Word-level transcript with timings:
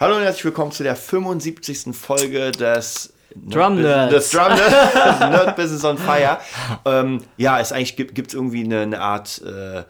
Hallo 0.00 0.14
und 0.14 0.22
herzlich 0.22 0.44
willkommen 0.44 0.70
zu 0.70 0.84
der 0.84 0.94
75. 0.94 1.88
Folge 1.92 2.52
des 2.52 3.12
Drum 3.34 3.82
Nerds. 3.82 4.14
Des 4.14 4.30
Drum 4.30 4.54
Nerds. 4.54 5.18
Nerd 5.18 5.56
Business 5.56 5.84
on 5.84 5.98
Fire. 5.98 6.38
Ähm, 6.84 7.24
ja, 7.36 7.58
es 7.58 7.72
eigentlich 7.72 7.96
gibt 7.96 8.28
es 8.28 8.34
irgendwie 8.34 8.62
eine, 8.62 8.82
eine 8.82 9.00
Art 9.00 9.42
äh, 9.42 9.82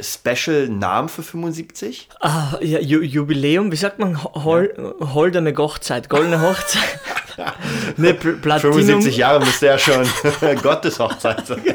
Special-Namen 0.00 1.08
für 1.08 1.24
75? 1.24 2.08
Ah, 2.20 2.56
ja, 2.60 2.78
Ju 2.78 3.00
Jubiläum, 3.00 3.72
wie 3.72 3.76
sagt 3.76 3.98
man? 3.98 4.22
Hol 4.22 4.94
Holdene 5.00 5.52
Hochzeit, 5.56 6.08
goldene 6.08 6.40
Hochzeit. 6.40 7.00
ne, 7.96 8.14
Pl 8.14 8.34
Platinum. 8.36 8.74
75 8.74 9.16
Jahre 9.16 9.40
müsste 9.44 9.66
ja 9.66 9.78
schon 9.78 10.06
Gotteshochzeit 10.62 11.46
sein. 11.46 11.62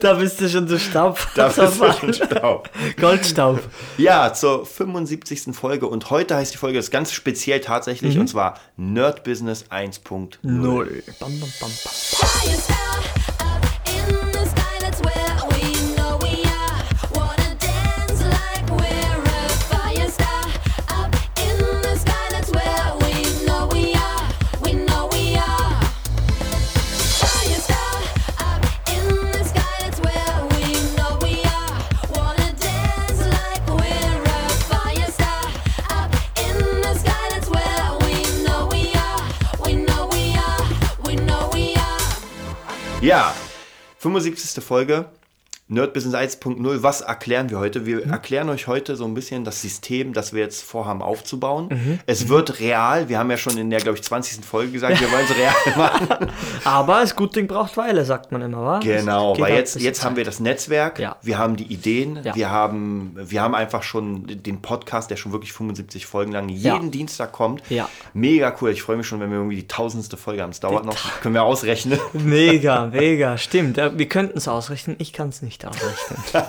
Da 0.00 0.14
bist 0.14 0.40
du 0.40 0.48
schon 0.48 0.66
so 0.68 0.78
Staub. 0.78 1.18
Da 1.34 1.48
bist 1.48 1.80
du 1.80 1.92
schon 1.92 2.12
Staub. 2.14 2.68
Goldstaub. 2.98 3.60
Ja, 3.98 4.32
zur 4.32 4.64
75. 4.66 5.54
Folge 5.54 5.86
und 5.86 6.10
heute 6.10 6.36
heißt 6.36 6.54
die 6.54 6.58
Folge 6.58 6.78
das 6.78 6.90
ganz 6.90 7.12
speziell 7.12 7.60
tatsächlich 7.60 8.14
Mhm. 8.14 8.22
und 8.22 8.28
zwar 8.28 8.58
Nerd 8.76 9.24
Business 9.24 9.64
1.0. 9.70 10.28
Null. 10.42 11.02
Bam, 11.18 11.38
bam, 11.40 11.52
bam, 11.60 11.70
bam. 11.84 13.35
Ja, 43.06 43.32
75. 44.00 44.60
Folge. 44.64 45.08
Nerd 45.68 45.94
Business 45.94 46.14
1.0, 46.14 46.84
was 46.84 47.00
erklären 47.00 47.50
wir 47.50 47.58
heute? 47.58 47.86
Wir 47.86 48.06
erklären 48.06 48.48
euch 48.50 48.68
heute 48.68 48.94
so 48.94 49.04
ein 49.04 49.14
bisschen 49.14 49.42
das 49.42 49.62
System, 49.62 50.12
das 50.12 50.32
wir 50.32 50.40
jetzt 50.44 50.62
vorhaben 50.62 51.02
aufzubauen. 51.02 51.98
Es 52.06 52.28
wird 52.28 52.60
real. 52.60 53.08
Wir 53.08 53.18
haben 53.18 53.28
ja 53.32 53.36
schon 53.36 53.58
in 53.58 53.68
der, 53.70 53.80
glaube 53.80 53.98
ich, 53.98 54.04
20. 54.04 54.44
Folge 54.44 54.70
gesagt, 54.70 55.00
wir 55.00 55.10
wollen 55.10 55.24
es 55.28 55.36
real 55.36 55.76
machen. 55.76 56.28
Aber 56.62 57.00
das 57.00 57.16
gute 57.16 57.40
Ding 57.40 57.48
braucht 57.48 57.76
Weile, 57.76 58.04
sagt 58.04 58.30
man 58.30 58.42
immer, 58.42 58.64
wa? 58.64 58.78
Genau, 58.78 59.36
weil 59.40 59.46
halt 59.46 59.56
jetzt, 59.56 59.80
jetzt 59.80 60.04
haben 60.04 60.14
wir 60.14 60.22
das 60.22 60.38
Netzwerk, 60.38 61.00
Ja. 61.00 61.16
wir 61.22 61.36
haben 61.36 61.56
die 61.56 61.64
Ideen, 61.64 62.20
Ja. 62.22 62.36
wir, 62.36 62.48
haben, 62.48 63.16
wir 63.20 63.42
haben 63.42 63.56
einfach 63.56 63.82
schon 63.82 64.24
den 64.28 64.62
Podcast, 64.62 65.10
der 65.10 65.16
schon 65.16 65.32
wirklich 65.32 65.52
75 65.52 66.06
Folgen 66.06 66.30
lang 66.30 66.48
jeden 66.48 66.62
Ja. 66.84 66.90
Dienstag 66.90 67.32
kommt. 67.32 67.68
Ja. 67.70 67.88
Mega 68.14 68.54
cool. 68.60 68.70
Ich 68.70 68.82
freue 68.84 68.98
mich 68.98 69.08
schon, 69.08 69.18
wenn 69.18 69.30
wir 69.30 69.38
irgendwie 69.38 69.56
die 69.56 69.66
tausendste 69.66 70.16
Folge 70.16 70.42
haben. 70.42 70.50
Es 70.50 70.60
dauert 70.60 70.84
noch, 70.84 70.96
können 71.22 71.34
wir 71.34 71.42
ausrechnen. 71.42 71.98
Mega, 72.12 72.86
mega, 72.86 73.36
stimmt. 73.36 73.78
Wir 73.78 74.08
könnten 74.08 74.38
es 74.38 74.46
ausrechnen, 74.46 74.94
ich 75.00 75.12
kann 75.12 75.30
es 75.30 75.42
nicht 75.42 75.55
ausrechnen. 75.64 76.18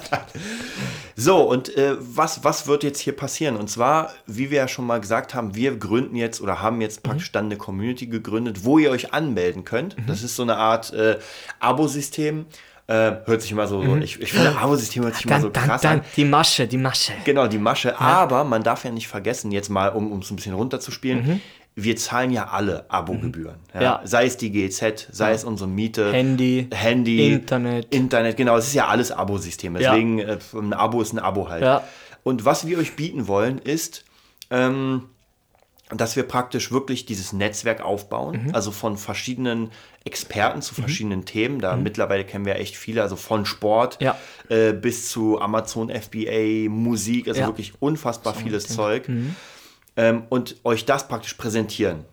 So, 1.19 1.41
und 1.41 1.75
äh, 1.75 1.95
was, 2.00 2.44
was 2.44 2.67
wird 2.67 2.83
jetzt 2.83 3.00
hier 3.00 3.16
passieren? 3.16 3.55
Und 3.55 3.69
zwar, 3.72 4.11
wie 4.27 4.52
wir 4.52 4.58
ja 4.59 4.67
schon 4.67 4.86
mal 4.86 5.02
gesagt 5.02 5.33
haben, 5.33 5.55
wir 5.55 5.75
gründen 5.77 6.16
jetzt 6.16 6.41
oder 6.41 6.61
haben 6.61 6.80
jetzt 6.80 7.00
Mhm. 7.03 7.09
praktisch 7.09 7.31
dann 7.31 7.45
eine 7.45 7.58
Community 7.58 8.05
gegründet, 8.05 8.63
wo 8.66 8.78
ihr 8.78 8.91
euch 8.91 9.13
anmelden 9.13 9.63
könnt. 9.66 9.97
Mhm. 9.97 10.05
Das 10.05 10.22
ist 10.22 10.35
so 10.35 10.44
eine 10.44 10.58
Art 10.58 10.94
äh, 10.94 11.17
Abo-System. 11.59 12.45
Äh, 12.85 12.94
hört 13.25 13.41
sich 13.41 13.52
immer 13.52 13.67
so, 13.67 13.83
so 13.83 13.97
ich, 13.97 14.22
ich 14.22 14.31
finde, 14.31 14.55
Abo-System 14.61 15.03
hört 15.03 15.16
sich 15.16 15.25
immer 15.25 15.39
Mhm. 15.39 15.41
Dann, 15.41 15.41
so 15.41 15.50
dann, 15.50 15.66
krass 15.66 15.81
dann, 15.81 16.00
an. 16.00 16.05
die 16.16 16.23
Masche, 16.25 16.67
die 16.67 16.78
Masche. 16.78 17.13
Genau, 17.25 17.47
die 17.47 17.58
Masche. 17.58 18.00
Aber 18.00 18.44
man 18.44 18.61
darf 18.63 18.85
ja 18.85 18.91
nicht 18.91 19.08
vergessen, 19.08 19.52
jetzt 19.52 19.69
mal, 19.69 19.89
um 19.89 20.11
um 20.11 20.19
es 20.19 20.30
ein 20.30 20.35
bisschen 20.35 20.53
runterzuspielen, 20.53 21.41
wir 21.80 21.95
zahlen 21.95 22.31
ja 22.31 22.47
alle 22.47 22.89
Abogebühren. 22.89 23.58
Ja? 23.73 23.80
Mhm. 23.80 23.81
Ja. 23.83 24.02
Sei 24.03 24.25
es 24.25 24.36
die 24.36 24.52
GZ, 24.52 25.08
sei 25.11 25.31
es 25.31 25.44
unsere 25.44 25.70
Miete. 25.70 26.11
Handy, 26.11 26.67
Handy, 26.73 27.31
Internet. 27.34 27.94
Internet, 27.94 28.35
genau, 28.35 28.57
es 28.57 28.68
ist 28.68 28.74
ja 28.74 28.88
alles 28.88 29.12
Abosystem. 29.12 29.75
Ja. 29.75 29.91
Deswegen, 29.91 30.18
äh, 30.19 30.38
ein 30.56 30.74
Abo 30.74 31.02
ist 31.02 31.13
ein 31.13 31.19
Abo 31.19 31.50
halt. 31.50 31.62
Ja. 31.62 31.84
Und 32.24 32.46
was 32.46 32.66
wir 32.66 32.79
euch 32.79 32.96
bieten 32.96 33.28
wollen, 33.28 33.59
ist, 33.59 34.06
ähm, 34.50 35.03
dass 35.96 36.16
wir 36.16 36.24
praktisch 36.24 36.72
wirklich 36.72 37.06
dieses 37.06 37.31
Netzwerk 37.31 37.79
aufbauen, 37.81 38.47
Mhm. 38.47 38.56
also 38.56 38.72
von 38.72 38.97
verschiedenen 38.97 39.69
Experten 40.03 40.62
zu 40.62 40.73
verschiedenen 40.73 41.25
Themen. 41.25 41.59
Da 41.59 41.75
mittlerweile 41.78 42.25
kennen 42.25 42.46
wir 42.46 42.56
echt 42.56 42.75
viele, 42.75 43.02
also 43.03 43.16
von 43.16 43.46
Sport 43.46 44.02
Mhm. 44.02 44.06
Ja. 44.06 44.18
äh, 44.50 44.73
bis 44.73 45.09
zu 45.12 45.40
Amazon 45.40 45.90
FBA, 45.90 46.69
Musik, 46.69 47.28
also 47.28 47.41
Ja. 47.41 47.47
wirklich 47.47 47.73
unfassbar 47.81 48.34
vieles 48.34 48.68
Zeug. 48.68 49.07
Ähm, 49.97 50.24
und 50.30 50.56
euch 50.63 50.85
das 50.85 51.08
praktisch 51.08 51.34
präsentieren. 51.34 52.06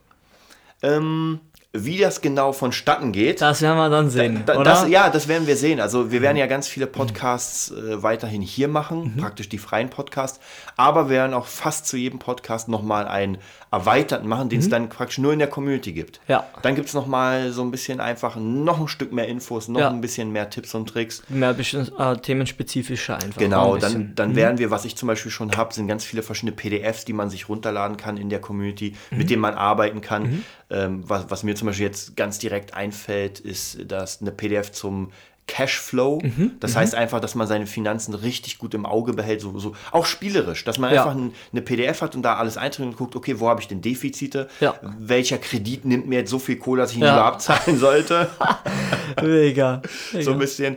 Ähm, 0.82 1.40
wie 1.76 1.98
das 1.98 2.20
genau 2.20 2.52
vonstatten 2.52 3.10
geht, 3.10 3.40
Das 3.40 3.60
werden 3.60 3.76
wir 3.76 3.90
dann 3.90 4.08
sehen, 4.08 4.44
da, 4.46 4.54
oder? 4.54 4.62
das, 4.62 4.88
ja, 4.88 5.10
das 5.10 5.26
werden 5.26 5.48
wir 5.48 5.56
sehen. 5.56 5.80
Also 5.80 6.12
wir 6.12 6.22
werden 6.22 6.36
ja 6.36 6.46
ganz 6.46 6.68
viele 6.68 6.86
Podcasts 6.86 7.72
äh, 7.72 8.00
weiterhin 8.00 8.42
hier 8.42 8.68
machen, 8.68 9.16
praktisch 9.18 9.48
die 9.48 9.58
freien 9.58 9.90
Podcasts. 9.90 10.38
Aber 10.76 11.08
wir 11.08 11.16
werden 11.16 11.34
auch 11.34 11.46
fast 11.46 11.86
zu 11.88 11.96
jedem 11.96 12.20
Podcast 12.20 12.68
nochmal 12.68 13.08
einen 13.08 13.38
erweiterten 13.74 14.28
machen, 14.28 14.48
den 14.48 14.60
es 14.60 14.68
dann 14.68 14.88
praktisch 14.88 15.18
nur 15.18 15.32
in 15.32 15.38
der 15.38 15.48
Community 15.48 15.92
gibt. 15.92 16.20
Ja. 16.28 16.46
Dann 16.62 16.74
gibt 16.74 16.88
es 16.88 16.94
nochmal 16.94 17.50
so 17.52 17.62
ein 17.62 17.70
bisschen 17.70 18.00
einfach 18.00 18.36
noch 18.36 18.78
ein 18.80 18.88
Stück 18.88 19.12
mehr 19.12 19.26
Infos, 19.28 19.68
noch 19.68 19.80
Ja. 19.80 19.90
ein 19.90 20.00
bisschen 20.00 20.30
mehr 20.32 20.48
Tipps 20.50 20.74
und 20.74 20.88
Tricks. 20.88 21.22
Mehr 21.28 21.52
bisschen, 21.54 21.90
äh, 21.98 22.16
themenspezifischer 22.16 23.16
einfach. 23.16 23.38
Genau, 23.40 23.74
ein 23.74 23.80
dann, 23.80 24.12
dann 24.14 24.36
werden 24.36 24.58
wir, 24.58 24.70
was 24.70 24.84
ich 24.84 24.96
zum 24.96 25.08
Beispiel 25.08 25.30
schon 25.32 25.56
habe, 25.56 25.74
sind 25.74 25.88
ganz 25.88 26.04
viele 26.04 26.22
verschiedene 26.22 26.52
PDFs, 26.56 27.04
die 27.04 27.12
man 27.12 27.30
sich 27.30 27.48
runterladen 27.48 27.96
kann 27.96 28.16
in 28.16 28.28
der 28.28 28.40
Community, 28.40 28.94
Mhm. 29.10 29.18
mit 29.18 29.30
denen 29.30 29.42
man 29.42 29.54
arbeiten 29.54 30.00
kann. 30.00 30.44
Ähm, 30.70 31.02
was, 31.06 31.30
was 31.30 31.42
mir 31.42 31.54
zum 31.54 31.66
Beispiel 31.66 31.86
jetzt 31.86 32.16
ganz 32.16 32.38
direkt 32.38 32.74
einfällt, 32.74 33.40
ist 33.40 33.78
das 33.86 34.20
eine 34.20 34.30
PDF 34.32 34.72
zum 34.72 35.10
Cashflow. 35.46 36.20
Mhm. 36.22 36.52
Das 36.60 36.74
heißt 36.74 36.94
einfach, 36.94 37.20
dass 37.20 37.34
man 37.34 37.46
seine 37.46 37.66
Finanzen 37.66 38.14
richtig 38.14 38.58
gut 38.58 38.72
im 38.74 38.86
Auge 38.86 39.12
behält, 39.12 39.40
so, 39.40 39.58
so 39.58 39.74
auch 39.92 40.06
spielerisch, 40.06 40.64
dass 40.64 40.78
man 40.78 40.92
Ja. 40.92 41.02
einfach 41.02 41.14
ein, 41.14 41.32
eine 41.52 41.60
PDF 41.62 42.00
hat 42.02 42.16
und 42.16 42.22
da 42.22 42.36
alles 42.36 42.56
einträgt 42.56 42.88
und 42.88 42.96
guckt, 42.96 43.14
okay, 43.14 43.38
wo 43.40 43.48
habe 43.48 43.60
ich 43.60 43.68
denn 43.68 43.82
Defizite? 43.82 44.48
Ja. 44.60 44.74
Welcher 44.98 45.38
Kredit 45.38 45.84
nimmt 45.84 46.06
mir 46.08 46.20
jetzt 46.20 46.30
so 46.30 46.38
viel 46.38 46.56
Kohle, 46.56 46.82
dass 46.82 46.92
ich 46.92 46.96
ihn 46.96 47.02
Ja. 47.02 47.14
lieber 47.14 47.26
abzahlen 47.26 47.78
sollte? 47.78 48.28
Mega. 49.22 49.82
so 50.20 50.32
ein 50.32 50.38
bisschen. 50.38 50.76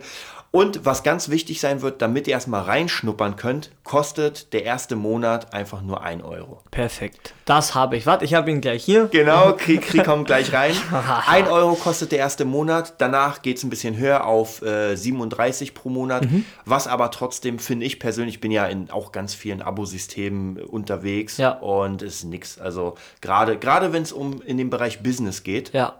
Und 0.50 0.86
was 0.86 1.02
ganz 1.02 1.28
wichtig 1.28 1.60
sein 1.60 1.82
wird, 1.82 2.00
damit 2.00 2.26
ihr 2.26 2.32
erstmal 2.32 2.62
reinschnuppern 2.62 3.36
könnt, 3.36 3.70
kostet 3.84 4.52
der 4.54 4.64
erste 4.64 4.96
Monat 4.96 5.52
einfach 5.52 5.82
nur 5.82 6.02
1 6.02 6.24
Euro. 6.24 6.62
Perfekt. 6.70 7.34
Das 7.44 7.74
habe 7.74 7.96
ich. 7.98 8.06
Warte, 8.06 8.24
ich 8.24 8.32
habe 8.32 8.50
ihn 8.50 8.62
gleich 8.62 8.82
hier. 8.82 9.08
Genau, 9.08 9.52
Krieg, 9.58 9.82
Krieg 9.82 10.04
kommt 10.04 10.26
gleich 10.26 10.52
rein. 10.54 10.74
1 11.26 11.48
Euro 11.50 11.74
kostet 11.74 12.12
der 12.12 12.18
erste 12.20 12.46
Monat, 12.46 12.94
danach 12.98 13.42
geht 13.42 13.58
es 13.58 13.62
ein 13.64 13.68
bisschen 13.70 13.98
höher 13.98 14.24
auf 14.24 14.62
äh, 14.62 14.96
37 14.96 15.74
pro 15.74 15.90
Monat. 15.90 16.24
Mhm. 16.30 16.46
Was 16.64 16.86
aber 16.86 17.10
trotzdem, 17.10 17.58
finde 17.58 17.84
ich 17.84 17.98
persönlich, 17.98 18.40
bin 18.40 18.50
ja 18.50 18.64
in 18.66 18.90
auch 18.90 19.12
ganz 19.12 19.34
vielen 19.34 19.60
Abosystemen 19.60 20.62
unterwegs 20.62 21.36
Ja. 21.36 21.52
und 21.58 22.00
es 22.00 22.16
ist 22.16 22.24
nix. 22.24 22.58
Also 22.58 22.94
gerade 23.20 23.58
gerade 23.58 23.92
wenn 23.92 24.02
es 24.02 24.12
um 24.12 24.40
in 24.42 24.56
den 24.56 24.70
Bereich 24.70 25.02
Business 25.02 25.42
geht, 25.42 25.74
Ja, 25.74 25.94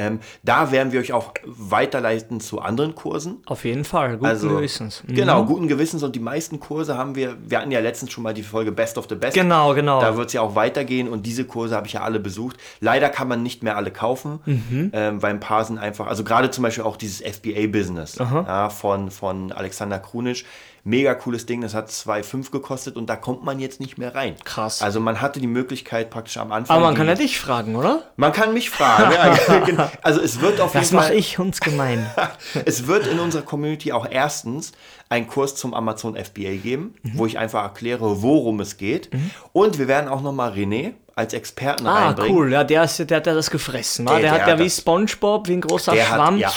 ähm, 0.00 0.20
da 0.42 0.72
werden 0.72 0.92
wir 0.92 1.00
euch 1.00 1.12
auch 1.12 1.32
weiterleiten 1.44 2.40
zu 2.40 2.60
anderen 2.60 2.94
Kursen. 2.94 3.38
auf 3.46 3.64
jeden 3.64 3.84
Fall. 3.84 4.12
Guten 4.14 4.26
Also, 4.26 4.48
Gewissens. 4.48 5.02
Mhm. 5.06 5.14
Genau, 5.14 5.44
guten 5.44 5.68
Gewissens 5.68 6.02
und 6.02 6.14
die 6.16 6.20
meisten 6.20 6.58
Kurse 6.60 6.96
haben 6.96 7.14
wir, 7.14 7.36
wir 7.46 7.58
hatten 7.58 7.70
ja 7.70 7.80
letztens 7.80 8.12
schon 8.12 8.22
mal 8.24 8.34
die 8.34 8.42
Folge 8.42 8.72
Best 8.72 8.98
of 8.98 9.06
the 9.08 9.14
Best. 9.14 9.34
Genau, 9.34 9.74
genau. 9.74 10.00
Da 10.00 10.16
wird 10.16 10.28
es 10.28 10.32
ja 10.32 10.40
auch 10.40 10.54
weitergehen 10.54 11.08
und 11.08 11.26
diese 11.26 11.44
Kurse 11.44 11.76
habe 11.76 11.86
ich 11.86 11.92
ja 11.94 12.02
alle 12.02 12.20
besucht. 12.20 12.56
Leider 12.80 13.08
kann 13.08 13.28
man 13.28 13.42
nicht 13.42 13.62
mehr 13.62 13.76
alle 13.76 13.90
kaufen, 13.90 14.40
Mhm. 14.46 14.90
ähm, 14.92 15.22
weil 15.22 15.30
ein 15.30 15.40
paar 15.40 15.64
sind 15.64 15.78
einfach, 15.78 16.06
also 16.06 16.24
gerade 16.24 16.50
zum 16.50 16.62
Beispiel 16.62 16.84
auch 16.84 16.96
dieses 16.96 17.20
FBA-Business 17.20 18.16
ja, 18.18 18.68
von, 18.70 19.10
von 19.10 19.52
Alexander 19.52 19.98
Krunisch. 19.98 20.44
Mega 20.84 21.14
cooles 21.14 21.46
Ding, 21.46 21.60
das 21.60 21.74
hat 21.74 21.88
2,5 21.90 22.50
gekostet 22.50 22.96
und 22.96 23.06
da 23.08 23.16
kommt 23.16 23.44
man 23.44 23.60
jetzt 23.60 23.80
nicht 23.80 23.98
mehr 23.98 24.14
rein. 24.14 24.36
Krass. 24.44 24.80
Also 24.82 24.98
man 25.00 25.20
hatte 25.20 25.38
die 25.40 25.46
Möglichkeit 25.46 26.08
praktisch 26.10 26.38
am 26.38 26.52
Anfang. 26.52 26.76
Aber 26.76 26.86
man 26.86 26.94
kann 26.94 27.06
ja 27.06 27.14
dich 27.14 27.38
fragen, 27.38 27.76
oder? 27.76 28.04
Man 28.16 28.32
kann 28.32 28.54
mich 28.54 28.70
fragen. 28.70 29.12
ja, 29.12 29.58
genau. 29.66 29.90
Also 30.02 30.20
es 30.20 30.40
wird 30.40 30.60
auf 30.60 30.72
Das 30.72 30.90
jeden 30.90 30.96
Fall. 31.00 31.08
mache 31.10 31.18
ich 31.18 31.38
uns 31.38 31.60
gemein. 31.60 32.06
Es 32.64 32.86
wird 32.86 33.06
in 33.06 33.18
unserer 33.20 33.42
Community 33.42 33.92
auch 33.92 34.06
erstens 34.10 34.72
einen 35.08 35.26
Kurs 35.26 35.54
zum 35.56 35.74
Amazon 35.74 36.16
FBA 36.16 36.56
geben, 36.62 36.94
Mhm. 37.02 37.12
wo 37.14 37.26
ich 37.26 37.38
einfach 37.38 37.62
erkläre, 37.62 38.22
worum 38.22 38.60
es 38.60 38.76
geht. 38.76 39.10
Und 39.52 39.78
wir 39.78 39.88
werden 39.88 40.08
auch 40.08 40.22
nochmal 40.22 40.52
René 40.52 40.92
als 41.20 41.32
Experten 41.34 41.86
Ah, 41.86 42.06
reinbringen. 42.08 42.36
cool. 42.36 42.52
Ja, 42.52 42.64
der, 42.64 42.84
ist, 42.84 42.98
der 42.98 43.16
hat 43.18 43.26
ja 43.26 43.34
das 43.34 43.50
gefressen. 43.50 44.06
Der- 44.06 44.14
Der, 44.16 44.22
der 44.22 44.32
hat 44.32 44.46
ja 44.48 44.52
hat 44.54 44.58
wie 44.60 44.68
Spongebob, 44.70 45.46
wie 45.48 45.52
ein 45.52 45.60
großer 45.60 45.92
Der 45.92 46.08
hat, 46.08 46.16
Schwamm. 46.16 46.38
ja, 46.38 46.52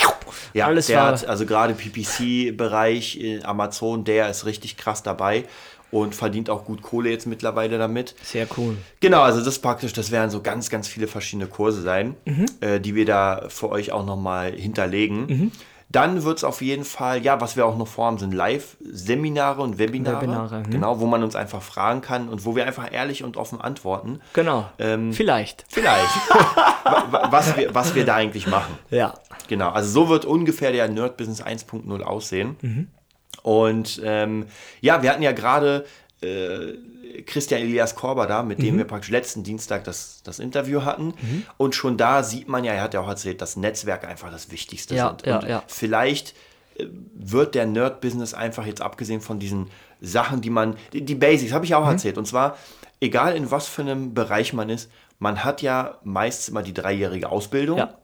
ja, 0.52 0.66
Alles 0.66 0.86
der 0.86 0.98
war. 0.98 1.06
hat, 1.12 1.26
also 1.26 1.46
gerade 1.46 1.74
PPC-Bereich 1.74 3.20
äh, 3.20 3.42
Amazon, 3.42 4.04
der 4.04 4.28
ist 4.30 4.44
richtig 4.46 4.76
krass 4.76 5.02
dabei 5.02 5.44
und 5.90 6.14
verdient 6.14 6.50
auch 6.50 6.64
gut 6.64 6.82
Kohle 6.82 7.10
jetzt 7.10 7.26
mittlerweile 7.26 7.78
damit. 7.78 8.14
Sehr 8.22 8.46
cool. 8.56 8.76
Genau, 9.00 9.22
also 9.22 9.38
das 9.38 9.48
ist 9.48 9.58
praktisch, 9.62 9.92
das 9.92 10.10
werden 10.10 10.30
so 10.30 10.40
ganz, 10.42 10.68
ganz 10.70 10.88
viele 10.88 11.06
verschiedene 11.06 11.46
Kurse 11.48 11.82
sein, 11.82 12.16
Mhm. 12.24 12.46
äh, 12.60 12.80
die 12.80 12.94
wir 12.94 13.04
da 13.06 13.44
für 13.48 13.70
euch 13.70 13.92
auch 13.92 14.04
nochmal 14.04 14.52
hinterlegen. 14.52 15.52
Dann 15.94 16.24
wird 16.24 16.38
es 16.38 16.44
auf 16.44 16.60
jeden 16.60 16.84
Fall, 16.84 17.22
ja, 17.22 17.40
was 17.40 17.56
wir 17.56 17.64
auch 17.66 17.76
noch 17.76 17.86
vorhaben, 17.86 18.18
sind 18.18 18.34
Live-Seminare 18.34 19.62
und 19.62 19.78
Webinare. 19.78 20.22
Webinare, 20.22 20.58
mhm. 20.60 20.70
Genau, 20.70 20.98
wo 21.00 21.06
man 21.06 21.22
uns 21.22 21.36
einfach 21.36 21.62
fragen 21.62 22.00
kann 22.00 22.28
und 22.28 22.44
wo 22.44 22.56
wir 22.56 22.66
einfach 22.66 22.92
ehrlich 22.92 23.22
und 23.22 23.36
offen 23.36 23.60
antworten. 23.60 24.20
Genau. 24.32 24.68
Ähm, 24.78 25.12
Vielleicht. 25.12 25.64
Vielleicht. 25.68 26.10
Wa- 26.84 27.06
wa- 27.10 27.28
was, 27.30 27.56
wir, 27.56 27.74
was 27.74 27.94
wir 27.94 28.04
da 28.04 28.16
eigentlich 28.16 28.46
machen. 28.46 28.76
Ja. 28.90 29.14
Genau, 29.48 29.70
also 29.70 29.88
so 29.88 30.08
wird 30.08 30.24
ungefähr 30.24 30.72
der 30.72 30.88
Nerd 30.88 31.16
Business 31.16 31.42
1.0 31.42 32.02
aussehen. 32.02 32.56
Mhm. 32.60 32.88
Und 33.42 34.00
ähm, 34.04 34.46
ja, 34.80 35.02
wir 35.02 35.10
hatten 35.10 35.22
ja 35.22 35.32
gerade 35.32 35.84
äh, 36.22 36.74
Christian 37.26 37.60
Elias 37.62 37.94
Korber 37.94 38.26
da, 38.26 38.42
mit 38.42 38.58
Mhm. 38.58 38.62
dem 38.64 38.78
wir 38.78 38.84
praktisch 38.84 39.10
letzten 39.10 39.42
Dienstag 39.44 39.84
das, 39.84 40.20
das 40.24 40.38
Interview 40.38 40.82
hatten. 40.84 41.14
Und 41.56 41.74
schon 41.74 41.96
da 41.96 42.22
sieht 42.22 42.48
man 42.48 42.64
ja, 42.64 42.72
er 42.72 42.82
hat 42.82 42.94
ja 42.94 43.00
auch 43.00 43.08
erzählt, 43.08 43.40
dass 43.40 43.56
Netzwerke 43.56 44.06
einfach 44.08 44.30
das 44.30 44.50
Wichtigste 44.50 44.94
Ja, 44.94 45.08
sind. 45.08 45.26
ja, 45.26 45.38
Und 45.38 45.48
ja. 45.48 45.62
vielleicht 45.66 46.34
äh, 46.76 46.86
wird 47.14 47.54
der 47.54 47.66
Nerd-Business 47.66 48.34
einfach 48.34 48.66
jetzt 48.66 48.80
abgesehen 48.80 49.20
von 49.20 49.38
diesen 49.38 49.70
Sachen, 50.00 50.40
die 50.40 50.50
man, 50.50 50.76
die, 50.92 51.02
die 51.04 51.14
Basics, 51.14 51.52
habe 51.52 51.64
ich 51.64 51.70
Mhm. 51.70 51.76
auch 51.76 51.86
erzählt. 51.88 52.18
Und 52.18 52.26
zwar, 52.26 52.56
egal 53.00 53.36
in 53.36 53.50
was 53.50 53.68
für 53.68 53.82
einem 53.82 54.12
Bereich 54.14 54.52
man 54.52 54.68
ist, 54.70 54.90
man 55.20 55.44
hat 55.44 55.62
ja 55.62 55.98
meist 56.02 56.48
immer 56.48 56.62
die 56.62 56.74
dreijährige 56.74 57.30
Ausbildung 57.30 57.78
Ja. 57.78 57.94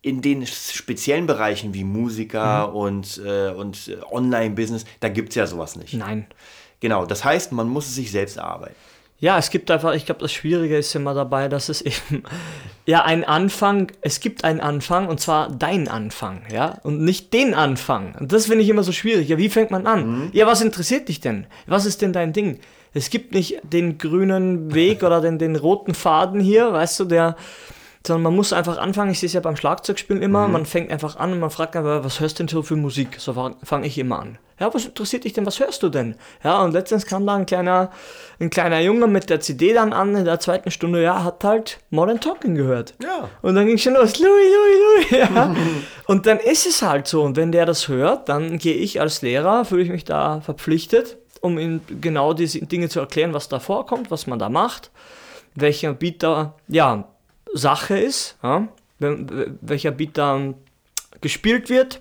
in 0.00 0.20
den 0.20 0.46
speziellen 0.46 1.26
Bereichen 1.26 1.74
wie 1.74 1.84
Musiker 1.84 2.68
Mhm. 2.68 2.74
und, 2.74 3.18
äh, 3.24 3.50
und 3.50 3.88
äh, 3.88 3.98
Online-Business, 4.10 4.84
da 5.00 5.08
gibt 5.08 5.28
es 5.30 5.34
ja 5.36 5.46
sowas 5.46 5.76
nicht. 5.76 5.94
Nein. 5.94 6.26
Genau, 6.82 7.06
das 7.06 7.24
heißt, 7.24 7.52
man 7.52 7.68
muss 7.68 7.86
es 7.86 7.94
sich 7.94 8.10
selbst 8.10 8.36
erarbeiten. 8.36 8.74
Ja, 9.20 9.38
es 9.38 9.50
gibt 9.50 9.70
einfach, 9.70 9.94
ich 9.94 10.04
glaube, 10.04 10.20
das 10.20 10.32
Schwierige 10.32 10.76
ist 10.76 10.92
immer 10.96 11.14
dabei, 11.14 11.48
dass 11.48 11.68
es 11.68 11.80
eben, 12.10 12.24
ja, 12.86 13.04
ein 13.04 13.22
Anfang, 13.22 13.92
es 14.00 14.18
gibt 14.18 14.42
einen 14.42 14.60
Anfang 14.60 15.06
und 15.06 15.20
zwar 15.20 15.48
dein 15.48 15.86
Anfang, 15.86 16.42
ja, 16.52 16.80
und 16.82 17.00
nicht 17.00 17.32
den 17.32 17.54
Anfang. 17.54 18.16
Und 18.18 18.32
das 18.32 18.46
finde 18.46 18.64
ich 18.64 18.68
immer 18.68 18.82
so 18.82 18.90
schwierig. 18.90 19.28
Ja, 19.28 19.38
wie 19.38 19.48
fängt 19.48 19.70
man 19.70 19.86
an? 19.86 20.30
Ja, 20.32 20.48
was 20.48 20.60
interessiert 20.60 21.08
dich 21.08 21.20
denn? 21.20 21.46
Was 21.68 21.86
ist 21.86 22.02
denn 22.02 22.12
dein 22.12 22.32
Ding? 22.32 22.58
Es 22.94 23.10
gibt 23.10 23.32
nicht 23.32 23.60
den 23.62 23.96
grünen 23.96 24.74
Weg 24.74 25.04
oder 25.04 25.20
den, 25.20 25.38
den 25.38 25.54
roten 25.54 25.94
Faden 25.94 26.40
hier, 26.40 26.72
weißt 26.72 26.98
du, 26.98 27.04
der, 27.04 27.36
sondern 28.06 28.22
man 28.22 28.36
muss 28.36 28.52
einfach 28.52 28.78
anfangen. 28.78 29.12
Ich 29.12 29.20
sehe 29.20 29.28
es 29.28 29.32
ja 29.32 29.40
beim 29.40 29.56
Schlagzeugspielen 29.56 30.22
immer. 30.22 30.48
Man 30.48 30.66
fängt 30.66 30.90
einfach 30.90 31.16
an 31.16 31.32
und 31.32 31.40
man 31.40 31.50
fragt 31.50 31.76
einfach, 31.76 32.04
was 32.04 32.20
hörst 32.20 32.38
du 32.38 32.44
denn 32.44 32.48
so 32.48 32.62
für 32.62 32.76
Musik? 32.76 33.16
So 33.18 33.52
fange 33.62 33.86
ich 33.86 33.98
immer 33.98 34.18
an. 34.18 34.38
Ja, 34.58 34.72
was 34.72 34.84
interessiert 34.84 35.24
dich 35.24 35.32
denn? 35.32 35.46
Was 35.46 35.58
hörst 35.58 35.82
du 35.82 35.88
denn? 35.88 36.14
Ja, 36.44 36.62
und 36.62 36.72
letztens 36.72 37.06
kam 37.06 37.26
da 37.26 37.34
ein 37.34 37.46
kleiner, 37.46 37.90
ein 38.38 38.50
kleiner 38.50 38.80
Junge 38.80 39.06
mit 39.08 39.28
der 39.30 39.40
CD 39.40 39.72
dann 39.72 39.92
an 39.92 40.14
in 40.14 40.24
der 40.24 40.40
zweiten 40.40 40.70
Stunde. 40.70 41.02
Ja, 41.02 41.24
hat 41.24 41.42
halt 41.42 41.78
Modern 41.90 42.20
Talking 42.20 42.54
gehört. 42.54 42.94
Ja. 43.02 43.28
Und 43.40 43.54
dann 43.54 43.66
ging 43.66 43.78
schon 43.78 43.94
los, 43.94 44.18
Louis, 44.18 44.30
Louis, 44.30 45.10
Louis. 45.10 45.28
Ja. 45.34 45.56
und 46.06 46.26
dann 46.26 46.38
ist 46.38 46.66
es 46.66 46.82
halt 46.82 47.08
so. 47.08 47.22
Und 47.22 47.36
wenn 47.36 47.50
der 47.50 47.66
das 47.66 47.88
hört, 47.88 48.28
dann 48.28 48.58
gehe 48.58 48.74
ich 48.74 49.00
als 49.00 49.22
Lehrer, 49.22 49.64
fühle 49.64 49.82
ich 49.82 49.90
mich 49.90 50.04
da 50.04 50.40
verpflichtet, 50.40 51.18
um 51.40 51.58
ihm 51.58 51.80
genau 52.00 52.32
diese 52.32 52.60
Dinge 52.60 52.88
zu 52.88 53.00
erklären, 53.00 53.34
was 53.34 53.48
da 53.48 53.58
vorkommt, 53.58 54.10
was 54.10 54.26
man 54.26 54.38
da 54.38 54.48
macht, 54.48 54.90
welcher 55.54 55.92
Beat 55.92 56.22
da, 56.22 56.54
ja, 56.68 57.08
Sache 57.52 57.98
ist, 57.98 58.36
ja, 58.42 58.68
wel- 59.00 59.54
welcher 59.60 59.90
Beat 59.90 60.16
da 60.18 60.54
gespielt 61.20 61.68
wird. 61.68 62.00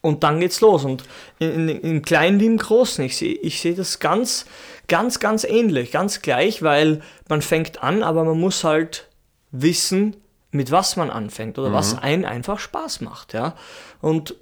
Und 0.00 0.24
dann 0.24 0.40
geht's 0.40 0.60
los. 0.60 0.84
Und 0.84 1.04
in, 1.38 1.68
in, 1.68 1.80
im 1.80 2.02
Kleinen 2.02 2.40
wie 2.40 2.46
im 2.46 2.56
Großen. 2.58 3.04
Ich 3.04 3.16
sehe 3.16 3.34
ich 3.34 3.60
seh 3.60 3.74
das 3.74 4.00
ganz, 4.00 4.46
ganz, 4.88 5.20
ganz 5.20 5.44
ähnlich, 5.44 5.92
ganz 5.92 6.22
gleich, 6.22 6.62
weil 6.62 7.02
man 7.28 7.40
fängt 7.40 7.82
an, 7.84 8.02
aber 8.02 8.24
man 8.24 8.38
muss 8.40 8.64
halt 8.64 9.08
wissen, 9.52 10.16
mit 10.50 10.70
was 10.72 10.96
man 10.96 11.08
anfängt 11.08 11.58
oder 11.58 11.72
was 11.72 11.96
einen 11.98 12.24
einfach 12.24 12.58
Spaß 12.58 13.00
macht. 13.00 13.32
Ja? 13.32 13.54
Und 14.00 14.34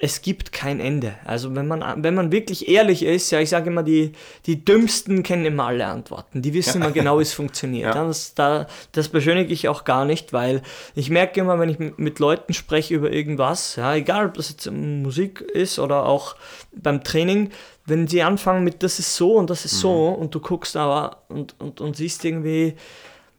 es 0.00 0.22
gibt 0.22 0.52
kein 0.52 0.78
Ende. 0.78 1.14
Also 1.24 1.56
wenn 1.56 1.66
man, 1.66 2.04
wenn 2.04 2.14
man 2.14 2.30
wirklich 2.30 2.68
ehrlich 2.68 3.04
ist, 3.04 3.32
ja, 3.32 3.40
ich 3.40 3.48
sage 3.50 3.68
immer, 3.68 3.82
die, 3.82 4.12
die 4.46 4.64
Dümmsten 4.64 5.24
kennen 5.24 5.44
immer 5.44 5.66
alle 5.66 5.86
Antworten. 5.86 6.40
Die 6.40 6.54
wissen 6.54 6.80
immer 6.80 6.90
genau, 6.92 7.18
wie 7.18 7.22
es 7.22 7.32
funktioniert. 7.32 7.94
Ja. 7.94 8.02
Ja. 8.02 8.06
Das, 8.06 8.34
da, 8.34 8.68
das 8.92 9.08
beschönige 9.08 9.52
ich 9.52 9.66
auch 9.68 9.82
gar 9.82 10.04
nicht, 10.04 10.32
weil 10.32 10.62
ich 10.94 11.10
merke 11.10 11.40
immer, 11.40 11.58
wenn 11.58 11.68
ich 11.68 11.78
mit- 11.78 12.18
Leuten 12.20 12.52
spreche 12.52 12.94
über 12.94 13.10
irgendwas, 13.12 13.76
ja, 13.76 13.94
egal 13.94 14.26
ob 14.26 14.34
das 14.34 14.50
jetzt 14.50 14.70
Musik 14.70 15.40
ist 15.40 15.78
oder 15.78 16.06
auch 16.06 16.36
beim 16.72 17.02
Training, 17.04 17.50
wenn 17.86 18.06
sie 18.08 18.22
anfangen 18.22 18.62
mit 18.64 18.82
das 18.82 18.98
ist 18.98 19.16
so 19.16 19.34
und 19.34 19.50
das 19.50 19.64
ist 19.64 19.78
so 19.80 20.08
und 20.08 20.34
du 20.34 20.40
guckst 20.40 20.76
aber 20.76 21.22
und, 21.28 21.54
und, 21.60 21.80
und 21.80 21.96
siehst 21.96 22.24
irgendwie, 22.24 22.74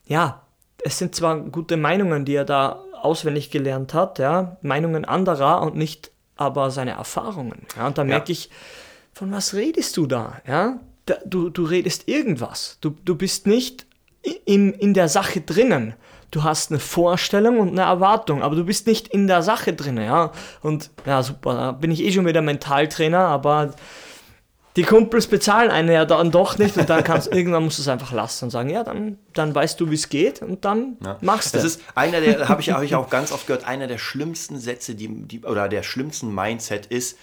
ja, 0.08 0.42
es 0.84 0.98
sind 0.98 1.14
zwar 1.16 1.40
gute 1.40 1.78
Meinungen, 1.78 2.24
die 2.26 2.36
er 2.36 2.46
da 2.46 2.84
auswendig 3.02 3.50
gelernt 3.52 3.94
hat, 3.94 4.18
ja, 4.20 4.58
Meinungen 4.62 5.04
anderer 5.06 5.62
und 5.62 5.76
nicht 5.76 6.12
aber 6.40 6.72
seine 6.72 6.92
Erfahrungen. 6.92 7.68
Ja, 7.76 7.88
und 7.88 7.98
da 7.98 8.04
merke 8.06 8.32
ich, 8.32 8.50
von 9.14 9.32
was 9.32 9.54
redest 9.54 9.98
du 9.98 10.08
da? 10.08 10.42
Ja, 10.48 10.80
da, 11.06 11.16
du, 11.26 11.50
du 11.50 11.66
redest 11.66 12.08
irgendwas. 12.08 12.78
Du, 12.80 12.96
du 13.04 13.16
bist 13.16 13.46
nicht 13.46 13.86
in, 14.46 14.74
in 14.74 14.94
der 14.94 15.10
Sache 15.10 15.42
drinnen. 15.42 15.94
Du 16.32 16.44
hast 16.44 16.72
eine 16.72 16.80
Vorstellung 16.80 17.60
und 17.60 17.70
eine 17.70 17.82
Erwartung, 17.82 18.42
aber 18.42 18.56
du 18.56 18.64
bist 18.64 18.88
nicht 18.88 19.10
in 19.10 19.28
der 19.28 19.42
Sache 19.42 19.74
drinnen, 19.74 20.06
ja. 20.06 20.32
Und 20.62 20.92
ja, 21.06 21.24
super, 21.24 21.54
da 21.56 21.72
bin 21.74 21.92
ich 21.92 22.04
eh 22.04 22.12
schon 22.12 22.26
wieder 22.26 22.42
Mentaltrainer, 22.42 23.20
aber 23.20 23.74
die 24.76 24.84
Kumpels 24.84 25.28
bezahlen 25.28 25.72
einen 25.72 25.92
ja 25.92 26.06
dann 26.06 26.32
doch 26.32 26.58
nicht 26.58 26.78
und 26.78 26.90
dann 26.90 27.04
kannst 27.04 27.28
irgendwann 27.34 27.64
musst 27.64 27.80
du 27.80 27.82
es 27.82 27.88
einfach 27.88 28.12
lassen 28.12 28.46
und 28.46 28.52
sagen, 28.52 28.70
ja, 28.70 28.84
dann, 28.84 29.18
dann 29.34 29.54
weißt 29.54 29.80
du, 29.80 29.90
wie 29.90 29.96
es 29.96 30.10
geht 30.10 30.42
und 30.42 30.64
dann 30.66 30.98
machst 31.22 31.54
du 31.54 31.58
Das 31.58 31.66
ist 31.66 31.82
einer 31.96 32.22
der, 32.22 32.48
habe 32.48 32.62
ich, 32.62 32.72
hab 32.72 32.84
ich 32.84 32.96
auch 32.96 33.10
ganz 33.10 33.32
oft 33.32 33.48
gehört, 33.48 33.66
einer 33.66 33.88
der 33.88 33.98
schlimmsten 33.98 34.60
Sätze, 34.60 34.96
die, 34.96 35.08
die, 35.08 35.42
oder 35.42 35.68
der 35.68 35.84
schlimmsten 35.84 36.34
Mindset 36.34 36.86
ist, 36.86 37.18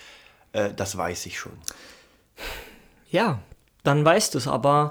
äh, 0.53 0.71
das 0.75 0.97
weiß 0.97 1.27
ich 1.27 1.39
schon. 1.39 1.53
Ja, 3.11 3.39
dann 3.87 4.05
weißt 4.05 4.35
du 4.35 4.39
es, 4.39 4.49
aber 4.49 4.91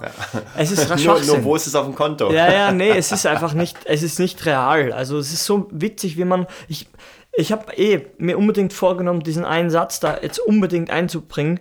es 0.58 0.72
ist 0.72 0.90
Nur, 1.06 1.20
nur 1.20 1.44
wo 1.44 1.56
ist 1.56 1.68
es 1.68 1.76
auf 1.76 1.86
dem 1.86 1.96
Konto? 1.96 2.32
Ja, 2.32 2.52
ja, 2.52 2.72
nee, 2.72 2.92
es 2.98 3.12
ist 3.12 3.26
einfach 3.26 3.54
nicht, 3.54 3.78
es 3.84 4.02
ist 4.02 4.20
nicht 4.20 4.46
real. 4.46 4.94
Also 4.94 5.18
es 5.18 5.34
ist 5.34 5.44
so 5.46 5.68
witzig, 5.70 6.18
wie 6.18 6.24
man, 6.24 6.48
ich, 6.70 6.88
ich 7.34 7.52
habe 7.52 7.74
eh 7.74 8.08
mir 8.18 8.38
unbedingt 8.38 8.72
vorgenommen, 8.72 9.20
diesen 9.22 9.44
einen 9.44 9.70
Satz 9.70 10.00
da 10.00 10.18
jetzt 10.22 10.40
unbedingt 10.40 10.90
einzubringen. 10.92 11.60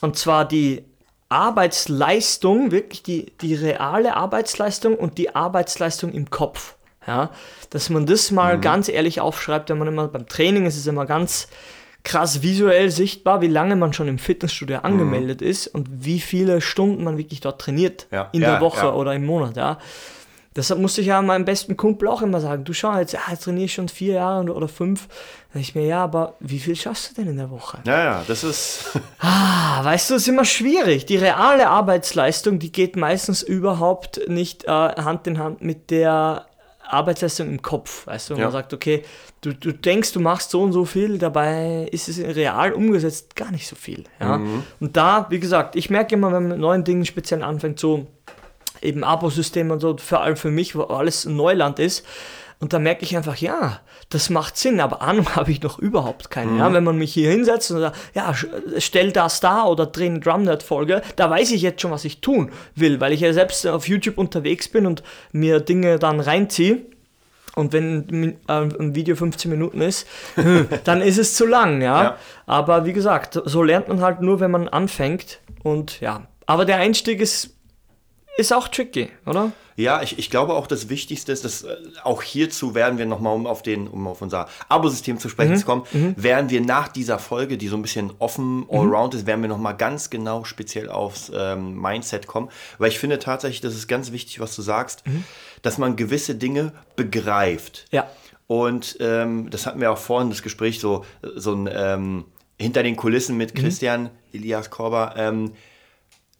Und 0.00 0.16
zwar 0.16 0.46
die 0.46 0.84
Arbeitsleistung, 1.28 2.70
wirklich 2.70 3.02
die, 3.02 3.32
die 3.40 3.54
reale 3.54 4.16
Arbeitsleistung 4.16 4.96
und 4.96 5.18
die 5.18 5.34
Arbeitsleistung 5.34 6.12
im 6.12 6.30
Kopf. 6.30 6.74
Ja, 7.06 7.30
dass 7.70 7.88
man 7.88 8.04
das 8.04 8.32
mal 8.32 8.58
ganz 8.58 8.88
ehrlich 8.88 9.20
aufschreibt, 9.20 9.70
wenn 9.70 9.78
man 9.78 9.86
immer 9.86 10.08
beim 10.08 10.26
Training 10.26 10.66
ist 10.66 10.76
es 10.76 10.88
immer 10.88 11.06
ganz 11.06 11.46
krass 12.02 12.42
visuell 12.42 12.90
sichtbar, 12.90 13.40
wie 13.42 13.48
lange 13.48 13.76
man 13.76 13.92
schon 13.92 14.08
im 14.08 14.18
Fitnessstudio 14.18 14.78
angemeldet 14.78 15.42
ist 15.42 15.66
und 15.68 15.88
wie 16.04 16.20
viele 16.20 16.60
Stunden 16.60 17.04
man 17.04 17.16
wirklich 17.18 17.40
dort 17.40 17.60
trainiert 17.60 18.06
Ja, 18.10 18.28
in 18.32 18.42
ja, 18.42 18.52
der 18.52 18.60
Woche 18.60 18.86
ja. 18.86 18.94
oder 18.94 19.14
im 19.14 19.26
Monat, 19.26 19.56
ja. 19.56 19.78
Deshalb 20.56 20.80
musste 20.80 21.02
ich 21.02 21.08
ja 21.08 21.20
meinem 21.22 21.44
besten 21.44 21.76
Kumpel 21.76 22.08
auch 22.08 22.22
immer 22.22 22.40
sagen, 22.40 22.64
du 22.64 22.72
schau 22.72 22.96
jetzt, 22.98 23.12
ja, 23.12 23.20
jetzt 23.30 23.44
trainiere 23.44 23.66
ich 23.66 23.74
schon 23.74 23.88
vier 23.88 24.14
Jahre 24.14 24.52
oder 24.52 24.68
fünf. 24.68 25.06
Da 25.52 25.60
ich 25.60 25.74
mir, 25.74 25.84
ja, 25.86 26.02
aber 26.02 26.34
wie 26.40 26.58
viel 26.58 26.74
schaffst 26.74 27.10
du 27.10 27.14
denn 27.22 27.30
in 27.30 27.36
der 27.36 27.50
Woche? 27.50 27.78
Ja, 27.84 28.02
ja, 28.02 28.24
das 28.26 28.42
ist. 28.42 28.98
Ah, 29.18 29.84
weißt 29.84 30.10
du, 30.10 30.14
es 30.14 30.22
ist 30.22 30.28
immer 30.28 30.44
schwierig. 30.44 31.04
Die 31.06 31.16
reale 31.16 31.68
Arbeitsleistung, 31.68 32.58
die 32.58 32.72
geht 32.72 32.96
meistens 32.96 33.42
überhaupt 33.42 34.20
nicht 34.28 34.64
äh, 34.64 34.68
Hand 34.70 35.26
in 35.26 35.38
Hand 35.38 35.60
mit 35.62 35.90
der 35.90 36.46
Arbeitsleistung 36.88 37.48
im 37.48 37.60
Kopf. 37.62 38.06
Weißt 38.06 38.30
du, 38.30 38.34
wenn 38.34 38.40
Ja. 38.40 38.46
man 38.46 38.52
sagt, 38.52 38.72
okay, 38.72 39.02
du, 39.40 39.52
du 39.52 39.72
denkst, 39.72 40.12
du 40.12 40.20
machst 40.20 40.50
so 40.50 40.62
und 40.62 40.72
so 40.72 40.84
viel, 40.84 41.18
dabei 41.18 41.88
ist 41.90 42.08
es 42.08 42.18
real 42.18 42.72
umgesetzt 42.72 43.34
gar 43.36 43.50
nicht 43.50 43.66
so 43.66 43.74
viel. 43.76 44.04
Ja? 44.20 44.40
Und 44.80 44.96
da, 44.96 45.26
wie 45.30 45.40
gesagt, 45.40 45.76
ich 45.76 45.90
merke 45.90 46.14
immer, 46.14 46.28
wenn 46.28 46.44
man 46.44 46.48
mit 46.52 46.58
neuen 46.60 46.84
Dingen 46.84 47.04
speziell 47.04 47.42
anfängt, 47.42 47.78
so 47.80 48.06
eben 48.82 49.04
Abo-System 49.04 49.70
und 49.70 49.80
so, 49.80 49.96
vor 49.96 50.22
allem 50.22 50.36
für 50.36 50.50
mich, 50.50 50.74
wo 50.74 50.82
alles 50.82 51.24
Neuland 51.24 51.78
ist. 51.78 52.04
Und 52.58 52.72
da 52.72 52.78
merke 52.78 53.04
ich 53.04 53.14
einfach, 53.16 53.36
ja, 53.36 53.80
das 54.08 54.30
macht 54.30 54.56
Sinn, 54.56 54.80
aber 54.80 55.02
Ahnung 55.02 55.28
habe 55.36 55.50
ich 55.50 55.62
noch 55.62 55.78
überhaupt 55.78 56.30
keine. 56.30 56.58
Ja, 56.58 56.72
wenn 56.72 56.84
man 56.84 56.96
mich 56.96 57.12
hier 57.12 57.30
hinsetzt 57.30 57.70
und 57.70 57.80
sagt, 57.80 57.96
ja, 58.14 58.34
stell 58.78 59.12
das 59.12 59.40
da 59.40 59.64
oder 59.64 59.86
dreh 59.86 60.06
eine 60.06 60.20
Drumnet-Folge, 60.20 61.02
da 61.16 61.28
weiß 61.28 61.50
ich 61.52 61.62
jetzt 61.62 61.82
schon, 61.82 61.90
was 61.90 62.04
ich 62.04 62.20
tun 62.20 62.50
will, 62.74 63.00
weil 63.00 63.12
ich 63.12 63.20
ja 63.20 63.32
selbst 63.32 63.66
auf 63.66 63.88
YouTube 63.88 64.16
unterwegs 64.18 64.68
bin 64.68 64.86
und 64.86 65.02
mir 65.32 65.60
Dinge 65.60 65.98
dann 65.98 66.20
reinziehe. 66.20 66.82
Und 67.54 67.72
wenn 67.72 68.06
ein 68.10 68.36
äh, 68.48 68.78
ein 68.78 68.94
Video 68.94 69.16
15 69.16 69.50
Minuten 69.50 69.80
ist, 69.80 70.06
hm, 70.34 70.68
dann 70.84 71.00
ist 71.00 71.18
es 71.18 71.34
zu 71.36 71.46
lang, 71.46 71.80
ja? 71.80 72.02
Ja. 72.02 72.16
Aber 72.46 72.84
wie 72.84 72.92
gesagt, 72.92 73.40
so 73.44 73.62
lernt 73.62 73.88
man 73.88 74.02
halt 74.02 74.20
nur, 74.20 74.40
wenn 74.40 74.50
man 74.50 74.68
anfängt. 74.68 75.40
Und 75.62 76.00
ja, 76.00 76.26
aber 76.44 76.64
der 76.64 76.76
Einstieg 76.76 77.20
ist, 77.20 77.55
ist 78.36 78.52
auch 78.52 78.68
tricky, 78.68 79.08
oder? 79.24 79.52
Ja, 79.78 80.00
ich, 80.02 80.18
ich 80.18 80.30
glaube 80.30 80.54
auch 80.54 80.66
das 80.66 80.88
Wichtigste 80.88 81.32
ist, 81.32 81.44
dass 81.44 81.62
äh, 81.64 81.76
auch 82.02 82.22
hierzu 82.22 82.74
werden 82.74 82.96
wir 82.98 83.04
nochmal, 83.04 83.34
um 83.34 83.46
auf 83.46 83.62
den, 83.62 83.86
um 83.88 84.06
auf 84.06 84.22
unser 84.22 84.48
Abo-System 84.70 85.18
zu 85.18 85.28
Mhm. 85.28 85.30
sprechen 85.30 85.56
zu 85.56 85.66
kommen, 85.66 85.84
werden 86.16 86.48
wir 86.48 86.62
nach 86.62 86.88
dieser 86.88 87.18
Folge, 87.18 87.58
die 87.58 87.68
so 87.68 87.76
ein 87.76 87.82
bisschen 87.82 88.12
offen, 88.18 88.60
Mhm. 88.60 88.66
allround 88.70 89.14
ist, 89.14 89.26
werden 89.26 89.42
wir 89.42 89.48
nochmal 89.48 89.76
ganz 89.76 90.08
genau 90.08 90.44
speziell 90.44 90.88
aufs 90.88 91.30
ähm, 91.34 91.78
Mindset 91.80 92.26
kommen. 92.26 92.48
Weil 92.78 92.88
ich 92.88 92.98
finde 92.98 93.18
tatsächlich, 93.18 93.60
das 93.60 93.74
ist 93.74 93.86
ganz 93.86 94.12
wichtig, 94.12 94.40
was 94.40 94.56
du 94.56 94.62
sagst, 94.62 95.06
Mhm. 95.06 95.24
dass 95.60 95.76
man 95.76 95.96
gewisse 95.96 96.34
Dinge 96.36 96.72
begreift. 96.96 97.84
Ja. 97.90 98.08
Und 98.46 98.96
ähm, 99.00 99.50
das 99.50 99.66
hatten 99.66 99.80
wir 99.80 99.90
auch 99.92 99.98
vorhin, 99.98 100.30
das 100.30 100.42
Gespräch, 100.42 100.78
so, 100.80 101.04
so 101.34 101.52
ein 101.52 101.68
ähm, 101.70 102.24
hinter 102.58 102.82
den 102.82 102.96
Kulissen 102.96 103.36
mit 103.36 103.54
Christian 103.54 104.08
Elias 104.32 104.70
Korber. 104.70 105.14
Ähm, 105.18 105.52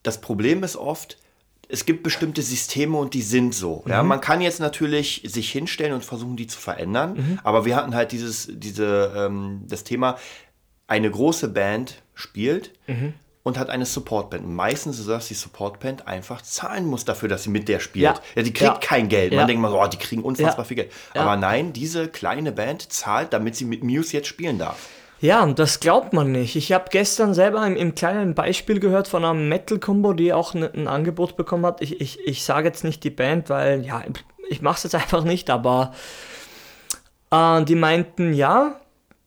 das 0.02 0.20
Problem 0.20 0.62
ist 0.62 0.76
oft, 0.76 1.18
es 1.68 1.84
gibt 1.86 2.02
bestimmte 2.02 2.42
Systeme 2.42 2.96
und 2.96 3.14
die 3.14 3.22
sind 3.22 3.54
so. 3.54 3.82
Ja, 3.86 4.02
man 4.02 4.20
kann 4.20 4.40
jetzt 4.40 4.60
natürlich 4.60 5.22
sich 5.26 5.50
hinstellen 5.50 5.92
und 5.92 6.04
versuchen, 6.04 6.36
die 6.36 6.46
zu 6.46 6.58
verändern, 6.60 7.40
aber 7.44 7.64
wir 7.64 7.76
hatten 7.76 7.94
halt 7.94 8.12
dieses, 8.12 8.48
diese, 8.52 9.12
ähm, 9.16 9.62
das 9.68 9.82
Thema, 9.84 10.16
eine 10.86 11.10
große 11.10 11.48
Band 11.48 12.02
spielt 12.14 12.72
und 13.42 13.58
hat 13.58 13.70
eine 13.70 13.84
Supportband. 13.86 14.48
Meistens 14.48 14.96
ist 14.96 15.02
es, 15.02 15.06
dass 15.08 15.28
die 15.28 15.34
Supportband 15.34 16.06
einfach 16.06 16.42
zahlen 16.42 16.86
muss 16.86 17.04
dafür, 17.04 17.28
dass 17.28 17.42
sie 17.44 17.50
mit 17.50 17.68
der 17.68 17.80
spielt. 17.80 18.04
Ja. 18.04 18.14
Ja, 18.36 18.42
die 18.42 18.52
kriegt 18.52 18.70
Ja. 18.72 18.78
kein 18.80 19.08
Geld. 19.08 19.32
Man 19.34 19.46
denkt 19.48 19.60
mal 19.62 19.70
so, 19.70 19.80
oh, 19.80 19.86
die 19.86 19.96
kriegen 19.98 20.22
unfassbar 20.22 20.64
viel 20.64 20.76
Geld. 20.76 20.92
Aber 21.14 21.36
nein, 21.36 21.72
diese 21.72 22.08
kleine 22.08 22.52
Band 22.52 22.92
zahlt, 22.92 23.32
damit 23.32 23.56
sie 23.56 23.64
mit 23.64 23.82
Muse 23.82 24.12
jetzt 24.12 24.28
spielen 24.28 24.58
darf. 24.58 24.88
Ja, 25.20 25.42
und 25.42 25.58
das 25.58 25.80
glaubt 25.80 26.12
man 26.12 26.30
nicht. 26.30 26.56
Ich 26.56 26.72
habe 26.72 26.86
gestern 26.90 27.32
selber 27.32 27.66
im, 27.66 27.74
im 27.76 27.94
kleinen 27.94 28.34
Beispiel 28.34 28.80
gehört 28.80 29.08
von 29.08 29.24
einer 29.24 29.34
Metal-Combo, 29.34 30.12
die 30.12 30.32
auch 30.32 30.52
ne, 30.52 30.70
ein 30.74 30.88
Angebot 30.88 31.36
bekommen 31.36 31.64
hat. 31.64 31.80
Ich, 31.80 32.00
ich, 32.00 32.20
ich 32.26 32.44
sage 32.44 32.68
jetzt 32.68 32.84
nicht 32.84 33.02
die 33.02 33.10
Band, 33.10 33.48
weil, 33.48 33.84
ja, 33.84 34.02
ich 34.48 34.60
mache 34.60 34.76
es 34.76 34.82
jetzt 34.82 34.94
einfach 34.94 35.24
nicht, 35.24 35.48
aber 35.48 35.92
äh, 37.30 37.64
die 37.64 37.74
meinten, 37.74 38.34
ja, 38.34 38.78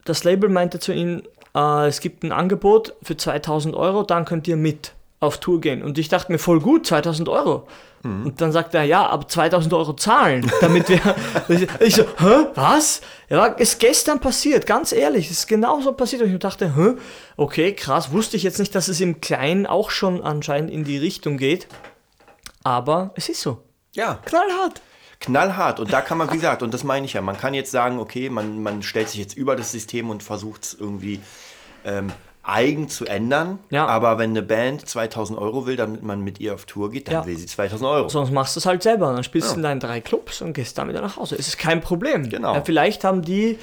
das 0.04 0.22
Label 0.22 0.48
meinte 0.48 0.78
zu 0.78 0.92
ihnen, 0.92 1.22
äh, 1.56 1.88
es 1.88 2.00
gibt 2.00 2.22
ein 2.22 2.32
Angebot 2.32 2.94
für 3.02 3.16
2000 3.16 3.74
Euro, 3.74 4.04
dann 4.04 4.24
könnt 4.24 4.46
ihr 4.46 4.56
mit 4.56 4.92
auf 5.20 5.38
Tour 5.38 5.60
gehen. 5.60 5.82
Und 5.82 5.98
ich 5.98 6.08
dachte 6.08 6.32
mir, 6.32 6.38
voll 6.38 6.60
gut, 6.60 6.86
2000 6.86 7.28
Euro. 7.28 7.66
Und 8.02 8.40
dann 8.40 8.50
sagt 8.50 8.74
er, 8.74 8.84
ja, 8.84 9.06
aber 9.06 9.28
2000 9.28 9.74
Euro 9.74 9.92
zahlen, 9.92 10.50
damit 10.62 10.88
wir. 10.88 11.00
ich 11.80 11.94
so, 11.94 12.04
hä, 12.04 12.46
was? 12.54 13.02
Ja, 13.28 13.44
ist 13.44 13.78
gestern 13.78 14.20
passiert, 14.20 14.64
ganz 14.64 14.92
ehrlich, 14.92 15.30
ist 15.30 15.46
genauso 15.46 15.92
passiert. 15.92 16.22
Und 16.22 16.32
ich 16.32 16.38
dachte, 16.38 16.74
hä, 16.74 16.94
okay, 17.36 17.74
krass, 17.74 18.10
wusste 18.10 18.38
ich 18.38 18.42
jetzt 18.42 18.58
nicht, 18.58 18.74
dass 18.74 18.88
es 18.88 19.02
im 19.02 19.20
Kleinen 19.20 19.66
auch 19.66 19.90
schon 19.90 20.22
anscheinend 20.22 20.70
in 20.70 20.84
die 20.84 20.96
Richtung 20.96 21.36
geht. 21.36 21.66
Aber 22.64 23.10
es 23.16 23.28
ist 23.28 23.42
so. 23.42 23.62
Ja, 23.94 24.18
Knallhart. 24.24 24.80
knallhart. 25.20 25.80
Und 25.80 25.92
da 25.92 26.00
kann 26.00 26.16
man, 26.16 26.30
wie 26.30 26.36
gesagt, 26.36 26.62
und 26.62 26.72
das 26.72 26.84
meine 26.84 27.04
ich 27.04 27.12
ja, 27.12 27.20
man 27.20 27.36
kann 27.36 27.52
jetzt 27.52 27.70
sagen, 27.70 27.98
okay, 27.98 28.30
man, 28.30 28.62
man 28.62 28.82
stellt 28.82 29.10
sich 29.10 29.20
jetzt 29.20 29.36
über 29.36 29.56
das 29.56 29.72
System 29.72 30.08
und 30.08 30.22
versucht 30.22 30.64
es 30.64 30.74
irgendwie 30.74 31.20
ähm, 31.84 32.10
eigen 32.50 32.88
zu 32.88 33.06
ändern. 33.06 33.58
Ja. 33.70 33.86
Aber 33.86 34.18
wenn 34.18 34.30
eine 34.30 34.42
Band 34.42 34.88
2000 34.88 35.38
Euro 35.38 35.66
will, 35.66 35.76
damit 35.76 36.02
man 36.02 36.20
mit 36.20 36.40
ihr 36.40 36.54
auf 36.54 36.64
Tour 36.66 36.90
geht, 36.90 37.08
dann 37.08 37.14
Ja. 37.14 37.26
will 37.26 37.36
sie 37.38 37.46
2000 37.46 37.88
Euro. 37.88 38.08
Sonst 38.08 38.30
machst 38.32 38.56
du 38.56 38.60
es 38.60 38.66
halt 38.66 38.82
selber. 38.82 39.12
Dann 39.12 39.24
spielst 39.24 39.48
du 39.48 39.52
Ja. 39.52 39.56
in 39.56 39.62
deinen 39.62 39.80
drei 39.80 40.00
Clubs 40.00 40.40
und 40.42 40.52
gehst 40.52 40.76
dann 40.78 40.88
wieder 40.88 41.00
nach 41.00 41.16
Hause. 41.16 41.36
Es 41.36 41.48
ist 41.48 41.58
kein 41.58 41.80
Problem. 41.80 42.28
Genau. 42.28 42.54
Ja, 42.54 42.62
vielleicht 42.62 43.04
haben 43.04 43.22
die 43.22 43.58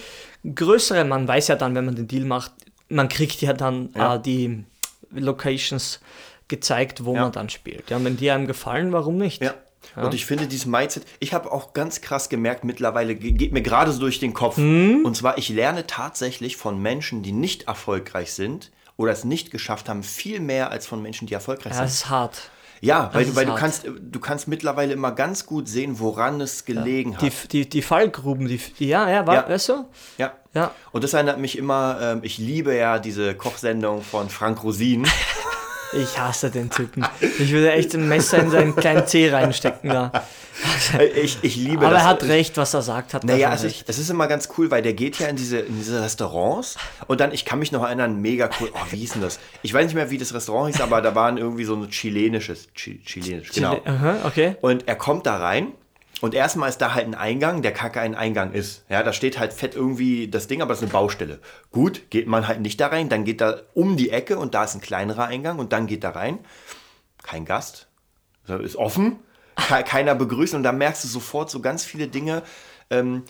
größere, 0.55 1.03
man 1.05 1.27
weiß 1.27 1.49
ja 1.49 1.55
dann, 1.55 1.75
wenn 1.75 1.85
man 1.85 1.95
den 1.95 2.07
Deal 2.07 2.25
macht, 2.25 2.51
man 2.89 3.09
kriegt 3.09 3.41
ja 3.41 3.53
dann. 3.53 3.93
Äh, 3.93 4.19
die 4.19 4.63
Locations 5.11 5.99
gezeigt, 6.47 7.03
wo 7.05 7.13
man 7.15 7.31
dann 7.31 7.49
spielt. 7.49 7.89
Ja, 7.89 8.03
wenn 8.03 8.15
die 8.17 8.31
einem 8.31 8.47
gefallen, 8.47 8.91
warum 8.93 9.17
nicht? 9.17 9.41
Ja. 9.41 9.53
Und 9.95 10.13
ich 10.13 10.25
finde 10.25 10.47
dieses 10.47 10.65
Mindset, 10.65 11.05
ich 11.19 11.33
habe 11.33 11.51
auch 11.51 11.73
ganz 11.73 12.01
krass 12.01 12.29
gemerkt, 12.29 12.63
mittlerweile 12.63 13.15
ge- 13.15 13.31
geht 13.31 13.51
mir 13.53 13.61
gerade 13.61 13.91
so 13.91 13.99
durch 13.99 14.19
den 14.19 14.33
Kopf. 14.33 14.57
Hm? 14.57 15.01
Und 15.05 15.15
zwar, 15.15 15.37
ich 15.37 15.49
lerne 15.49 15.87
tatsächlich 15.87 16.57
von 16.57 16.79
Menschen, 16.81 17.23
die 17.23 17.31
nicht 17.31 17.63
erfolgreich 17.67 18.33
sind 18.33 18.71
oder 18.97 19.11
es 19.11 19.23
nicht 19.23 19.49
geschafft 19.51 19.89
haben, 19.89 20.03
viel 20.03 20.39
mehr 20.39 20.71
als 20.71 20.85
von 20.87 21.01
Menschen, 21.01 21.27
die 21.27 21.33
erfolgreich 21.33 21.73
Ja, 21.73 21.79
sind. 21.79 21.87
ist 21.87 22.09
hart. 22.09 22.49
Ja, 22.79 23.09
weil, 23.13 23.25
du, 23.25 23.35
weil 23.35 23.47
du, 23.47 23.55
kannst, 23.55 23.85
du 23.87 24.19
kannst 24.19 24.47
mittlerweile 24.47 24.93
immer 24.93 25.11
ganz 25.11 25.47
gut 25.47 25.67
sehen, 25.67 25.97
woran 25.99 26.39
es 26.41 26.63
gelegen 26.63 27.17
Die, 27.19 27.25
hat. 27.31 27.51
die, 27.51 27.67
die 27.67 27.81
Fallgruben, 27.81 28.47
die, 28.47 28.57
die 28.77 28.87
ja, 28.87 29.09
ja, 29.09 29.25
war, 29.25 29.33
Ja. 29.33 29.49
weißt 29.49 29.69
du? 29.69 29.85
Ja. 30.19 30.33
Ja. 30.53 30.71
Und 30.91 31.03
das 31.03 31.13
erinnert 31.13 31.39
mich 31.39 31.57
immer, 31.57 31.97
ähm, 32.01 32.19
ich 32.21 32.37
liebe 32.37 32.75
ja 32.75 32.99
diese 32.99 33.33
Kochsendung 33.33 34.03
von 34.03 34.29
Frank 34.29 34.63
Rosin. 34.63 35.07
Ich 35.93 36.19
hasse 36.19 36.51
den 36.51 36.69
Typen. 36.69 37.05
Ich 37.21 37.51
würde 37.51 37.71
echt 37.71 37.93
ein 37.95 38.07
Messer 38.07 38.39
in 38.39 38.51
seinen 38.51 38.75
kleinen 38.75 39.07
Zeh 39.07 39.29
reinstecken 39.31 39.89
da. 39.89 40.11
ich, 41.15 41.37
ich 41.43 41.55
liebe 41.55 41.85
Aber 41.85 41.93
das. 41.93 42.03
er 42.03 42.07
hat 42.07 42.23
recht, 42.23 42.57
was 42.57 42.73
er 42.73 42.81
sagt, 42.81 43.13
hat 43.13 43.23
Naja, 43.23 43.49
also 43.49 43.67
recht. 43.67 43.85
es 43.87 43.97
ist 43.99 44.09
immer 44.09 44.27
ganz 44.27 44.49
cool, 44.57 44.69
weil 44.71 44.81
der 44.81 44.93
geht 44.93 45.17
ja 45.19 45.27
in 45.27 45.35
diese, 45.35 45.59
in 45.59 45.77
diese 45.77 46.01
Restaurants 46.01 46.77
und 47.07 47.19
dann, 47.21 47.31
ich 47.31 47.45
kann 47.45 47.59
mich 47.59 47.71
noch 47.71 47.83
erinnern, 47.83 48.19
mega 48.21 48.49
cool, 48.59 48.69
oh, 48.73 48.79
wie 48.89 48.97
hieß 48.97 49.13
denn 49.13 49.21
das? 49.21 49.39
Ich 49.61 49.73
weiß 49.73 49.85
nicht 49.85 49.95
mehr, 49.95 50.09
wie 50.09 50.17
das 50.17 50.33
Restaurant 50.33 50.73
hieß, 50.73 50.81
aber 50.81 51.01
da 51.01 51.13
waren 51.15 51.37
irgendwie 51.37 51.63
so 51.63 51.75
ein 51.75 51.89
chilenisches, 51.89 52.67
Chi- 52.75 53.01
chilenisch, 53.05 53.51
genau. 53.51 53.79
Aha, 53.85 54.17
okay. 54.25 54.55
Und 54.61 54.87
er 54.87 54.95
kommt 54.95 55.25
da 55.25 55.37
rein 55.37 55.73
und 56.21 56.33
erstmal 56.33 56.69
ist 56.69 56.79
da 56.79 56.93
halt 56.93 57.05
ein 57.07 57.15
Eingang, 57.15 57.61
der 57.61 57.73
kacke 57.73 57.99
ein 58.01 58.15
Eingang 58.15 58.53
ist. 58.53 58.83
Ja, 58.89 59.03
da 59.03 59.13
steht 59.13 59.37
halt 59.37 59.53
fett 59.53 59.75
irgendwie 59.75 60.27
das 60.27 60.47
Ding, 60.47 60.61
aber 60.61 60.73
es 60.73 60.79
ist 60.79 60.83
eine 60.83 60.91
Baustelle. 60.91 61.39
Gut, 61.71 62.09
geht 62.09 62.27
man 62.27 62.47
halt 62.47 62.59
nicht 62.61 62.79
da 62.81 62.87
rein, 62.87 63.07
dann 63.09 63.23
geht 63.23 63.39
da 63.41 63.57
um 63.73 63.97
die 63.97 64.09
Ecke 64.09 64.37
und 64.39 64.53
da 64.55 64.63
ist 64.63 64.73
ein 64.75 64.81
kleinerer 64.81 65.25
Eingang 65.25 65.59
und 65.59 65.73
dann 65.73 65.85
geht 65.87 66.03
da 66.03 66.09
rein. 66.11 66.39
Kein 67.23 67.45
Gast, 67.45 67.87
ist 68.47 68.75
offen, 68.77 69.19
ke- 69.55 69.83
keiner 69.83 70.15
begrüßt 70.15 70.53
und 70.55 70.63
da 70.63 70.71
merkst 70.71 71.03
du 71.03 71.07
sofort 71.07 71.49
so 71.49 71.59
ganz 71.59 71.83
viele 71.83 72.07
Dinge. 72.07 72.41
Ähm, 72.89 73.23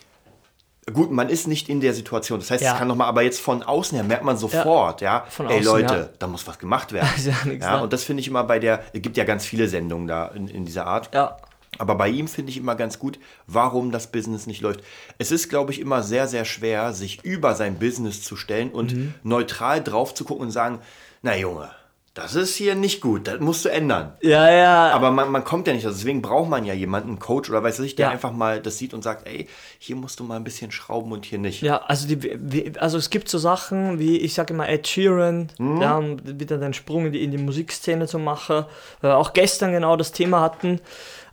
gut, 0.93 1.11
man 1.11 1.27
ist 1.29 1.47
nicht 1.47 1.67
in 1.69 1.81
der 1.81 1.93
Situation. 1.93 2.39
Das 2.39 2.51
heißt, 2.51 2.63
Ja. 2.63 2.73
es 2.73 2.77
kann 2.79 2.87
nochmal, 2.87 3.07
aber 3.07 3.23
jetzt 3.23 3.41
von 3.41 3.63
außen 3.63 3.95
her 3.97 4.05
merkt 4.05 4.23
man 4.23 4.37
sofort, 4.37 5.01
ja, 5.01 5.25
Von 5.29 5.47
ey 5.49 5.59
außen, 5.59 5.65
Leute, 5.65 5.93
ja. 5.95 6.09
da 6.19 6.27
muss 6.27 6.45
was 6.47 6.59
gemacht 6.59 6.93
werden. 6.93 7.09
ja 7.25 7.51
ja, 7.51 7.57
da. 7.57 7.79
und 7.79 7.91
das 7.91 8.03
finde 8.03 8.21
ich 8.21 8.27
immer 8.27 8.43
bei 8.43 8.59
der, 8.59 8.83
es 8.93 9.01
gibt 9.01 9.17
ja 9.17 9.23
ganz 9.23 9.45
viele 9.45 9.67
Sendungen 9.67 10.07
da 10.07 10.27
in, 10.27 10.47
in 10.47 10.63
dieser 10.63 10.85
Art. 10.87 11.13
Ja. 11.13 11.37
Aber 11.79 11.95
bei 11.95 12.07
ihm 12.09 12.27
finde 12.27 12.51
ich 12.51 12.57
immer 12.57 12.75
ganz 12.75 12.97
gut, 12.97 13.19
warum 13.45 13.91
das 13.91 14.11
Business 14.11 14.47
nicht 14.47 14.61
läuft. 14.61 14.81
Es 15.17 15.31
ist, 15.31 15.49
glaube 15.49 15.71
ich, 15.71 15.79
immer 15.79 16.01
sehr, 16.01 16.27
sehr 16.27 16.45
schwer, 16.45 16.93
sich 16.93 17.23
über 17.23 17.53
sein 17.55 17.77
Business 17.77 18.23
zu 18.23 18.35
stellen 18.35 18.69
und 18.71 18.95
Mhm. 18.95 19.13
neutral 19.23 19.83
drauf 19.83 20.13
zu 20.13 20.23
gucken 20.23 20.45
und 20.47 20.51
sagen, 20.51 20.79
na 21.21 21.35
Junge, 21.37 21.69
das 22.15 22.33
ist 22.33 22.55
hier 22.55 22.73
nicht 22.73 22.99
gut, 23.01 23.27
das 23.27 23.39
musst 23.41 23.63
du 23.63 23.69
ändern. 23.69 24.13
Ja, 24.23 24.49
ja. 24.49 24.89
Aber 24.91 25.11
man, 25.11 25.29
man 25.31 25.43
kommt 25.43 25.67
ja 25.67 25.73
nicht, 25.73 25.85
also 25.85 25.95
deswegen 25.95 26.23
braucht 26.23 26.49
man 26.49 26.65
ja 26.65 26.73
jemanden, 26.73 27.09
einen 27.09 27.19
Coach 27.19 27.47
oder 27.47 27.61
weiß 27.61 27.77
ich, 27.81 27.95
der 27.95 28.07
Ja. 28.07 28.11
einfach 28.11 28.31
mal 28.31 28.59
das 28.59 28.79
sieht 28.79 28.95
und 28.95 29.03
sagt, 29.03 29.27
ey, 29.27 29.47
hier 29.77 29.95
musst 29.95 30.19
du 30.19 30.23
mal 30.23 30.35
ein 30.37 30.43
bisschen 30.43 30.71
schrauben 30.71 31.11
und 31.11 31.25
hier 31.25 31.37
nicht. 31.37 31.61
Ja, 31.61 31.77
also, 31.85 32.07
die, 32.07 32.71
also 32.79 32.97
es 32.97 33.11
gibt 33.11 33.29
so 33.29 33.37
Sachen 33.37 33.99
wie, 33.99 34.17
ich 34.17 34.33
sage 34.33 34.55
immer 34.55 34.67
Ed 34.67 34.87
Sheeran, 34.87 35.51
Mhm. 35.59 35.79
ja, 35.81 35.95
um 35.95 36.17
wieder 36.39 36.57
den 36.57 36.73
Sprung 36.73 37.05
in 37.05 37.11
die, 37.11 37.23
in 37.23 37.29
die 37.29 37.37
Musikszene 37.37 38.07
zu 38.07 38.17
machen. 38.17 38.65
Wir 39.01 39.15
auch 39.15 39.33
gestern 39.33 39.71
genau 39.71 39.95
das 39.95 40.11
Thema 40.11 40.41
hatten, 40.41 40.79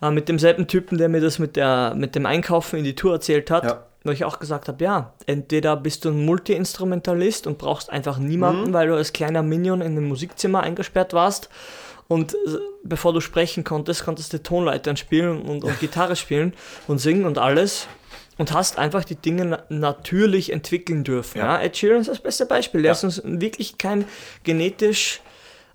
äh, 0.02 0.10
mit 0.10 0.28
demselben 0.28 0.66
Typen, 0.66 0.98
der 0.98 1.08
mir 1.08 1.20
das 1.20 1.38
mit, 1.38 1.56
der, 1.56 1.94
mit 1.96 2.14
dem 2.14 2.26
Einkaufen 2.26 2.78
in 2.78 2.84
die 2.84 2.94
Tour 2.94 3.14
erzählt 3.14 3.50
hat. 3.50 3.64
Ja. 3.64 3.86
Wo 4.06 4.10
ich 4.10 4.24
auch 4.26 4.38
gesagt 4.38 4.68
habe, 4.68 4.84
ja, 4.84 5.14
entweder 5.24 5.76
bist 5.76 6.04
du 6.04 6.10
ein 6.10 6.26
Multi-Instrumentalist 6.26 7.46
und 7.46 7.56
brauchst 7.56 7.88
einfach 7.90 8.18
niemanden, 8.18 8.68
Mhm. 8.70 8.72
weil 8.74 8.88
du 8.88 8.94
als 8.96 9.12
kleiner 9.14 9.42
Minion 9.42 9.80
in 9.80 9.92
einem 9.92 10.08
Musikzimmer 10.08 10.62
eingesperrt 10.62 11.14
warst. 11.14 11.48
Und 12.06 12.34
äh, 12.34 12.36
bevor 12.82 13.14
du 13.14 13.20
sprechen 13.20 13.64
konntest, 13.64 14.04
konntest 14.04 14.32
du 14.34 14.42
Tonleitern 14.42 14.96
spielen 14.98 15.40
und, 15.40 15.64
und 15.64 15.80
Gitarre 15.80 16.16
spielen 16.16 16.52
und 16.86 16.98
singen 16.98 17.24
und 17.24 17.38
alles. 17.38 17.86
Und 18.36 18.52
hast 18.52 18.78
einfach 18.78 19.04
die 19.04 19.14
Dinge 19.14 19.44
na 19.46 19.62
natürlich 19.70 20.52
entwickeln 20.52 21.04
dürfen. 21.04 21.38
Ja. 21.38 21.54
Ja. 21.56 21.62
Ed 21.62 21.76
Sheeran 21.76 22.00
ist 22.00 22.10
das 22.10 22.18
beste 22.18 22.44
Beispiel. 22.46 22.82
Der 22.82 22.88
Ja. 22.90 22.92
ist 22.92 23.04
uns 23.04 23.22
wirklich 23.24 23.78
kein 23.78 24.04
genetisch 24.42 25.20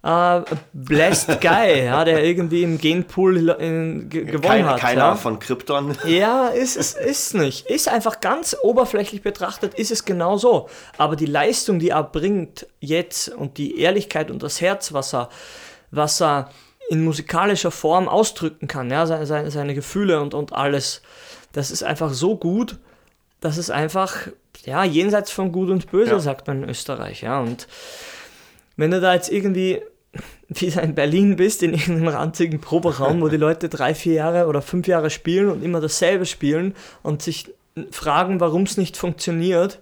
äh, 0.02 0.42
blessed 0.72 1.42
Guy, 1.42 1.84
ja, 1.86 2.06
der 2.06 2.24
irgendwie 2.24 2.64
im 2.64 2.78
Genpool 2.78 3.50
in, 3.50 4.10
ge 4.10 4.24
gewonnen 4.24 4.42
Kein, 4.42 4.66
hat. 4.66 4.80
keiner 4.80 5.02
ja. 5.02 5.16
von 5.16 5.40
Krypton. 5.40 5.98
Ja, 6.08 6.48
ist 6.48 6.78
es 6.78 6.94
ist 6.94 7.34
nicht. 7.36 7.68
Ist 7.70 7.90
einfach 7.90 8.22
ganz 8.22 8.56
oberflächlich 8.64 9.22
betrachtet, 9.22 9.74
ist 9.74 9.92
es 9.92 10.06
genau 10.06 10.38
so. 10.38 10.70
Aber 10.98 11.16
die 11.16 11.26
Leistung, 11.26 11.80
die 11.80 11.90
er 11.90 12.04
bringt 12.04 12.66
jetzt 12.80 13.30
und 13.30 13.58
die 13.58 13.80
Ehrlichkeit 13.80 14.32
und 14.32 14.42
das 14.42 14.62
Herz, 14.62 14.94
was 14.94 15.14
er, 15.14 15.30
was 15.92 16.22
er 16.22 16.50
in 16.90 17.04
musikalischer 17.04 17.72
Form 17.72 18.08
ausdrücken 18.08 18.68
kann, 18.68 18.90
ja, 18.90 19.06
seine, 19.06 19.26
seine, 19.26 19.52
seine 19.52 19.76
Gefühle 19.76 20.22
und, 20.22 20.34
und 20.34 20.54
alles, 20.54 21.02
das 21.52 21.72
ist 21.72 21.84
einfach 21.84 22.14
so 22.14 22.36
gut, 22.38 22.78
dass 23.42 23.58
es 23.58 23.70
einfach, 23.70 24.16
ja, 24.66 24.84
jenseits 24.84 25.30
von 25.32 25.52
Gut 25.52 25.70
und 25.70 25.92
Böse, 25.92 26.12
Ja. 26.12 26.20
sagt 26.20 26.48
man 26.48 26.64
in 26.64 26.70
Österreich, 26.70 27.22
ja. 27.22 27.40
Und 27.42 27.68
wenn 28.80 28.92
du 28.92 29.02
da 29.02 29.14
jetzt 29.14 29.32
irgendwie 29.32 29.82
wieder 30.48 30.82
in 30.82 30.96
Berlin 30.96 31.36
bist, 31.36 31.62
in 31.64 31.74
irgendeinem 31.74 32.08
ranzigen 32.08 32.62
Proberaum, 32.62 33.22
wo 33.22 33.28
die 33.28 33.38
Leute 33.48 33.70
drei, 33.70 33.94
vier 33.94 34.14
Jahre 34.14 34.48
oder 34.48 34.62
fünf 34.62 34.88
Jahre 34.88 35.10
spielen 35.10 35.50
und 35.50 35.64
immer 35.64 35.82
dasselbe 35.82 36.26
spielen 36.26 36.76
und 37.04 37.22
sich 37.22 37.54
fragen, 37.92 38.40
warum 38.40 38.64
es 38.64 38.78
nicht 38.78 38.98
funktioniert, 38.98 39.80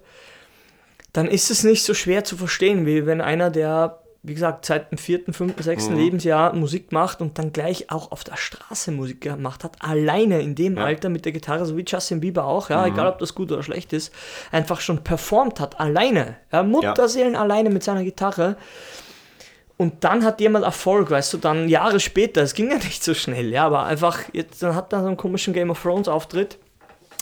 dann 1.12 1.26
ist 1.26 1.50
es 1.50 1.64
nicht 1.64 1.84
so 1.84 1.94
schwer 1.94 2.24
zu 2.24 2.36
verstehen, 2.36 2.86
wie 2.86 3.06
wenn 3.06 3.20
einer, 3.20 3.50
der, 3.50 4.00
wie 4.22 4.34
gesagt, 4.34 4.66
seit 4.66 4.90
dem 4.90 4.98
vierten, 4.98 5.32
fünften, 5.32 5.62
sechsten 5.62 5.96
Lebensjahr 5.96 6.52
Musik 6.52 6.90
macht 6.92 7.20
und 7.20 7.38
dann 7.38 7.52
gleich 7.52 7.90
auch 7.90 8.10
auf 8.10 8.24
der 8.24 8.36
Straße 8.36 8.90
Musik 8.90 9.20
gemacht 9.20 9.62
hat, 9.62 9.76
alleine 9.80 10.40
in 10.40 10.54
dem 10.54 10.76
Ja. 10.76 10.84
Alter 10.84 11.08
mit 11.08 11.24
der 11.24 11.32
Gitarre, 11.32 11.64
so 11.66 11.76
wie 11.76 11.84
Justin 11.86 12.20
Bieber 12.20 12.44
auch, 12.44 12.68
ja, 12.68 12.84
egal 12.86 13.06
ob 13.06 13.18
das 13.20 13.34
gut 13.34 13.52
oder 13.52 13.62
schlecht 13.62 13.92
ist, 13.92 14.12
einfach 14.50 14.80
schon 14.80 15.04
performt 15.04 15.60
hat, 15.60 15.78
alleine. 15.80 16.36
Ja, 16.52 16.62
Mutterseelen 16.62 17.36
alleine 17.36 17.70
mit 17.70 17.84
seiner 17.84 18.02
Gitarre. 18.04 18.56
Und 19.76 20.02
dann 20.02 20.24
hat 20.24 20.40
jemand 20.40 20.64
Erfolg, 20.64 21.10
weißt 21.10 21.34
du, 21.34 21.38
dann 21.38 21.68
Jahre 21.68 22.00
später, 22.00 22.42
es 22.42 22.54
ging 22.54 22.70
ja 22.70 22.78
nicht 22.84 23.04
so 23.04 23.14
schnell, 23.14 23.50
ja, 23.50 23.66
aber 23.66 23.84
einfach, 23.84 24.22
jetzt, 24.32 24.62
dann 24.62 24.74
hat 24.74 24.92
er 24.92 25.00
so 25.02 25.06
einen 25.06 25.16
komischen 25.16 25.54
Game 25.54 25.70
of 25.70 25.80
Thrones 25.80 26.08
Auftritt 26.08 26.58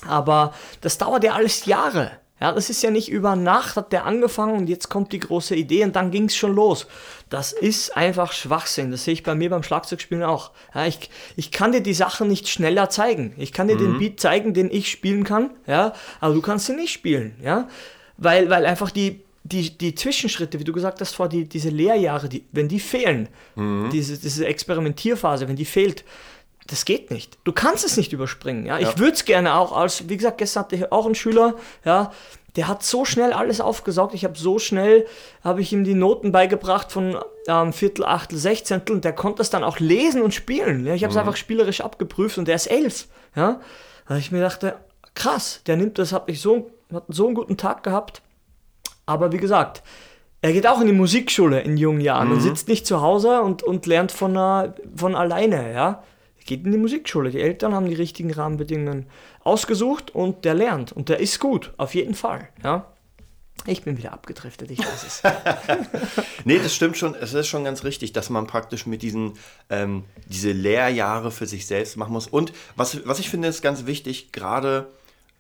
Aber 0.07 0.55
das 0.81 0.97
dauert 0.99 1.25
ja 1.25 1.35
alles 1.35 1.67
Jahre. 1.67 2.13
Ja, 2.39 2.53
das 2.53 2.69
ist 2.69 2.83
ja 2.83 2.91
nicht 2.91 3.11
über 3.11 3.35
Nacht 3.35 3.77
hat 3.77 3.93
der 3.93 4.05
angefangen 4.05 4.59
und 4.59 4.69
jetzt 4.69 4.91
kommt 4.91 5.13
die 5.13 5.21
große 5.21 5.57
Idee 5.57 5.85
und 5.85 5.97
dann 5.97 6.11
ging 6.11 6.27
es 6.27 6.37
schon 6.37 6.55
los. 6.55 6.87
Das 7.31 7.53
ist 7.53 7.97
einfach 7.97 8.33
Schwachsinn. 8.33 8.91
Das 8.91 9.05
sehe 9.05 9.15
ich 9.15 9.23
bei 9.23 9.35
mir 9.35 9.49
beim 9.49 9.63
Schlagzeugspielen 9.63 10.23
auch. 10.23 10.51
Ja, 10.75 10.87
ich, 10.87 11.09
ich 11.37 11.51
kann 11.51 11.73
dir 11.73 11.81
die 11.81 11.95
Sachen 11.95 12.29
nicht 12.29 12.49
schneller 12.49 12.91
zeigen. 12.91 13.33
Ich 13.39 13.53
kann 13.53 13.69
dir 13.69 13.79
den 13.79 13.99
Beat 13.99 14.21
zeigen, 14.21 14.53
den 14.53 14.71
ich 14.71 14.91
spielen 14.91 15.25
kann, 15.25 15.51
ja, 15.67 15.95
aber 16.21 16.35
du 16.35 16.43
kannst 16.43 16.69
ihn 16.69 16.77
nicht 16.77 16.93
spielen, 16.93 17.37
ja, 17.43 17.69
weil, 18.19 18.51
weil 18.51 18.67
einfach 18.67 18.91
die, 18.91 19.23
die, 19.45 19.77
die 19.77 19.95
Zwischenschritte, 19.95 20.61
wie 20.61 20.65
du 20.65 20.73
gesagt 20.73 21.01
hast, 21.01 21.15
vor 21.15 21.29
die, 21.29 21.49
diese 21.49 21.71
Lehrjahre, 21.71 22.29
die, 22.29 22.45
wenn 22.53 22.69
die 22.69 22.81
fehlen, 22.81 23.29
diese, 23.93 24.19
diese 24.19 24.47
Experimentierphase, 24.47 25.49
wenn 25.49 25.57
die 25.57 25.65
fehlt, 25.65 26.05
das 26.67 26.85
geht 26.85 27.11
nicht. 27.11 27.39
Du 27.45 27.53
kannst 27.53 27.85
es 27.85 27.97
nicht 27.97 28.13
überspringen. 28.13 28.67
Ja? 28.67 28.79
Ich 28.79 28.99
würde 28.99 29.13
es 29.13 29.25
gerne 29.25 29.55
auch 29.55 29.77
als, 29.77 30.09
wie 30.09 30.17
gesagt, 30.17 30.39
gestern 30.39 30.65
hatte 30.65 30.77
ich 30.77 30.93
auch 30.93 31.07
einen 31.07 31.15
Schüler, 31.15 31.55
ja, 31.85 32.13
der 32.57 32.69
hat 32.69 32.83
so 32.83 33.05
schnell 33.05 33.33
alles 33.33 33.61
aufgesaugt. 33.61 34.15
Ich 34.15 34.25
habe 34.25 34.39
so 34.39 34.59
schnell, 34.59 35.07
habe 35.45 35.61
ich 35.61 35.73
ihm 35.73 35.85
die 35.85 35.95
Noten 35.95 36.33
beigebracht 36.33 36.91
von 36.91 37.19
ähm, 37.47 37.73
Viertel, 37.75 38.05
Achtel, 38.05 38.39
Sechzehntel 38.39 38.97
und 38.97 39.05
der 39.05 39.13
konnte 39.13 39.39
das 39.39 39.51
dann 39.51 39.63
auch 39.63 39.79
lesen 39.79 40.23
und 40.23 40.33
spielen. 40.33 40.87
Ja? 40.87 40.95
Ich 40.95 41.05
habe 41.05 41.11
es 41.11 41.19
einfach 41.19 41.37
spielerisch 41.37 41.83
abgeprüft 41.83 42.39
und 42.39 42.49
der 42.49 42.57
ist 42.57 42.67
elf. 42.67 43.09
Ja? 43.35 43.61
Da 44.09 44.17
ich 44.17 44.33
mir 44.33 44.41
dachte, 44.41 44.77
krass, 45.15 45.61
der 45.67 45.77
nimmt 45.77 45.99
das, 45.99 46.13
hat 46.13 46.25
ich 46.29 46.41
so, 46.41 46.71
hat 46.93 47.05
so 47.09 47.27
einen 47.27 47.35
guten 47.35 47.59
Tag 47.59 47.83
gehabt. 47.83 48.23
Aber 49.05 49.33
wie 49.33 49.39
gesagt, 49.39 49.83
er 50.41 50.53
geht 50.53 50.67
auch 50.67 50.81
in 50.81 50.87
die 50.87 50.93
Musikschule 50.93 51.61
in 51.61 51.77
jungen 51.77 52.01
Jahren 52.01 52.31
und 52.31 52.41
sitzt 52.41 52.69
nicht 52.69 52.87
zu 52.87 53.03
Hause 53.03 53.43
und, 53.43 53.63
und 53.63 53.87
lernt 53.87 54.13
von, 54.13 54.37
äh, 54.37 54.73
von 54.95 55.15
alleine, 55.15 55.73
ja. 55.73 56.03
Geht 56.47 56.65
in 56.65 56.73
die 56.73 56.79
Musikschule. 56.79 57.31
Die 57.31 57.41
Eltern 57.41 57.75
haben 57.75 57.87
die 57.87 57.95
richtigen 57.95 58.33
Rahmenbedingungen 58.33 59.07
ausgesucht 59.43 60.15
und 60.15 60.45
der 60.45 60.55
lernt. 60.55 60.93
Und 60.93 61.09
der 61.09 61.21
ist 61.21 61.41
gut, 61.41 61.73
auf 61.77 61.95
jeden 61.95 62.15
Fall, 62.15 62.49
ja. 62.63 62.87
Ich 63.69 63.83
bin 63.83 63.99
wieder 63.99 64.13
abgedriftet, 64.13 64.71
ich 64.71 64.79
weiß 64.79 65.05
es. 65.07 65.23
Nee, 66.45 66.59
das 66.59 66.73
stimmt 66.73 66.97
schon. 66.97 67.17
Es 67.17 67.35
ist 67.35 67.49
schon 67.49 67.65
ganz 67.65 67.83
richtig, 67.83 68.13
dass 68.13 68.31
man 68.31 68.47
praktisch 68.47 68.87
mit 68.87 69.03
diesen 69.03 69.33
ähm, 69.69 70.05
diese 70.29 70.53
Lehrjahre 70.53 71.33
für 71.33 71.47
sich 71.47 71.67
selbst 71.67 71.97
machen 71.97 72.13
muss. 72.13 72.29
Und 72.29 72.53
was, 72.77 73.05
was 73.05 73.19
ich 73.19 73.29
finde, 73.29 73.49
ist 73.49 73.63
ganz 73.63 73.87
wichtig, 73.87 74.31
gerade 74.31 74.87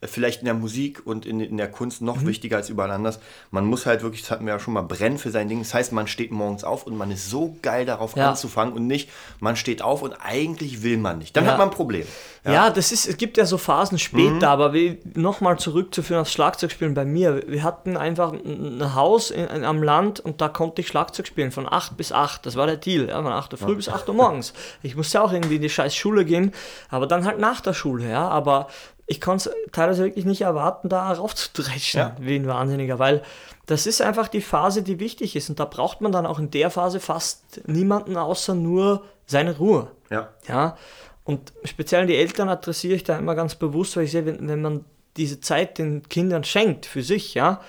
vielleicht 0.03 0.41
in 0.41 0.45
der 0.45 0.55
Musik 0.55 1.03
und 1.07 1.25
in, 1.27 1.41
in 1.41 1.57
der 1.57 1.71
Kunst 1.71 2.03
noch 2.03 2.21
Mhm. 2.21 2.27
wichtiger 2.27 2.59
als 2.59 2.69
überall 2.69 2.91
anders. 2.91 3.19
Man 3.51 3.65
muss 3.65 3.87
halt 3.87 4.03
wirklich, 4.03 4.23
das 4.23 4.31
hatten 4.31 4.45
wir 4.47 4.53
ja 4.53 4.59
schon 4.61 4.75
mal, 4.75 4.83
brennen 4.83 5.17
für 5.19 5.31
sein 5.31 5.49
Ding. 5.49 5.59
Das 5.61 5.73
heißt, 5.75 5.93
man 5.93 6.07
steht 6.07 6.31
morgens 6.33 6.65
auf 6.65 6.87
und 6.87 6.97
man 6.97 7.11
ist 7.11 7.31
so 7.31 7.57
geil 7.63 7.87
darauf 7.87 8.15
Ja. 8.15 8.31
anzufangen 8.31 8.75
und 8.75 8.87
nicht, 8.87 9.09
man 9.41 9.57
steht 9.57 9.81
auf 9.83 10.03
und 10.03 10.13
eigentlich 10.13 10.83
will 10.83 10.99
man 10.99 11.19
nicht. 11.19 11.37
Dann 11.37 11.45
Ja. 11.47 11.53
hat 11.53 11.59
man 11.59 11.69
ein 11.69 11.75
Problem. 11.75 12.07
Ja, 12.45 12.71
das 12.71 12.93
ist, 12.93 13.09
es 13.09 13.17
gibt 13.17 13.39
ja 13.39 13.45
so 13.45 13.59
Phasen 13.59 13.99
später, 13.99 14.51
aber 14.51 14.73
wie, 14.73 14.99
nochmal 15.15 15.59
zurückzuführen 15.59 16.21
aufs 16.21 16.33
Schlagzeugspielen 16.33 16.95
bei 16.95 17.05
mir. 17.05 17.43
Wir 17.49 17.63
hatten 17.65 17.97
einfach 17.97 18.33
ein 18.33 18.77
ein 18.81 18.95
Haus 18.95 19.31
in, 19.33 19.47
in, 19.47 19.65
am 19.65 19.83
Land 19.83 20.21
und 20.21 20.41
da 20.41 20.49
konnte 20.49 20.81
ich 20.83 20.87
Schlagzeug 20.89 21.27
spielen 21.27 21.51
von 21.51 21.67
8 21.69 21.97
bis 21.97 22.13
8. 22.13 22.47
Das 22.47 22.55
war 22.55 22.67
der 22.67 22.77
Deal, 22.77 23.09
ja, 23.09 23.21
von 23.21 23.33
8 23.33 23.53
Uhr 23.55 23.59
früh 23.59 23.75
bis 23.75 23.89
8 23.89 24.09
Uhr 24.09 24.15
morgens. 24.15 24.53
Ich 24.83 24.95
musste 24.95 25.21
auch 25.23 25.33
irgendwie 25.33 25.57
in 25.57 25.63
die 25.63 25.71
scheiß 25.71 25.95
Schule 25.97 26.25
gehen, 26.25 26.53
aber 26.89 27.07
dann 27.09 27.25
halt 27.25 27.41
nach 27.41 27.61
der 27.61 27.73
Schule, 27.73 28.09
ja, 28.09 28.29
aber 28.29 28.69
ich 29.07 29.21
konnte 29.21 29.51
es 29.51 29.71
teilweise 29.73 30.05
wirklich 30.05 30.25
nicht 30.25 30.41
erwarten, 30.43 30.89
da 30.89 31.13
raufzudreschen, 31.13 31.99
Ja. 32.01 32.17
wie 32.19 32.37
ein 32.37 32.47
Wahnsinniger, 32.47 32.99
weil 32.99 33.23
das 33.67 33.87
ist 33.87 34.03
einfach 34.03 34.29
die 34.29 34.41
Phase, 34.41 34.83
die 34.83 34.99
wichtig 35.01 35.37
ist 35.37 35.49
und 35.49 35.59
da 35.61 35.65
braucht 35.65 36.01
man 36.01 36.13
dann 36.13 36.27
auch 36.27 36.39
in 36.39 36.51
der 36.51 36.71
Phase 36.71 37.01
fast 37.01 37.61
niemanden 37.69 38.17
außer 38.17 38.55
nur 38.55 39.05
seine 39.27 39.57
Ruhe. 39.59 39.91
Ja. 40.11 40.31
Ja, 40.49 40.77
und 41.25 41.53
speziell 41.65 42.07
die 42.07 42.17
Eltern 42.17 42.49
adressiere 42.49 42.95
ich 42.95 43.05
da 43.05 43.17
immer 43.19 43.35
ganz 43.35 43.55
bewusst, 43.57 43.97
weil 43.97 44.05
ich 44.05 44.13
sehe, 44.13 44.27
wenn, 44.27 44.49
wenn 44.49 44.63
man 44.63 44.85
diese 45.17 45.41
Zeit 45.41 45.79
den 45.79 46.09
Kindern 46.09 46.45
schenkt 46.45 46.87
für 46.87 47.03
sich, 47.03 47.35
ja, 47.35 47.61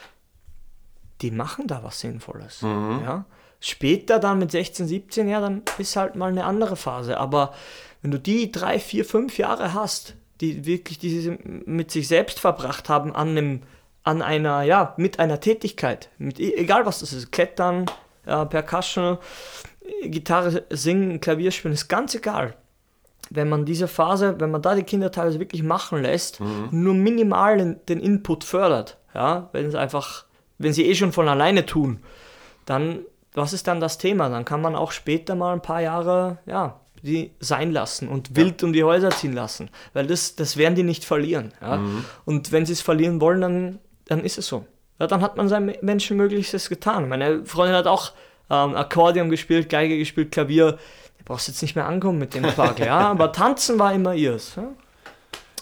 die 1.22 1.32
machen 1.32 1.66
da 1.68 1.84
was 1.84 2.00
Sinnvolles. 2.02 2.62
Ja. 2.62 3.26
Später 3.60 4.20
dann 4.20 4.38
mit 4.38 4.52
16, 4.52 4.86
17, 4.88 5.28
ja, 5.28 5.42
dann 5.42 5.64
ist 5.80 5.96
halt 5.96 6.16
mal 6.16 6.30
eine 6.30 6.46
andere 6.46 6.76
Phase. 6.76 7.18
Aber 7.18 7.54
wenn 8.04 8.12
du 8.12 8.20
die 8.20 8.52
drei, 8.52 8.78
vier, 8.80 9.04
fünf 9.04 9.40
Jahre 9.40 9.74
hast, 9.74 10.14
die 10.42 10.66
wirklich 10.66 11.00
diese 11.00 11.38
mit 11.66 11.92
sich 11.92 12.08
selbst 12.08 12.40
verbracht 12.40 12.90
haben 12.90 13.16
an 13.16 13.30
einem, 13.30 13.62
an 14.04 14.22
einer, 14.22 14.64
ja, 14.64 14.94
mit 14.98 15.20
einer 15.20 15.40
Tätigkeit, 15.40 16.10
mit, 16.18 16.40
e- 16.40 16.56
egal 16.56 16.86
was 16.86 17.00
das 17.00 17.14
ist, 17.14 17.32
Klettern, 17.32 17.86
ja, 18.26 18.46
Percussion, 18.46 19.18
Gitarre 20.04 20.66
singen, 20.70 21.20
Klavier 21.20 21.52
spielen, 21.52 21.74
ist 21.74 21.88
ganz 21.88 22.14
egal. 22.14 22.56
Wenn 23.30 23.50
man 23.50 23.66
diese 23.66 23.88
Phase, 23.88 24.40
wenn 24.40 24.52
man 24.52 24.62
da 24.62 24.76
die 24.76 24.84
Kinder 24.84 25.12
teilweise 25.12 25.40
wirklich 25.40 25.64
machen 25.64 26.02
lässt, 26.02 26.40
nur 26.72 26.94
minimal 26.94 27.58
den, 27.58 27.80
den 27.90 28.00
Input 28.00 28.44
fördert, 28.44 28.98
ja, 29.14 29.50
wenn 29.52 29.66
es 29.66 29.76
einfach, 29.76 30.26
wenn 30.58 30.72
sie 30.74 30.86
eh 30.86 30.96
schon 30.96 31.12
von 31.12 31.28
alleine 31.28 31.66
tun, 31.66 32.00
dann, 32.66 33.00
was 33.34 33.54
ist 33.54 33.68
dann 33.68 33.80
das 33.82 33.98
Thema? 33.98 34.30
Dann 34.30 34.46
kann 34.46 34.62
man 34.62 34.76
auch 34.76 34.92
später 34.92 35.36
mal 35.36 35.54
ein 35.54 35.62
paar 35.62 35.82
Jahre, 35.82 36.38
ja, 36.46 36.80
die 37.02 37.32
sein 37.40 37.72
lassen 37.72 38.08
und 38.08 38.36
wild 38.36 38.64
um 38.64 38.74
die 38.74 38.84
Häuser 38.84 39.10
ziehen 39.12 39.34
lassen, 39.34 39.70
weil 39.94 40.08
das, 40.08 40.36
das 40.36 40.58
werden 40.58 40.76
die 40.76 40.84
nicht 40.84 41.06
verlieren, 41.06 41.54
ja. 41.62 41.82
Und 42.26 42.52
wenn 42.52 42.66
sie 42.66 42.74
es 42.74 42.82
verlieren 42.82 43.22
wollen, 43.22 43.42
dann, 43.42 43.80
dann 44.06 44.24
ist 44.24 44.38
es 44.38 44.48
so. 44.48 44.66
Ja, 45.00 45.08
dann 45.08 45.22
hat 45.22 45.38
man 45.38 45.48
sein 45.48 45.76
Menschenmöglichstes 45.82 46.70
getan. 46.70 47.08
Meine 47.08 47.46
Freundin 47.46 47.76
hat 47.76 47.88
auch 47.88 48.14
ähm, 48.50 48.76
Akkordeon 48.76 49.30
gespielt, 49.30 49.70
Geige 49.70 49.98
gespielt, 49.98 50.32
Klavier. 50.32 50.74
Da 50.74 51.24
brauchst 51.26 51.48
du 51.48 51.52
jetzt 51.52 51.62
nicht 51.62 51.76
mehr 51.76 51.86
ankommen 51.86 52.18
mit 52.18 52.34
dem 52.34 52.44
Quark, 52.44 52.80
ja. 52.80 52.98
Aber 53.12 53.32
tanzen 53.32 53.78
war 53.80 53.94
immer 53.94 54.16
ihrs. 54.16 54.56
Ja? 54.56 54.70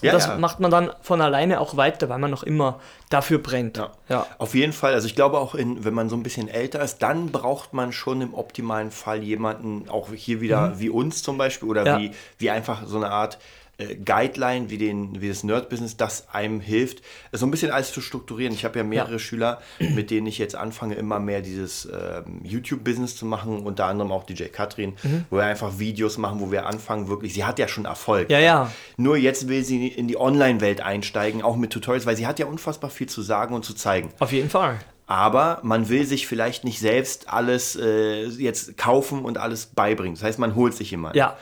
Und 0.00 0.06
Ja, 0.06 0.12
das 0.12 0.26
ja. 0.26 0.36
macht 0.36 0.60
man 0.60 0.70
dann 0.70 0.90
von 1.00 1.20
alleine 1.22 1.60
auch 1.60 1.76
weiter, 1.76 2.08
weil 2.08 2.18
man 2.18 2.30
noch 2.30 2.42
immer 2.42 2.80
dafür 3.08 3.38
brennt. 3.38 3.78
Ja. 3.78 3.92
ja. 4.08 4.26
Auf 4.38 4.54
jeden 4.54 4.72
Fall. 4.72 4.92
Also 4.92 5.06
ich 5.06 5.14
glaube 5.14 5.38
auch, 5.38 5.54
in, 5.54 5.84
wenn 5.84 5.94
man 5.94 6.08
so 6.10 6.16
ein 6.16 6.22
bisschen 6.22 6.48
älter 6.48 6.82
ist, 6.82 6.98
dann 6.98 7.32
braucht 7.32 7.72
man 7.72 7.92
schon 7.92 8.20
im 8.20 8.34
optimalen 8.34 8.90
Fall 8.90 9.22
jemanden, 9.22 9.88
auch 9.88 10.08
hier 10.14 10.40
wieder 10.40 10.78
wie 10.78 10.90
uns 10.90 11.22
zum 11.22 11.38
Beispiel, 11.38 11.68
oder 11.68 11.96
Mhm. 11.96 12.02
Wie, 12.02 12.10
wie 12.38 12.50
einfach 12.50 12.82
so 12.86 12.96
eine 12.96 13.10
Art 13.10 13.38
äh, 13.78 13.94
Guideline, 13.96 14.70
wie, 14.70 14.78
den, 14.78 15.20
wie 15.20 15.28
das 15.28 15.44
Nerd-Business, 15.44 15.96
das 15.96 16.28
einem 16.32 16.60
hilft, 16.60 17.02
so 17.32 17.46
ein 17.46 17.50
bisschen 17.50 17.70
alles 17.70 17.92
zu 17.92 18.00
strukturieren. 18.00 18.54
Ich 18.54 18.64
habe 18.64 18.78
ja 18.78 18.84
mehrere 18.84 19.12
Ja. 19.12 19.18
Schüler, 19.18 19.60
mit 19.78 20.10
denen 20.10 20.26
ich 20.26 20.38
jetzt 20.38 20.56
anfange, 20.56 20.94
immer 20.94 21.20
mehr 21.20 21.42
dieses 21.42 21.86
ähm, 21.86 22.40
YouTube-Business 22.42 23.16
zu 23.16 23.26
machen, 23.26 23.60
unter 23.60 23.86
anderem 23.86 24.12
auch 24.12 24.24
DJ 24.24 24.44
Katrin, 24.44 24.94
Mhm. 25.02 25.24
wo 25.30 25.36
wir 25.36 25.44
einfach 25.44 25.78
Videos 25.78 26.16
machen, 26.18 26.40
wo 26.40 26.50
wir 26.50 26.66
anfangen, 26.66 27.08
wirklich, 27.08 27.34
sie 27.34 27.44
hat 27.44 27.58
ja 27.58 27.68
schon 27.68 27.84
Erfolg. 27.84 28.30
Ja, 28.30 28.38
ja. 28.38 28.72
Nur 28.96 29.16
jetzt 29.16 29.48
will 29.48 29.62
sie 29.64 29.88
in 29.88 30.08
die 30.08 30.16
Online-Welt 30.18 30.80
einsteigen, 30.80 31.42
auch 31.42 31.56
mit 31.56 31.70
Tutorials, 31.72 32.06
weil 32.06 32.16
sie 32.16 32.26
hat 32.26 32.38
ja 32.38 32.46
unfassbar 32.46 32.90
viel 32.90 33.08
zu 33.08 33.22
sagen 33.22 33.54
und 33.54 33.64
zu 33.64 33.74
zeigen. 33.74 34.10
Auf 34.18 34.32
jeden 34.32 34.50
Fall. 34.50 34.78
Aber 35.06 35.60
man 35.62 35.88
will 35.88 36.04
sich 36.04 36.26
vielleicht 36.26 36.64
nicht 36.64 36.80
selbst 36.80 37.28
alles 37.28 37.76
äh, 37.76 38.24
jetzt 38.26 38.76
kaufen 38.76 39.24
und 39.24 39.38
alles 39.38 39.66
beibringen. 39.66 40.14
Das 40.16 40.24
heißt, 40.24 40.38
man 40.38 40.54
holt 40.56 40.74
sich 40.74 40.90
jemanden. 40.90 41.16
Ja. 41.16 41.36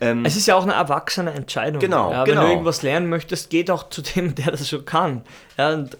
es 0.00 0.36
ist 0.36 0.46
ja 0.46 0.54
auch 0.56 0.64
eine 0.64 0.74
erwachsene 0.74 1.32
Entscheidung. 1.32 1.80
Ähm, 1.82 1.90
Genau, 1.90 2.12
ja, 2.12 2.18
Wenn 2.26 2.34
genau. 2.34 2.42
du 2.42 2.48
irgendwas 2.50 2.82
lernen 2.82 3.08
möchtest, 3.08 3.48
geht 3.48 3.70
auch 3.70 3.88
zu 3.88 4.02
dem, 4.02 4.34
der 4.34 4.50
das 4.50 4.68
schon 4.68 4.84
kann. 4.84 5.22
Ja, 5.56 5.72
und 5.72 5.96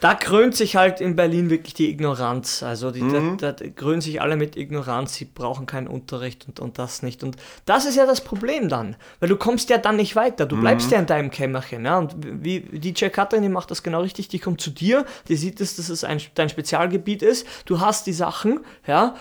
da 0.00 0.14
krönt 0.14 0.54
sich 0.54 0.76
halt 0.76 1.00
in 1.00 1.16
Berlin 1.16 1.50
wirklich 1.50 1.74
die 1.74 1.90
Ignoranz. 1.90 2.62
Also 2.62 2.90
die, 2.90 3.02
Mhm. 3.02 3.36
da, 3.38 3.52
da 3.52 3.68
krönen 3.68 4.00
sich 4.00 4.20
alle 4.22 4.36
mit 4.36 4.56
Ignoranz, 4.56 5.14
sie 5.14 5.24
brauchen 5.24 5.66
keinen 5.66 5.88
Unterricht 5.88 6.46
und, 6.46 6.60
und 6.60 6.78
das 6.78 7.02
nicht. 7.02 7.22
Und 7.24 7.36
das 7.64 7.84
ist 7.86 7.96
ja 7.96 8.06
das 8.06 8.20
Problem 8.22 8.68
dann, 8.68 8.96
weil 9.20 9.28
du 9.28 9.36
kommst 9.36 9.70
ja 9.70 9.78
dann 9.78 9.96
nicht 9.96 10.14
weiter. 10.16 10.46
Du 10.46 10.56
Mhm. 10.56 10.60
bleibst 10.60 10.90
ja 10.90 10.98
in 10.98 11.06
deinem 11.06 11.30
Kämmerchen. 11.30 11.84
Ja? 11.84 11.98
Und 11.98 12.14
wie 12.20 12.60
DJ 12.60 13.06
Katrin, 13.08 13.42
die 13.42 13.48
macht 13.48 13.70
das 13.70 13.82
genau 13.82 14.00
richtig, 14.02 14.28
die 14.28 14.38
kommt 14.38 14.60
zu 14.60 14.70
dir, 14.70 15.04
die 15.28 15.36
sieht, 15.36 15.60
dass 15.60 15.76
das 15.76 16.04
ein, 16.04 16.20
dein 16.34 16.48
Spezialgebiet 16.48 17.22
ist, 17.22 17.46
du 17.66 17.80
hast 17.80 18.06
die 18.06 18.12
Sachen, 18.12 18.60
ja, 18.86 19.14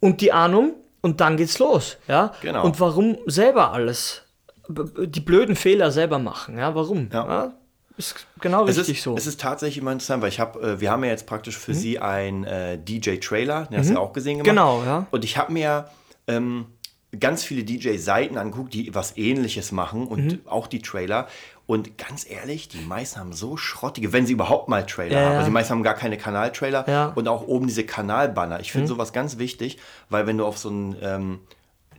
und 0.00 0.20
die 0.20 0.32
Ahnung 0.32 0.74
und 1.00 1.20
dann 1.20 1.36
geht's 1.36 1.58
los, 1.58 1.96
ja. 2.08 2.32
Genau. 2.42 2.64
Und 2.64 2.80
warum 2.80 3.16
selber 3.26 3.72
alles, 3.72 4.22
die 4.68 5.20
blöden 5.20 5.56
Fehler 5.56 5.90
selber 5.90 6.18
machen, 6.18 6.58
ja, 6.58 6.74
warum? 6.74 7.08
Ja. 7.12 7.52
Ist 7.96 8.26
genau 8.40 8.66
Es 8.66 8.78
richtig 8.78 8.98
ist, 8.98 9.04
so. 9.04 9.12
Mhm. 9.12 9.16
es 9.18 9.26
ist 9.26 9.40
tatsächlich 9.40 9.78
immer 9.78 9.92
interessant, 9.92 10.22
weil 10.22 10.28
ich 10.30 10.40
habe, 10.40 10.60
äh, 10.60 10.80
wir 10.80 10.90
haben 10.90 11.04
ja 11.04 11.10
jetzt 11.10 11.26
praktisch 11.26 11.56
für 11.58 11.74
sie 11.74 11.98
einen 11.98 12.44
äh, 12.44 12.78
DJ-Trailer, 12.78 13.66
den 13.66 13.78
hast 13.78 13.90
du 13.90 13.94
ja 13.94 14.00
auch 14.00 14.12
gesehen 14.12 14.38
gemacht. 14.38 14.48
Genau, 14.50 14.82
ja. 14.84 15.06
Und 15.10 15.24
ich 15.24 15.36
habe 15.36 15.52
mir 15.52 15.88
ähm, 16.26 16.66
ganz 17.18 17.44
viele 17.44 17.64
DJ-Seiten 17.64 18.38
angeguckt, 18.38 18.72
die 18.72 18.94
was 18.94 19.16
ähnliches 19.18 19.72
machen 19.72 20.06
und 20.06 20.24
Mhm. 20.24 20.40
auch 20.46 20.66
die 20.66 20.80
Trailer. 20.80 21.28
Und 21.66 21.96
ganz 21.98 22.28
ehrlich, 22.28 22.68
die 22.68 22.80
meisten 22.80 23.20
haben 23.20 23.32
so 23.32 23.56
schrottige, 23.56 24.12
wenn 24.12 24.26
sie 24.26 24.32
überhaupt 24.32 24.68
mal 24.68 24.84
Trailer 24.84 25.20
Ja, 25.20 25.26
haben. 25.26 25.34
Also 25.36 25.44
die 25.46 25.52
meisten 25.52 25.72
haben 25.72 25.82
gar 25.82 25.94
keine 25.94 26.16
Kanaltrailer 26.18 26.88
Ja. 26.88 27.08
Mhm. 27.08 27.12
und 27.16 27.28
auch 27.28 27.46
oben 27.46 27.66
diese 27.66 27.84
Kanalbanner. 27.84 28.60
Ich 28.60 28.72
finde 28.72 28.88
sowas 28.88 29.12
ganz 29.12 29.38
wichtig, 29.38 29.78
weil 30.08 30.26
wenn 30.26 30.38
du 30.38 30.46
auf 30.46 30.58
so 30.58 30.70
einen 30.70 30.96
ähm, 31.02 31.40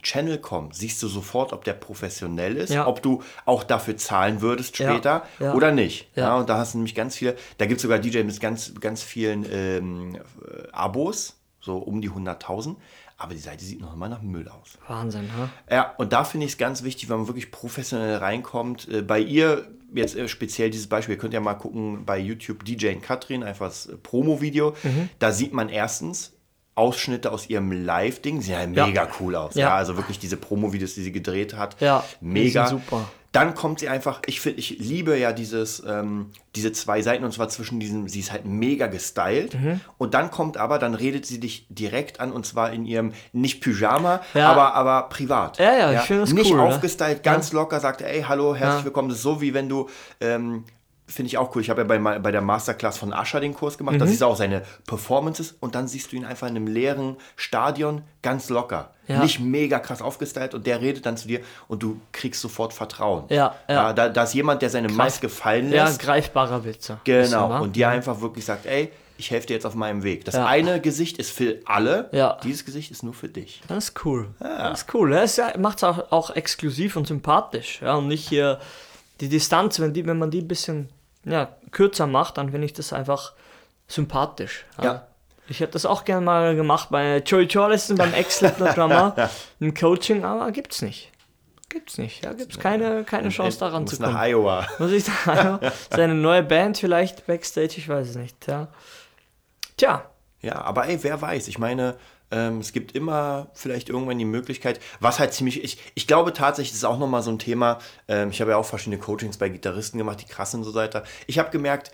Channel 0.03 0.37
kommst, 0.37 0.79
siehst 0.79 1.01
du 1.01 1.07
sofort, 1.07 1.53
ob 1.53 1.63
der 1.63 1.73
professionell 1.73 2.57
ist, 2.57 2.71
Ja. 2.71 2.85
ob 2.87 3.01
du 3.01 3.23
auch 3.45 3.63
dafür 3.63 3.97
zahlen 3.97 4.41
würdest 4.41 4.77
Ja, 4.77 4.91
später 4.91 5.23
ja. 5.39 5.53
oder 5.53 5.71
nicht. 5.71 6.09
Ja. 6.15 6.23
Ja. 6.23 6.37
und 6.37 6.49
da 6.49 6.57
hast 6.57 6.73
du 6.73 6.77
nämlich 6.77 6.93
ganz 6.95 7.15
viele, 7.15 7.35
da 7.57 7.65
gibt 7.65 7.77
es 7.77 7.81
sogar 7.83 7.97
DJ 7.99 8.19
mit 8.23 8.39
ganz, 8.39 8.73
ganz 8.79 9.01
vielen 9.01 9.45
ähm, 9.51 10.15
äh, 10.15 10.67
Abos, 10.71 11.37
so 11.61 11.77
um 11.77 12.01
die 12.01 12.09
100.000. 12.11 12.75
Aber 13.17 13.33
die 13.33 13.39
Seite 13.39 13.63
sieht 13.63 13.79
noch 13.79 13.93
immer 13.93 14.09
nach 14.09 14.21
Müll 14.21 14.49
aus. 14.49 14.77
Wahnsinn, 14.87 15.29
ha? 15.37 15.49
Ja, 15.73 15.93
und 15.97 16.11
da 16.11 16.25
finde 16.25 16.45
ich 16.45 16.53
es 16.53 16.57
ganz 16.57 16.83
wichtig, 16.83 17.09
wenn 17.09 17.17
man 17.19 17.27
wirklich 17.27 17.51
professionell 17.51 18.17
reinkommt. 18.17 18.89
Äh, 18.89 19.01
bei 19.01 19.19
ihr 19.19 19.67
jetzt 19.93 20.17
äh, 20.17 20.27
speziell 20.27 20.71
dieses 20.71 20.87
Beispiel, 20.87 21.15
ihr 21.15 21.19
könnt 21.19 21.33
ja 21.33 21.39
mal 21.39 21.53
gucken 21.53 22.03
bei 22.05 22.17
YouTube 22.19 22.65
DJ 22.65 22.95
Katrin, 22.95 23.43
einfach 23.43 23.67
das 23.67 23.89
Promo-Video. 24.01 24.75
Mhm. 24.83 25.09
Da 25.19 25.31
sieht 25.31 25.53
man 25.53 25.69
erstens 25.69 26.32
Ausschnitte 26.75 27.31
aus 27.31 27.49
ihrem 27.49 27.71
Live-Ding, 27.71 28.41
sehen 28.41 28.73
ja 28.73 28.81
Ja. 28.83 28.87
mega 28.87 29.07
cool 29.19 29.35
aus. 29.35 29.55
Ja. 29.55 29.67
Ja. 29.69 29.75
also 29.75 29.95
wirklich 29.97 30.19
diese 30.19 30.37
Promo-Videos, 30.37 30.95
die 30.95 31.03
sie 31.03 31.11
gedreht 31.11 31.55
hat. 31.55 31.79
Ja, 31.79 32.03
mega. 32.21 32.67
super. 32.67 33.07
Dann 33.31 33.55
kommt 33.55 33.79
sie 33.79 33.89
einfach, 33.89 34.21
ich 34.27 34.41
finde, 34.41 34.59
ich 34.59 34.77
liebe 34.77 35.17
ja 35.17 35.31
dieses, 35.33 35.81
ähm, 35.87 36.27
diese 36.55 36.71
zwei 36.71 37.01
Seiten 37.01 37.23
und 37.23 37.31
zwar 37.33 37.49
zwischen 37.49 37.79
diesen, 37.79 38.07
sie 38.07 38.19
ist 38.19 38.31
halt 38.31 38.45
mega 38.45 38.85
gestylt 38.85 39.55
Mhm. 39.55 39.81
und 39.97 40.13
dann 40.13 40.29
kommt 40.29 40.55
aber, 40.57 40.77
dann 40.77 40.93
redet 40.93 41.25
sie 41.25 41.39
dich 41.39 41.65
direkt 41.69 42.19
an 42.19 42.31
und 42.31 42.45
zwar 42.45 42.71
in 42.71 42.85
ihrem, 42.85 43.13
nicht 43.31 43.59
Pyjama, 43.61 44.21
Ja. 44.35 44.51
aber, 44.51 44.75
aber 44.75 45.09
privat. 45.09 45.57
Ja, 45.57 45.73
ja, 45.75 45.93
ich 45.93 46.01
finde 46.01 46.21
das 46.21 46.33
Nicht 46.33 46.51
cool, 46.51 46.57
ne? 46.57 46.63
aufgestylt, 46.63 47.23
ganz 47.23 47.53
locker, 47.53 47.79
sagt, 47.79 48.03
ey, 48.03 48.21
hallo, 48.21 48.53
herzlich 48.55 48.85
willkommen. 48.85 49.09
Das 49.09 49.17
ist 49.17 49.23
so, 49.23 49.41
wie 49.41 49.55
wenn 49.55 49.67
du, 49.67 49.89
ähm, 50.21 50.65
finde 51.07 51.27
ich 51.27 51.37
auch 51.37 51.53
cool. 51.55 51.61
Ich 51.61 51.69
habe 51.69 51.81
ja 51.81 51.87
bei, 51.87 51.97
bei 52.19 52.31
der 52.31 52.41
Masterclass 52.41 52.97
von 52.97 53.11
Ascher 53.13 53.39
den 53.39 53.53
Kurs 53.53 53.77
gemacht. 53.77 53.95
Mhm. 53.95 53.99
Das 53.99 54.09
ist 54.11 54.23
auch 54.23 54.35
seine 54.37 54.63
Performances 54.87 55.55
und 55.59 55.75
dann 55.75 55.87
siehst 55.87 56.11
du 56.11 56.15
ihn 56.15 56.25
einfach 56.25 56.47
in 56.47 56.55
einem 56.55 56.67
leeren 56.67 57.17
Stadion 57.35 58.03
ganz 58.21 58.49
locker. 58.49 58.91
Ja. 59.07 59.19
Nicht 59.21 59.39
mega 59.41 59.79
krass 59.79 60.01
aufgestylt 60.01 60.53
und 60.53 60.65
der 60.65 60.79
redet 60.81 61.05
dann 61.05 61.17
zu 61.17 61.27
dir 61.27 61.41
und 61.67 61.83
du 61.83 61.99
kriegst 62.13 62.39
sofort 62.41 62.73
Vertrauen. 62.73 63.25
Ja, 63.29 63.53
ja. 63.67 63.91
da, 63.91 64.07
da 64.07 64.23
ist 64.23 64.33
jemand, 64.33 64.61
der 64.61 64.69
seine 64.69 64.87
Maske 64.87 65.27
fallen 65.27 65.71
Ja, 65.73 65.85
lässt. 65.85 65.99
greifbarer 66.01 66.63
Witze. 66.63 66.97
genau. 67.03 67.61
Und 67.61 67.75
dir 67.75 67.89
einfach 67.89 68.21
wirklich 68.21 68.45
sagt, 68.45 68.65
ey, 68.65 68.89
ich 69.17 69.29
helfe 69.29 69.47
dir 69.47 69.53
jetzt 69.53 69.65
auf 69.65 69.75
meinem 69.75 70.03
Weg. 70.03 70.23
Das 70.25 70.35
Ja. 70.35 70.45
eine 70.47 70.79
Gesicht 70.81 71.17
ist 71.17 71.31
für 71.31 71.57
alle, 71.65 72.09
Ja. 72.13 72.37
dieses 72.43 72.63
Gesicht 72.65 72.91
ist 72.91 73.03
nur 73.03 73.13
für 73.13 73.27
dich. 73.27 73.61
Das 73.67 73.89
ist 73.89 74.05
cool. 74.05 74.29
Das 74.39 74.81
ist 74.83 74.93
cool. 74.95 75.11
Das 75.11 75.39
macht 75.59 75.77
es 75.79 75.83
auch, 75.83 76.11
auch 76.11 76.29
exklusiv 76.35 76.95
und 76.95 77.05
sympathisch. 77.05 77.81
Ja, 77.81 77.95
und 77.95 78.07
nicht 78.07 78.27
hier 78.27 78.59
die 79.19 79.29
Distanz, 79.29 79.79
wenn, 79.79 79.93
die, 79.93 80.05
wenn 80.05 80.17
man 80.17 80.31
die 80.31 80.41
ein 80.41 80.47
bisschen 80.47 80.89
ja, 81.25 81.55
kürzer 81.71 82.07
macht, 82.07 82.37
dann 82.37 82.51
finde 82.51 82.65
ich 82.65 82.73
das 82.73 82.93
einfach 82.93 83.33
sympathisch. 83.87 84.65
Ja. 84.81 85.07
Ich 85.47 85.59
hätte 85.59 85.73
das 85.73 85.85
auch 85.85 86.05
gerne 86.05 86.25
mal 86.25 86.55
gemacht 86.55 86.89
bei 86.89 87.17
Joey 87.17 87.45
Jordison, 87.45 87.97
beim 87.97 88.13
Ex-Drummer, 88.13 89.29
im 89.59 89.73
Coaching, 89.73 90.23
aber 90.23 90.51
gibt's 90.51 90.81
nicht. 90.81 91.11
Gibt's 91.69 91.97
nicht. 91.97 92.23
Ja, 92.23 92.33
gibt's 92.33 92.59
keine, 92.59 93.03
keine 93.03 93.29
Chance 93.29 93.59
daran 93.59 93.87
zu 93.87 93.99
nach 94.01 94.09
kommen. 94.09 94.19
Iowa. 94.19 94.67
Muss 94.79 94.91
ich 94.91 95.05
sagen, 95.05 95.59
seine 95.89 96.13
neue 96.13 96.43
Band 96.43 96.77
vielleicht 96.77 97.25
Backstage, 97.25 97.73
ich 97.77 97.89
weiß 97.89 98.09
es 98.09 98.15
nicht. 98.15 98.47
Ja. 98.47 98.67
Tja, 99.75 100.05
Ja, 100.41 100.61
aber 100.61 100.87
ey, 100.87 101.01
wer 101.01 101.19
weiß. 101.21 101.47
Ich 101.47 101.57
meine, 101.57 101.95
ähm, 102.31 102.59
es 102.59 102.73
gibt 102.73 102.93
immer 102.95 103.47
vielleicht 103.53 103.89
irgendwann 103.89 104.17
die 104.17 104.25
Möglichkeit, 104.25 104.79
was 104.99 105.19
halt 105.19 105.33
ziemlich, 105.33 105.63
ich, 105.63 105.77
ich 105.93 106.07
glaube 106.07 106.33
tatsächlich, 106.33 106.71
das 106.71 106.77
ist 106.79 106.85
auch 106.85 106.99
nochmal 106.99 107.21
so 107.23 107.31
ein 107.31 107.39
Thema, 107.39 107.79
ähm, 108.07 108.29
ich 108.31 108.41
habe 108.41 108.51
ja 108.51 108.57
auch 108.57 108.65
verschiedene 108.65 108.97
Coachings 108.99 109.37
bei 109.37 109.49
Gitarristen 109.49 109.97
gemacht, 109.97 110.21
die 110.21 110.25
krass 110.25 110.51
sind 110.51 110.61
und 110.61 110.65
so 110.65 110.73
weiter. 110.73 111.03
Ich 111.27 111.39
habe 111.39 111.51
gemerkt, 111.51 111.91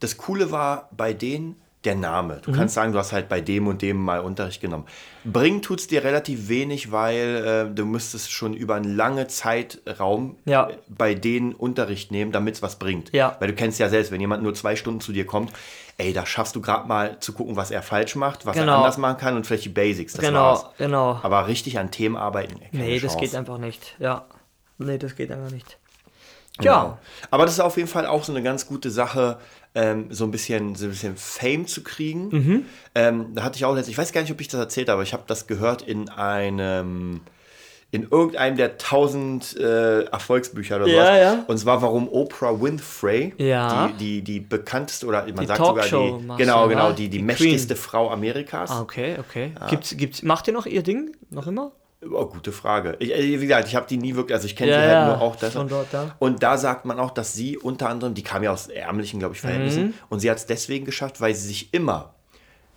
das 0.00 0.16
Coole 0.16 0.50
war 0.50 0.88
bei 0.96 1.12
denen 1.12 1.56
der 1.84 1.94
Name. 1.94 2.40
Du 2.44 2.50
kannst 2.50 2.74
sagen, 2.74 2.92
du 2.92 2.98
hast 2.98 3.12
halt 3.12 3.28
bei 3.28 3.40
dem 3.40 3.68
und 3.68 3.82
dem 3.82 3.96
mal 3.98 4.18
Unterricht 4.20 4.60
genommen. 4.60 4.84
Bringen 5.24 5.62
tut 5.62 5.78
es 5.78 5.86
dir 5.86 6.02
relativ 6.02 6.48
wenig, 6.48 6.90
weil 6.90 7.68
äh, 7.70 7.74
du 7.74 7.84
müsstest 7.86 8.32
schon 8.32 8.52
über 8.52 8.74
einen 8.74 8.96
langen 8.96 9.28
Zeitraum 9.28 10.36
Ja. 10.44 10.70
äh, 10.70 10.76
bei 10.88 11.14
denen 11.14 11.54
Unterricht 11.54 12.10
nehmen, 12.10 12.32
damit 12.32 12.56
es 12.56 12.62
was 12.62 12.80
bringt. 12.80 13.12
Ja. 13.12 13.36
Weil 13.38 13.48
du 13.48 13.54
kennst 13.54 13.78
ja 13.78 13.88
selbst, 13.88 14.10
wenn 14.10 14.20
jemand 14.20 14.42
nur 14.42 14.54
zwei 14.54 14.74
Stunden 14.74 15.00
zu 15.00 15.12
dir 15.12 15.24
kommt, 15.24 15.52
ey, 15.98 16.12
da 16.12 16.24
schaffst 16.24 16.56
du 16.56 16.60
gerade 16.60 16.86
mal 16.88 17.18
zu 17.20 17.32
gucken, 17.32 17.56
was 17.56 17.70
er 17.70 17.82
falsch 17.82 18.14
macht, 18.16 18.46
was 18.46 18.56
Genau. 18.56 18.72
er 18.72 18.78
anders 18.78 18.98
machen 18.98 19.18
kann 19.18 19.36
und 19.36 19.46
vielleicht 19.46 19.64
die 19.64 19.68
Basics. 19.70 20.14
Das 20.14 20.24
genau, 20.24 20.40
war's. 20.40 20.66
genau. 20.78 21.18
Aber 21.22 21.46
richtig 21.48 21.78
an 21.78 21.90
Themen 21.90 22.16
arbeiten, 22.16 22.60
Nee, 22.72 22.94
das 23.00 23.12
Chance. 23.12 23.18
geht 23.18 23.34
einfach 23.34 23.58
nicht. 23.58 23.96
Ja. 23.98 24.24
Nee, 24.78 24.96
das 24.98 25.16
geht 25.16 25.30
einfach 25.32 25.50
nicht. 25.50 25.76
Genau. 26.58 26.72
Ja. 26.72 26.98
Aber 27.30 27.44
das 27.44 27.54
ist 27.54 27.60
auf 27.60 27.76
jeden 27.76 27.88
Fall 27.88 28.06
auch 28.06 28.24
so 28.24 28.32
eine 28.32 28.42
ganz 28.42 28.66
gute 28.66 28.90
Sache, 28.90 29.38
ähm, 29.74 30.06
so, 30.10 30.24
ein 30.24 30.30
bisschen, 30.30 30.74
so 30.76 30.86
ein 30.86 30.90
bisschen 30.90 31.16
Fame 31.16 31.66
zu 31.66 31.82
kriegen. 31.82 32.28
Mhm. 32.28 32.64
Ähm, 32.94 33.34
da 33.34 33.42
hatte 33.44 33.56
ich 33.56 33.64
auch 33.64 33.74
letztens, 33.74 33.92
ich 33.92 33.98
weiß 33.98 34.12
gar 34.12 34.22
nicht, 34.22 34.32
ob 34.32 34.40
ich 34.40 34.48
das 34.48 34.58
erzählt 34.60 34.88
habe, 34.88 34.94
aber 34.94 35.02
ich 35.02 35.12
habe 35.12 35.24
das 35.26 35.46
gehört 35.46 35.82
in 35.82 36.08
einem, 36.08 37.20
in 37.90 38.02
irgendeinem 38.10 38.56
der 38.58 38.76
tausend 38.76 39.56
äh, 39.56 40.02
Erfolgsbücher 40.04 40.76
oder 40.76 40.86
Ja, 40.88 41.04
sowas. 41.06 41.18
ja. 41.20 41.44
Und 41.46 41.58
zwar, 41.58 41.80
warum 41.80 42.06
Oprah 42.08 42.60
Winfrey, 42.60 43.32
Ja. 43.38 43.88
die, 43.88 44.20
die, 44.20 44.22
die 44.22 44.40
bekannteste 44.40 45.06
oder 45.06 45.22
man 45.24 45.36
Die 45.36 45.46
sagt 45.46 45.58
sogar 45.58 45.74
Talkshow 45.86 46.18
die, 46.18 46.24
machst 46.26 46.38
genau, 46.38 46.68
genau, 46.68 46.88
ja? 46.88 46.92
die, 46.92 47.08
die, 47.08 47.18
Die 47.18 47.22
mächtigste 47.24 47.76
Frau 47.76 48.10
Amerikas. 48.10 48.70
Ah, 48.70 48.82
okay, 48.82 49.16
okay. 49.18 49.52
Gibt's, 49.70 49.96
gibt's, 49.96 50.22
macht 50.22 50.46
ihr 50.48 50.52
noch 50.52 50.66
ihr 50.66 50.82
Ding? 50.82 51.16
Noch 51.30 51.46
immer? 51.46 51.72
Oh, 52.12 52.26
gute 52.26 52.52
Frage. 52.52 52.94
Ich, 53.00 53.10
äh, 53.12 53.40
wie 53.40 53.46
gesagt, 53.46 53.66
ich 53.68 53.74
habe 53.74 53.86
die 53.88 53.96
nie 53.96 54.14
wirklich, 54.14 54.34
also 54.34 54.46
ich 54.46 54.54
kenne 54.54 54.70
Ja, 54.70 54.76
sie 54.76 54.82
halt 54.82 54.92
ja, 54.92 55.06
nur 55.06 55.20
auch 55.22 55.34
das. 55.36 55.54
ja. 55.54 56.14
Und 56.18 56.42
da 56.42 56.56
sagt 56.58 56.84
man 56.84 57.00
auch, 57.00 57.10
dass 57.10 57.32
sie 57.34 57.56
unter 57.56 57.88
anderem, 57.88 58.12
die 58.14 58.22
kam 58.22 58.42
ja 58.42 58.52
aus 58.52 58.68
ärmlichen, 58.68 59.18
glaube 59.18 59.34
ich, 59.34 59.40
Verhältnissen, 59.40 59.82
Mhm. 59.86 59.94
und 60.10 60.20
sie 60.20 60.30
hat 60.30 60.36
es 60.36 60.46
deswegen 60.46 60.84
geschafft, 60.84 61.20
weil 61.22 61.34
sie 61.34 61.48
sich 61.48 61.72
immer 61.74 62.14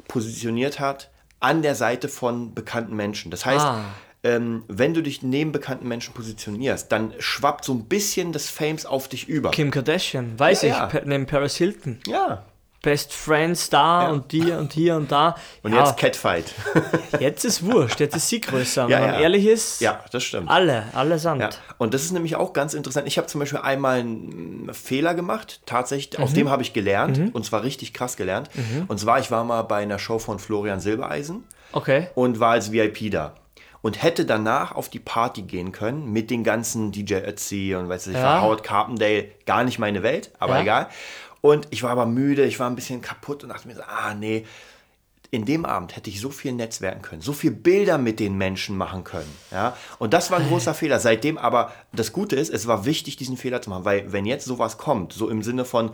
positioniert 0.07 0.79
hat 0.79 1.11
an 1.39 1.61
der 1.61 1.75
Seite 1.75 2.07
von 2.07 2.53
bekannten 2.53 2.95
Menschen. 2.95 3.29
Das 3.29 3.45
heißt, 3.45 3.65
Ah. 3.65 3.81
Ähm, 4.23 4.63
wenn 4.67 4.93
du 4.93 5.01
dich 5.01 5.21
neben 5.23 5.51
bekannten 5.51 5.87
Menschen 5.87 6.13
positionierst, 6.13 6.91
dann 6.91 7.13
schwappt 7.19 7.65
so 7.65 7.73
ein 7.73 7.85
bisschen 7.85 8.31
des 8.33 8.49
Fames 8.49 8.85
auf 8.85 9.07
dich 9.07 9.27
über. 9.27 9.51
Kim 9.51 9.71
Kardashian, 9.71 10.37
weiß 10.39 10.61
Ja, 10.63 10.87
ich, 10.87 10.93
ja. 10.93 11.01
Neben 11.05 11.25
Paris 11.25 11.55
Hilton. 11.55 11.99
Ja. 12.07 12.45
Best 12.83 13.13
Friends 13.13 13.69
da 13.69 14.05
Ja. 14.05 14.09
und 14.11 14.31
die 14.31 14.51
und 14.51 14.73
hier 14.73 14.95
und 14.95 15.11
da. 15.11 15.35
Und 15.61 15.73
jetzt 15.73 15.97
Catfight. 15.97 16.45
jetzt 17.19 17.45
ist 17.45 17.63
wurscht, 17.63 17.99
jetzt 17.99 18.15
ist 18.15 18.27
sie 18.27 18.41
größer. 18.41 18.89
Ja, 18.89 19.01
Wenn 19.01 19.11
man 19.11 19.19
ehrlich 19.21 19.45
ist, 19.45 19.81
ja, 19.81 20.03
das 20.11 20.23
stimmt. 20.23 20.49
alle, 20.49 20.85
allesamt. 20.93 21.41
Ja, 21.41 21.49
und 21.77 21.93
das 21.93 22.01
ist 22.03 22.11
nämlich 22.11 22.35
auch 22.37 22.53
ganz 22.53 22.73
interessant. 22.73 23.07
Ich 23.07 23.19
habe 23.19 23.27
zum 23.27 23.37
Beispiel 23.39 23.59
einmal 23.59 23.99
einen 23.99 24.71
Fehler 24.73 25.13
gemacht, 25.13 25.61
tatsächlich, 25.67 26.17
Mhm. 26.17 26.23
aus 26.23 26.33
dem 26.33 26.49
habe 26.49 26.63
ich 26.63 26.73
gelernt 26.73 27.21
und 27.35 27.45
zwar 27.45 27.61
richtig 27.63 27.93
krass 27.93 28.17
gelernt. 28.17 28.49
Und 28.87 28.99
zwar, 28.99 29.19
ich 29.19 29.29
war 29.29 29.43
mal 29.43 29.61
bei 29.61 29.83
einer 29.83 29.99
Show 29.99 30.17
von 30.17 30.39
Florian 30.39 30.79
Silbereisen 30.79 31.43
Okay. 31.73 32.07
und 32.15 32.39
war 32.39 32.53
als 32.53 32.71
VIP 32.71 33.11
da. 33.11 33.35
Und 33.81 34.01
hätte 34.03 34.25
danach 34.25 34.73
auf 34.75 34.89
die 34.89 34.99
Party 34.99 35.41
gehen 35.41 35.71
können 35.71 36.11
mit 36.11 36.29
den 36.29 36.43
ganzen 36.43 36.91
DJ 36.91 37.15
Ötzi 37.15 37.75
und 37.75 37.89
weiß 37.89 38.07
ich, 38.07 38.15
Ja. 38.15 38.41
Howard 38.41 38.63
Carpendale, 38.63 39.29
gar 39.45 39.63
nicht 39.63 39.79
meine 39.79 40.03
Welt, 40.03 40.31
aber 40.39 40.55
Ja. 40.57 40.61
egal. 40.61 40.87
Und 41.41 41.67
ich 41.71 41.81
war 41.81 41.89
aber 41.89 42.05
müde, 42.05 42.45
ich 42.45 42.59
war 42.59 42.69
ein 42.69 42.75
bisschen 42.75 43.01
kaputt 43.01 43.41
und 43.43 43.49
dachte 43.49 43.67
mir 43.67 43.75
so, 43.75 43.81
ah 43.81 44.13
nee, 44.13 44.45
in 45.31 45.45
dem 45.45 45.65
Abend 45.65 45.95
hätte 45.95 46.09
ich 46.09 46.19
so 46.19 46.29
viel 46.29 46.51
netzwerken 46.51 47.01
können, 47.01 47.21
so 47.21 47.31
viel 47.33 47.51
Bilder 47.51 47.97
mit 47.97 48.19
den 48.19 48.37
Menschen 48.37 48.77
machen 48.77 49.03
können. 49.05 49.33
Ja? 49.49 49.75
Und 49.97 50.13
das 50.13 50.29
war 50.29 50.39
ein 50.39 50.47
großer 50.47 50.73
Fehler. 50.73 50.99
Seitdem 50.99 51.37
aber, 51.37 51.71
das 51.93 52.11
Gute 52.11 52.35
ist, 52.35 52.49
es 52.53 52.67
war 52.67 52.85
wichtig, 52.85 53.15
diesen 53.15 53.37
Fehler 53.37 53.61
zu 53.61 53.69
machen, 53.69 53.85
weil 53.85 54.11
wenn 54.11 54.25
jetzt 54.25 54.45
sowas 54.45 54.77
kommt, 54.77 55.13
so 55.13 55.29
im 55.29 55.41
Sinne 55.41 55.63
von, 55.65 55.91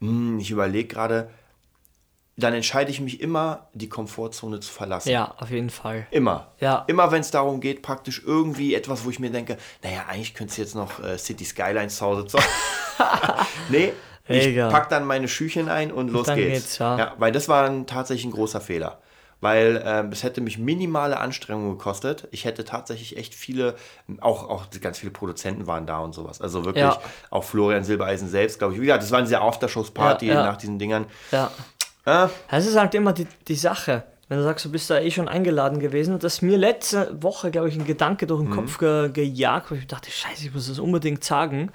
hm, 0.00 0.38
ich 0.40 0.50
überlege 0.50 0.88
gerade, 0.88 1.30
dann 2.42 2.54
entscheide 2.54 2.90
ich 2.90 3.00
mich 3.00 3.20
immer, 3.20 3.68
die 3.74 3.88
Komfortzone 3.88 4.60
zu 4.60 4.70
verlassen. 4.72 5.10
Ja, 5.10 5.34
auf 5.38 5.50
jeden 5.50 5.70
Fall. 5.70 6.06
Immer. 6.10 6.48
Ja. 6.60 6.84
Immer 6.86 7.10
wenn 7.12 7.20
es 7.20 7.30
darum 7.30 7.60
geht, 7.60 7.82
praktisch 7.82 8.22
irgendwie 8.24 8.74
etwas, 8.74 9.04
wo 9.04 9.10
ich 9.10 9.18
mir 9.18 9.30
denke, 9.30 9.56
naja, 9.82 10.04
eigentlich 10.08 10.34
könntest 10.34 10.58
du 10.58 10.62
jetzt 10.62 10.74
noch 10.74 11.02
äh, 11.02 11.18
City 11.18 11.44
Skylines 11.44 11.96
zu 11.96 12.04
Hause 12.06 12.26
zocken. 12.26 12.46
nee, 13.68 13.92
ich 14.28 14.46
Egal. 14.46 14.70
pack 14.70 14.88
dann 14.88 15.04
meine 15.04 15.28
Schüchen 15.28 15.68
ein 15.68 15.90
und 15.92 16.08
los 16.10 16.26
dann 16.26 16.36
geht's. 16.36 16.60
geht's, 16.62 16.78
ja. 16.78 17.14
Weil 17.18 17.32
das 17.32 17.48
war 17.48 17.64
ein, 17.68 17.86
tatsächlich 17.86 18.24
ein 18.26 18.32
großer 18.32 18.60
Fehler. 18.60 18.98
Weil 19.40 19.82
ähm, 19.84 20.10
es 20.12 20.22
hätte 20.22 20.40
mich 20.40 20.56
minimale 20.58 21.18
Anstrengungen 21.18 21.76
gekostet. 21.76 22.28
Ich 22.30 22.44
hätte 22.44 22.64
tatsächlich 22.64 23.16
echt 23.16 23.34
viele, 23.34 23.74
auch, 24.20 24.48
auch 24.48 24.66
ganz 24.80 25.00
viele 25.00 25.10
Produzenten 25.10 25.66
waren 25.66 25.84
da 25.84 25.98
und 25.98 26.12
sowas. 26.14 26.40
Also 26.40 26.64
wirklich, 26.64 26.84
Ja. 26.84 27.00
auch 27.30 27.42
Florian 27.42 27.82
Silbereisen 27.82 28.28
selbst, 28.28 28.60
glaube 28.60 28.74
ich. 28.74 28.80
Wie 28.80 28.84
gesagt, 28.86 29.02
das 29.02 29.10
war 29.10 29.18
eine 29.18 29.26
sehr 29.26 29.42
Aftershows-Party 29.42 30.28
Ja, 30.28 30.34
ja. 30.34 30.42
nach 30.46 30.56
diesen 30.58 30.78
Dingern. 30.78 31.06
Ja. 31.32 31.50
Äh, 32.04 32.28
Es 32.50 32.66
ist 32.66 32.76
halt 32.76 32.94
immer 32.94 33.12
die, 33.12 33.26
die 33.48 33.54
Sache. 33.54 34.04
Wenn 34.28 34.38
du 34.38 34.44
sagst, 34.44 34.64
du 34.64 34.70
bist 34.72 34.88
da 34.88 34.98
eh 34.98 35.10
schon 35.10 35.28
eingeladen 35.28 35.78
gewesen, 35.78 36.18
dass 36.18 36.40
mir 36.42 36.56
letzte 36.56 37.22
Woche, 37.22 37.50
glaube 37.50 37.68
ich, 37.68 37.74
ein 37.78 37.84
Gedanke 37.84 38.26
durch 38.26 38.40
den 38.42 38.48
Mhm. 38.50 38.54
Kopf 38.54 38.78
ge 38.78 39.10
gejagt, 39.12 39.70
wo 39.70 39.74
ich 39.74 39.86
dachte, 39.86 40.10
scheiße, 40.10 40.46
ich 40.46 40.54
muss 40.54 40.68
das 40.68 40.78
unbedingt 40.78 41.22
sagen. 41.22 41.70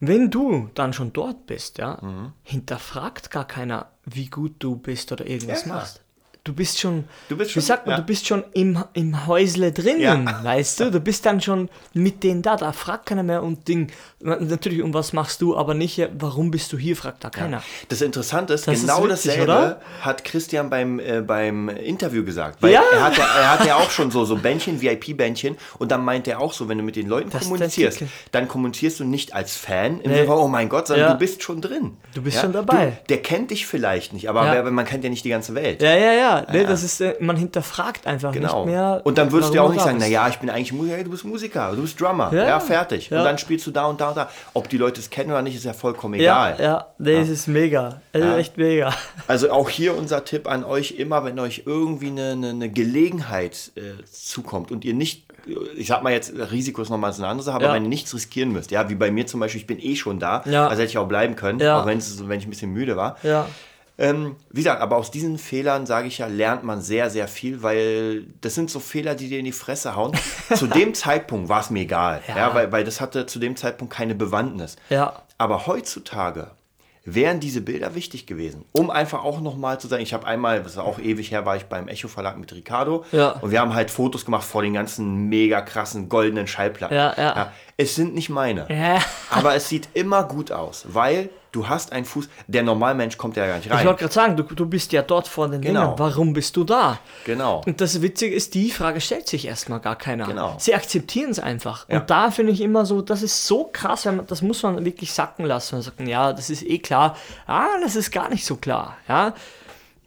Wenn 0.00 0.30
du 0.30 0.70
dann 0.74 0.92
schon 0.92 1.12
dort 1.12 1.46
bist, 1.46 1.78
ja, 1.78 1.98
Mhm. 2.00 2.32
hinterfragt 2.42 3.30
gar 3.30 3.46
keiner, 3.46 3.86
wie 4.04 4.28
gut 4.28 4.54
du 4.60 4.76
bist 4.76 5.10
oder 5.12 5.26
irgendwas 5.26 5.64
Ja. 5.64 5.74
machst. 5.74 6.02
Du 6.48 6.54
bist 6.54 6.80
schon, 6.80 7.04
Du 7.28 7.36
bist 7.36 7.50
wie 7.50 7.54
schon- 7.54 7.62
sagt 7.62 7.84
man, 7.86 7.96
ja. 7.96 8.00
du 8.00 8.06
bist 8.06 8.26
schon 8.26 8.42
im, 8.54 8.82
im 8.94 9.26
Häusle 9.26 9.70
drinnen, 9.70 10.00
Ja. 10.00 10.40
weißt 10.42 10.80
du? 10.80 10.90
Du 10.90 10.98
bist 10.98 11.26
dann 11.26 11.42
schon 11.42 11.68
mit 11.92 12.24
denen 12.24 12.40
da, 12.40 12.56
da 12.56 12.72
fragt 12.72 13.04
keiner 13.04 13.22
mehr 13.22 13.42
und 13.42 13.68
Ding. 13.68 13.90
Natürlich, 14.20 14.82
um 14.82 14.94
was 14.94 15.12
machst 15.12 15.42
du, 15.42 15.54
aber 15.58 15.74
nicht, 15.74 15.98
ja, 15.98 16.08
warum 16.18 16.50
bist 16.50 16.72
du 16.72 16.78
hier, 16.78 16.96
fragt 16.96 17.22
da 17.22 17.28
keiner. 17.28 17.62
Das 17.90 18.00
Interessante 18.00 18.54
ist, 18.54 18.66
Das 18.66 18.76
ist 18.76 18.80
genau 18.86 19.04
witzig, 19.04 19.32
dasselbe 19.32 19.42
oder? 19.52 19.80
hat 20.00 20.24
Christian 20.24 20.70
beim, 20.70 20.98
äh, 21.00 21.20
beim 21.20 21.68
Interview 21.68 22.24
gesagt. 22.24 22.62
Weil 22.62 22.72
Ja. 22.72 22.82
er 22.94 23.02
hat 23.02 23.18
ja, 23.18 23.24
er 23.26 23.50
hat 23.52 23.66
ja 23.66 23.76
auch 23.76 23.90
schon 23.90 24.10
so, 24.10 24.24
so 24.24 24.36
Bändchen, 24.36 24.80
VIP-Bändchen 24.80 25.56
und 25.78 25.92
dann 25.92 26.02
meint 26.02 26.26
er 26.28 26.40
auch 26.40 26.54
so, 26.54 26.66
wenn 26.70 26.78
du 26.78 26.84
mit 26.84 26.96
den 26.96 27.08
Leuten 27.08 27.28
Das 27.28 27.42
ist 27.42 27.48
kommunizierst, 27.48 28.02
dann 28.32 28.48
kommunizierst 28.48 29.00
du 29.00 29.04
nicht 29.04 29.34
als 29.34 29.54
Fan, 29.54 30.00
im 30.00 30.10
Nee. 30.10 30.22
Sinne 30.22 30.34
oh 30.34 30.48
mein 30.48 30.70
Gott, 30.70 30.86
sondern 30.86 31.08
Ja. 31.08 31.12
du 31.12 31.18
bist 31.18 31.42
schon 31.42 31.60
drin. 31.60 31.98
Du 32.14 32.22
bist 32.22 32.40
schon 32.40 32.54
dabei. 32.54 32.86
Du, 32.86 33.06
der 33.10 33.18
kennt 33.22 33.50
dich 33.50 33.66
vielleicht 33.66 34.14
nicht, 34.14 34.28
aber 34.30 34.46
Ja. 34.46 34.64
wer, 34.64 34.70
man 34.70 34.86
kennt 34.86 35.04
ja 35.04 35.10
nicht 35.10 35.24
die 35.24 35.28
ganze 35.28 35.54
Welt. 35.54 35.82
Ja, 35.82 35.94
ja, 35.94 36.12
ja, 36.12 36.37
ja, 36.46 36.52
ne, 36.52 36.62
Ja. 36.62 36.68
das 36.68 36.82
ist, 36.82 37.00
äh, 37.00 37.14
man 37.20 37.36
hinterfragt 37.36 38.06
einfach 38.06 38.32
Genau. 38.32 38.64
nicht 38.64 38.74
mehr. 38.74 39.00
und 39.04 39.18
dann 39.18 39.32
würdest 39.32 39.50
du 39.52 39.56
ja 39.56 39.62
auch 39.62 39.72
nicht 39.72 39.82
sagen, 39.82 39.98
naja, 39.98 40.28
ich 40.28 40.38
bin 40.38 40.50
eigentlich 40.50 40.72
Musiker, 40.72 40.96
hey, 40.96 41.04
du 41.04 41.10
bist 41.10 41.24
Musiker, 41.24 41.72
du 41.74 41.82
bist 41.82 42.00
Drummer. 42.00 42.32
Ja, 42.32 42.46
Ja. 42.46 42.60
fertig. 42.60 43.10
Ja. 43.10 43.18
Und 43.18 43.24
dann 43.24 43.38
spielst 43.38 43.66
du 43.66 43.70
da 43.70 43.86
und 43.86 44.00
da 44.00 44.08
und 44.08 44.16
da. 44.16 44.28
Ob 44.54 44.68
die 44.68 44.78
Leute 44.78 45.00
es 45.00 45.10
kennen 45.10 45.30
oder 45.30 45.42
nicht, 45.42 45.56
ist 45.56 45.64
ja 45.64 45.72
vollkommen 45.72 46.14
Ja, 46.20 46.50
egal. 46.50 46.64
ja, 46.64 46.86
nee, 46.98 47.16
es 47.20 47.28
ist 47.28 47.46
mega. 47.48 48.00
Es 48.12 48.20
Ja. 48.22 48.32
ist 48.32 48.38
echt 48.38 48.56
mega. 48.58 48.92
Also 49.26 49.50
auch 49.50 49.68
hier 49.68 49.96
unser 49.96 50.24
Tipp 50.24 50.48
an 50.48 50.64
euch 50.64 50.92
immer, 50.92 51.24
wenn 51.24 51.38
euch 51.38 51.62
irgendwie 51.66 52.08
eine, 52.08 52.32
eine, 52.32 52.48
eine 52.50 52.68
Gelegenheit 52.70 53.72
äh, 53.76 53.80
zukommt 54.10 54.70
und 54.70 54.84
ihr 54.84 54.94
nicht, 54.94 55.26
ich 55.76 55.86
sag 55.86 56.02
mal 56.02 56.12
jetzt, 56.12 56.32
Risiko 56.50 56.82
ist 56.82 56.90
nochmal 56.90 57.12
so 57.12 57.22
eine 57.22 57.30
andere 57.30 57.44
Sache, 57.44 57.56
aber 57.56 57.66
Ja. 57.66 57.74
wenn 57.74 57.84
ihr 57.84 57.88
nichts 57.88 58.12
riskieren 58.14 58.52
müsst, 58.52 58.70
ja, 58.70 58.88
wie 58.90 58.94
bei 58.94 59.10
mir 59.10 59.26
zum 59.26 59.40
Beispiel, 59.40 59.60
ich 59.60 59.66
bin 59.66 59.78
eh 59.80 59.96
schon 59.96 60.18
da, 60.18 60.42
Ja. 60.46 60.66
also 60.66 60.82
hätte 60.82 60.90
ich 60.90 60.98
auch 60.98 61.08
bleiben 61.08 61.36
können, 61.36 61.58
Ja. 61.58 61.80
auch 61.80 61.86
wenn 61.86 61.98
ich 61.98 62.20
ein 62.20 62.50
bisschen 62.50 62.72
müde 62.72 62.96
war. 62.96 63.16
Ähm, 64.00 64.36
wie 64.50 64.60
gesagt, 64.62 64.80
aber 64.80 64.96
aus 64.96 65.10
diesen 65.10 65.38
Fehlern, 65.38 65.84
sage 65.84 66.06
ich 66.06 66.18
ja, 66.18 66.26
lernt 66.28 66.62
man 66.62 66.80
sehr, 66.80 67.10
sehr 67.10 67.26
viel, 67.26 67.62
weil 67.64 68.26
das 68.40 68.54
sind 68.54 68.70
so 68.70 68.78
Fehler, 68.78 69.16
die 69.16 69.28
dir 69.28 69.40
in 69.40 69.44
die 69.44 69.52
Fresse 69.52 69.96
hauen. 69.96 70.12
zu 70.54 70.68
dem 70.68 70.94
Zeitpunkt 70.94 71.48
war 71.48 71.60
es 71.60 71.70
mir 71.70 71.80
egal, 71.80 72.22
ja. 72.28 72.36
Ja. 72.36 72.54
weil, 72.54 72.70
weil 72.70 72.84
das 72.84 73.00
hatte 73.00 73.26
zu 73.26 73.40
dem 73.40 73.56
Zeitpunkt 73.56 73.92
keine 73.92 74.14
Bewandtnis. 74.14 74.76
Ja. 74.88 75.22
Aber 75.36 75.66
heutzutage 75.66 76.52
wären 77.04 77.40
diese 77.40 77.60
Bilder 77.60 77.94
wichtig 77.94 78.26
gewesen, 78.26 78.64
um 78.72 78.90
einfach 78.90 79.24
auch 79.24 79.40
nochmal 79.40 79.80
zu 79.80 79.88
sagen, 79.88 80.02
ich 80.02 80.12
habe 80.12 80.26
einmal, 80.26 80.62
das 80.62 80.72
ist 80.72 80.78
auch 80.78 80.98
ewig 80.98 81.30
her, 81.30 81.46
war 81.46 81.56
ich 81.56 81.64
beim 81.64 81.88
Echo 81.88 82.06
Verlag 82.06 82.36
mit 82.38 82.52
Ricardo 82.52 83.04
Ja. 83.12 83.30
und 83.40 83.50
wir 83.50 83.60
haben 83.60 83.74
halt 83.74 83.90
Fotos 83.90 84.24
gemacht 84.24 84.44
vor 84.44 84.62
den 84.62 84.74
ganzen 84.74 85.28
mega 85.28 85.60
krassen 85.62 86.08
goldenen 86.08 86.46
Schallplatten. 86.46 86.94
Ja, 86.96 87.14
ja. 87.16 87.52
Es 87.76 87.94
sind 87.94 88.14
nicht 88.14 88.28
meine. 88.28 88.66
Aber 89.30 89.54
es 89.54 89.68
sieht 89.68 89.88
immer 89.94 90.24
gut 90.24 90.52
aus, 90.52 90.84
weil 90.88 91.30
du 91.52 91.68
hast 91.68 91.92
einen 91.92 92.04
Fuß, 92.04 92.28
der 92.46 92.62
Normalmensch 92.62 93.16
kommt 93.16 93.36
ja 93.36 93.46
gar 93.46 93.56
nicht 93.56 93.70
rein. 93.70 93.80
Ich 93.80 93.86
wollte 93.86 94.00
gerade 94.00 94.12
sagen, 94.14 94.36
du, 94.36 94.42
du 94.42 94.66
bist 94.66 94.92
ja 94.92 95.02
dort 95.02 95.28
vor 95.28 95.48
den 95.48 95.60
Genau. 95.60 95.84
Dingen. 95.86 95.98
Warum 95.98 96.32
bist 96.32 96.56
du 96.56 96.64
da? 96.64 96.98
Genau. 97.24 97.62
Und 97.66 97.80
das 97.80 98.00
Witzige 98.02 98.34
ist, 98.34 98.54
die 98.54 98.70
Frage 98.70 99.00
stellt 99.00 99.28
sich 99.28 99.46
erstmal 99.46 99.80
gar 99.80 99.96
keiner. 99.96 100.26
Genau. 100.26 100.56
Sie 100.58 100.74
akzeptieren 100.74 101.30
es 101.30 101.38
einfach. 101.38 101.88
Ja. 101.88 102.00
Und 102.00 102.10
da 102.10 102.30
finde 102.30 102.52
ich 102.52 102.60
immer 102.60 102.86
so, 102.86 103.02
das 103.02 103.22
ist 103.22 103.46
so 103.46 103.68
krass, 103.72 104.06
wenn 104.06 104.16
man, 104.16 104.26
das 104.26 104.42
muss 104.42 104.62
man 104.62 104.84
wirklich 104.84 105.12
sacken 105.12 105.44
lassen. 105.44 105.76
Man 105.76 105.82
sagt, 105.82 106.00
ja, 106.00 106.32
das 106.32 106.50
ist 106.50 106.62
eh 106.62 106.78
klar. 106.78 107.16
Ah, 107.46 107.66
das 107.82 107.96
ist 107.96 108.10
gar 108.10 108.28
nicht 108.28 108.44
so 108.44 108.56
klar. 108.56 108.96
Ja. 109.08 109.34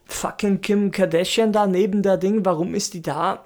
Fucking 0.05 0.61
Kim 0.61 0.91
Kardashian 0.91 1.53
da 1.53 1.67
neben 1.67 2.03
der 2.03 2.17
Ding, 2.17 2.43
warum 2.45 2.75
ist 2.75 2.93
die 2.93 3.01
da? 3.01 3.45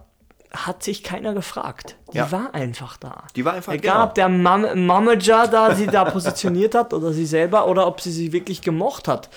Hat 0.56 0.84
sich 0.84 1.04
keiner 1.04 1.34
gefragt. 1.34 1.96
Die 2.14 2.18
Ja. 2.18 2.32
war 2.32 2.54
einfach 2.54 2.98
da. 2.98 3.24
Die 3.36 3.44
war 3.46 3.54
einfach, 3.54 3.74
Egal, 3.74 3.94
genau. 3.94 4.06
ob 4.06 4.16
der 4.16 4.30
Mam 4.30 4.86
Mamager 4.86 5.48
da 5.48 5.76
sie 5.76 5.88
da 5.88 6.06
positioniert 6.06 6.76
hat 6.76 6.94
oder 6.94 7.12
sie 7.14 7.26
selber 7.26 7.68
oder 7.68 7.88
ob 7.88 8.00
sie 8.02 8.12
sie 8.12 8.32
wirklich 8.32 8.62
gemocht 8.62 9.08
hat. 9.08 9.30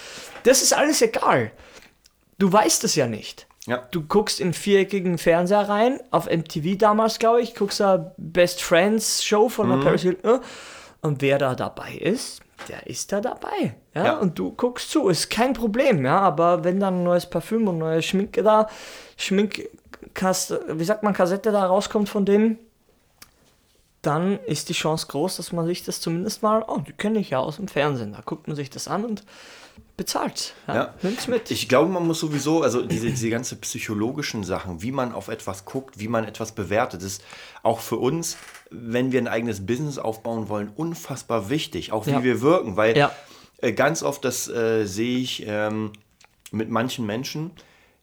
Das 0.45 0.63
ist 0.63 0.73
alles 0.73 1.03
egal. 1.03 1.51
Du 2.39 2.53
weißt 2.53 2.85
es 2.85 2.95
ja 2.95 3.07
nicht. 3.07 3.47
Ja. 3.67 3.83
Du 3.91 4.03
guckst 4.03 4.41
in 4.41 4.53
viereckigen 4.55 5.19
Fernseher 5.19 5.69
rein, 5.69 6.01
auf 6.11 6.27
MTV 6.27 6.79
damals, 6.79 7.19
glaube 7.19 7.43
ich, 7.43 7.55
guckst 7.55 7.81
da 7.81 8.13
Best 8.17 8.63
Friends 8.63 9.25
Show 9.25 9.49
von 9.49 9.69
Mhm. 9.69 9.83
Paris 9.85 10.03
Hilton. 10.03 10.41
Und 11.03 11.21
wer 11.21 11.39
da 11.39 11.55
dabei 11.55 11.93
ist, 11.95 12.41
der 12.69 12.87
ist 12.87 13.13
da 13.13 13.21
dabei. 13.21 13.77
Ja? 13.95 14.05
Ja. 14.05 14.17
Und 14.19 14.39
du 14.39 14.53
guckst 14.53 14.91
zu, 14.91 15.09
ist 15.09 15.31
kein 15.31 15.53
Problem, 15.53 16.05
ja. 16.05 16.19
Aber 16.21 16.65
wenn 16.65 16.81
dann 16.81 17.01
ein 17.01 17.05
neues 17.05 17.27
Parfüm 17.27 17.69
und 17.69 17.79
neue 17.79 18.03
Schminke 18.03 18.43
da, 18.43 18.69
Schminkkaste, 20.01 20.65
wie 20.79 20.85
sagt 20.85 21.03
man, 21.03 21.15
Kassette 21.15 21.53
da 21.53 21.67
rauskommt 21.67 22.09
von 22.09 22.25
denen, 22.25 22.59
dann 24.03 24.39
ist 24.47 24.69
die 24.69 24.73
Chance 24.75 25.07
groß, 25.09 25.37
dass 25.37 25.53
man 25.53 25.67
sich 25.67 25.83
das 25.85 26.01
zumindest 26.01 26.43
mal, 26.43 26.65
oh, 26.67 26.79
die 26.87 26.93
kenne 26.93 27.19
ich 27.19 27.31
ja 27.31 27.39
aus 27.41 27.57
dem 27.57 27.69
Fernsehen. 27.69 28.13
Da 28.13 28.21
guckt 28.25 28.47
man 28.47 28.57
sich 28.57 28.71
das 28.71 28.87
an 28.87 29.05
und 29.05 29.25
bezahlt. 29.97 30.55
Ja, 30.69 30.75
Ja. 30.75 30.95
Nimmt's 31.03 31.27
mit. 31.27 31.51
Ich 31.51 31.69
glaube, 31.69 31.91
man 31.91 32.07
muss 32.07 32.21
sowieso, 32.21 32.63
also 32.63 32.83
diese, 32.83 33.09
diese 33.11 33.29
ganze 33.31 33.57
psychologischen 33.57 34.45
Sachen, 34.45 34.83
wie 34.83 34.93
man 34.93 35.13
auf 35.13 35.27
etwas 35.29 35.65
guckt, 35.65 35.99
wie 35.99 36.07
man 36.07 36.25
etwas 36.25 36.53
bewertet, 36.53 37.03
ist 37.03 37.23
auch 37.65 37.81
für 37.81 37.97
uns, 37.97 38.37
wenn 38.71 39.11
wir 39.11 39.21
ein 39.21 39.27
eigenes 39.29 39.67
Business 39.67 39.99
aufbauen 39.99 40.49
wollen, 40.49 40.71
unfassbar 40.77 41.51
wichtig, 41.51 41.91
auch 41.91 42.07
wie 42.07 42.13
Ja. 42.13 42.23
wir 42.23 42.41
wirken, 42.41 42.77
weil 42.77 42.97
Ja. 42.97 43.11
äh, 43.61 43.73
ganz 43.73 44.05
oft, 44.05 44.25
das 44.25 44.47
äh, 44.49 44.85
sehe 44.87 45.19
ich 45.19 45.45
ähm, 45.47 45.93
mit 46.53 46.71
manchen 46.71 47.05
Menschen, 47.05 47.51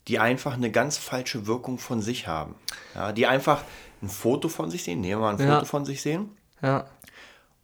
die 0.08 0.20
einfach 0.20 0.54
eine 0.54 0.72
ganz 0.72 0.98
falsche 0.98 1.48
Wirkung 1.48 1.78
von 1.80 2.02
sich 2.02 2.28
haben. 2.28 2.56
Ja, 2.94 3.12
die 3.12 3.26
einfach 3.28 3.63
ein 4.02 4.10
Foto 4.10 4.50
von 4.50 4.70
sich 4.70 4.84
sehen, 4.84 5.02
nehmen 5.02 5.22
wir 5.22 5.26
mal 5.32 5.36
ein 5.38 5.48
Ja. 5.48 5.56
Foto 5.56 5.65
von 5.65 5.86
sich 5.86 6.02
sehen 6.02 6.30
ja. 6.62 6.86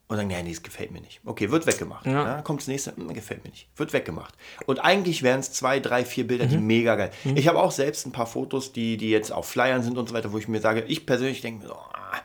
und 0.07 0.15
sagen, 0.17 0.27
nee, 0.27 0.41
nee, 0.41 0.49
das 0.51 0.63
gefällt 0.63 0.91
mir 0.91 1.01
nicht. 1.01 1.19
Okay, 1.23 1.51
wird 1.51 1.67
weggemacht. 1.67 2.05
Ja. 2.05 2.25
Ja. 2.37 2.41
kommt 2.41 2.61
das 2.61 2.67
nächste, 2.67 2.95
hm, 2.95 3.13
gefällt 3.13 3.43
mir 3.43 3.51
nicht. 3.51 3.67
Wird 3.75 3.93
weggemacht. 3.93 4.33
Und 4.65 4.79
eigentlich 4.79 5.21
wären 5.23 5.39
es 5.39 5.51
zwei, 5.53 5.79
drei, 5.79 6.03
vier 6.03 6.25
Bilder, 6.25 6.45
Mhm. 6.45 6.49
die 6.49 6.57
mega 6.57 6.95
geil. 6.95 7.11
Ich 7.35 7.47
habe 7.47 7.59
auch 7.59 7.71
selbst 7.71 8.05
ein 8.07 8.11
paar 8.11 8.25
Fotos, 8.27 8.71
die, 8.73 8.97
die 8.97 9.09
jetzt 9.11 9.31
auf 9.31 9.47
Flyern 9.47 9.83
sind 9.83 9.97
und 9.97 10.09
so 10.09 10.15
weiter, 10.15 10.31
wo 10.31 10.37
ich 10.39 10.47
mir 10.47 10.61
sage, 10.61 10.81
ich 10.87 11.05
persönlich 11.05 11.41
denke 11.41 11.61
mir 11.63 11.67
so, 11.69 11.75
ah. 11.75 12.21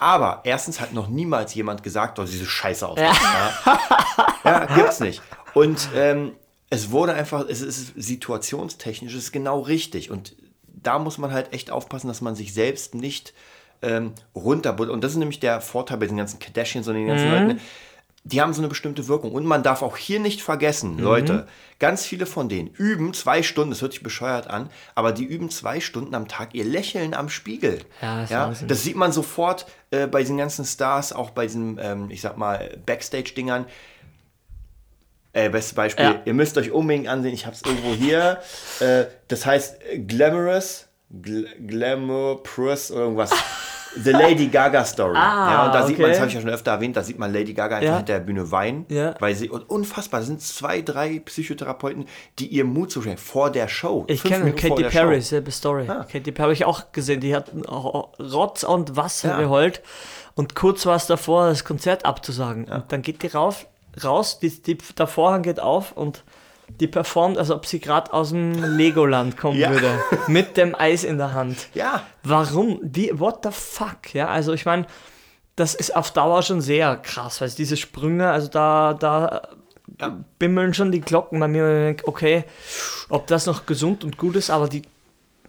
aber 0.00 0.40
erstens 0.44 0.80
hat 0.80 0.92
noch 0.92 1.08
niemals 1.08 1.54
jemand 1.54 1.82
gesagt, 1.84 2.18
oh, 2.18 2.24
diese 2.24 2.46
Scheiße 2.46 2.86
aus. 2.88 2.98
Ja. 2.98 3.52
ja, 4.44 4.64
gibt's 4.74 4.98
nicht. 5.00 5.22
Und 5.54 5.88
ähm, 5.94 6.32
es 6.72 6.90
wurde 6.90 7.12
einfach, 7.12 7.46
es 7.46 7.60
ist 7.60 7.92
situationstechnisch, 7.96 9.12
es 9.12 9.24
ist 9.24 9.32
genau 9.32 9.60
richtig. 9.60 10.10
Und 10.10 10.34
da 10.66 10.98
muss 10.98 11.18
man 11.18 11.30
halt 11.30 11.52
echt 11.52 11.70
aufpassen, 11.70 12.08
dass 12.08 12.22
man 12.22 12.34
sich 12.34 12.54
selbst 12.54 12.94
nicht 12.94 13.34
ähm, 13.82 14.14
runterbuttert. 14.34 14.94
Und 14.94 15.04
das 15.04 15.12
ist 15.12 15.18
nämlich 15.18 15.38
der 15.38 15.60
Vorteil 15.60 15.98
bei 15.98 16.06
den 16.06 16.16
ganzen 16.16 16.38
Kardashians 16.38 16.88
und 16.88 16.94
den 16.94 17.08
ganzen 17.08 17.30
Leuten. 17.30 17.60
Die 18.24 18.40
haben 18.40 18.54
so 18.54 18.62
eine 18.62 18.68
bestimmte 18.68 19.06
Wirkung. 19.06 19.32
Und 19.32 19.44
man 19.44 19.62
darf 19.62 19.82
auch 19.82 19.98
hier 19.98 20.18
nicht 20.18 20.40
vergessen, 20.40 20.96
Leute, 20.98 21.46
ganz 21.78 22.06
viele 22.06 22.24
von 22.24 22.48
denen 22.48 22.68
üben 22.68 23.12
zwei 23.12 23.42
Stunden, 23.42 23.72
das 23.72 23.82
hört 23.82 23.92
sich 23.92 24.02
bescheuert 24.02 24.46
an, 24.46 24.70
aber 24.94 25.12
die 25.12 25.24
üben 25.24 25.50
zwei 25.50 25.78
Stunden 25.78 26.14
am 26.14 26.26
Tag 26.26 26.54
ihr 26.54 26.64
Lächeln 26.64 27.12
am 27.12 27.28
Spiegel. 27.28 27.80
Ja, 28.00 28.20
das 28.20 28.30
ja, 28.30 28.54
das 28.66 28.82
sieht 28.82 28.96
man 28.96 29.12
sofort 29.12 29.66
äh, 29.90 30.06
bei 30.06 30.20
diesen 30.20 30.38
ganzen 30.38 30.64
Stars, 30.64 31.12
auch 31.12 31.30
bei 31.30 31.46
diesen, 31.46 31.78
ähm, 31.82 32.10
ich 32.10 32.22
sag 32.22 32.38
mal, 32.38 32.78
Backstage-Dingern. 32.86 33.66
Äh, 35.34 35.48
bestes 35.48 35.74
Beispiel, 35.74 36.04
Ja. 36.04 36.20
ihr 36.24 36.34
müsst 36.34 36.58
euch 36.58 36.70
unbedingt 36.70 37.08
ansehen, 37.08 37.32
ich 37.32 37.46
habe 37.46 37.56
es 37.56 37.62
irgendwo 37.62 37.94
hier. 37.94 38.38
Äh, 38.80 39.04
das 39.28 39.46
heißt 39.46 39.78
Glamorous, 40.06 40.88
Gl 41.10 41.46
Glamorous 41.66 42.90
oder 42.90 43.00
irgendwas. 43.02 43.30
The 43.96 44.10
Lady 44.12 44.46
Gaga 44.48 44.84
Story. 44.84 45.16
Ah, 45.16 45.50
ja, 45.52 45.66
und 45.66 45.74
da 45.74 45.86
sieht 45.86 45.98
man, 45.98 46.04
okay. 46.06 46.12
das 46.12 46.20
habe 46.20 46.28
ich 46.28 46.34
ja 46.34 46.40
schon 46.40 46.50
öfter 46.50 46.70
erwähnt, 46.72 46.96
da 46.96 47.02
sieht 47.02 47.18
man 47.18 47.32
Lady 47.32 47.52
Gaga 47.54 47.76
einfach 47.76 47.88
Ja. 47.88 47.96
hinter 47.98 48.12
der 48.14 48.20
Bühne 48.20 48.50
weinen. 48.50 48.86
Ja. 48.88 49.14
Weil 49.20 49.34
sie, 49.34 49.48
und 49.50 49.68
unfassbar, 49.68 50.20
das 50.20 50.26
sind 50.28 50.40
zwei, 50.42 50.80
drei 50.82 51.18
Psychotherapeuten, 51.20 52.06
die 52.38 52.46
ihr 52.48 52.64
Mut 52.64 52.90
zuschreiben 52.90 53.18
vor 53.18 53.50
der 53.50 53.68
Show. 53.68 54.04
Ich 54.08 54.22
kenne 54.22 54.52
Katy 54.52 54.84
Perry, 54.84 55.20
selbe 55.20 55.50
Story. 55.50 55.86
Ah. 55.88 56.04
Katy 56.10 56.32
Perry 56.32 56.42
habe 56.44 56.52
ich 56.54 56.64
auch 56.66 56.92
gesehen, 56.92 57.20
die 57.20 57.34
hat 57.34 57.50
Rotz 58.18 58.62
und 58.64 58.96
Wasser 58.96 59.30
Ja. 59.30 59.38
geheult 59.40 59.82
und 60.34 60.54
kurz 60.54 60.86
war 60.86 60.96
es 60.96 61.06
davor, 61.06 61.48
das 61.48 61.64
Konzert 61.64 62.04
abzusagen. 62.06 62.64
Und 62.64 62.90
dann 62.92 63.02
geht 63.02 63.22
die 63.22 63.26
rauf, 63.28 63.66
raus, 64.02 64.38
die, 64.38 64.50
die, 64.62 64.78
der 64.96 65.06
Vorhang 65.06 65.42
geht 65.42 65.60
auf 65.60 65.92
und 65.92 66.24
die 66.80 66.86
performt, 66.86 67.36
als 67.38 67.50
ob 67.50 67.66
sie 67.66 67.80
gerade 67.80 68.12
aus 68.12 68.30
dem 68.30 68.76
Legoland 68.76 69.36
kommen 69.36 69.58
Ja. 69.58 69.70
würde. 69.70 69.98
Mit 70.28 70.56
dem 70.56 70.74
Eis 70.74 71.04
in 71.04 71.18
der 71.18 71.34
Hand. 71.34 71.68
Ja, 71.74 72.02
Warum? 72.22 72.78
Wie, 72.82 73.10
what 73.18 73.40
the 73.42 73.50
fuck? 73.52 74.14
Ja, 74.14 74.28
also 74.28 74.52
ich 74.52 74.64
meine, 74.64 74.86
das 75.56 75.74
ist 75.74 75.94
auf 75.94 76.12
Dauer 76.12 76.42
schon 76.42 76.60
sehr 76.62 76.96
krass, 76.96 77.40
weil 77.40 77.50
diese 77.50 77.76
Sprünge, 77.76 78.30
also 78.30 78.48
da, 78.48 78.94
da 78.94 79.42
Ja. 80.00 80.16
bimmeln 80.38 80.72
schon 80.72 80.90
die 80.92 81.02
Glocken 81.02 81.38
bei 81.40 81.48
mir. 81.48 81.94
Okay, 82.04 82.44
ob 83.10 83.26
das 83.26 83.44
noch 83.44 83.66
gesund 83.66 84.02
und 84.04 84.16
gut 84.16 84.36
ist, 84.36 84.48
aber 84.48 84.68
die 84.68 84.82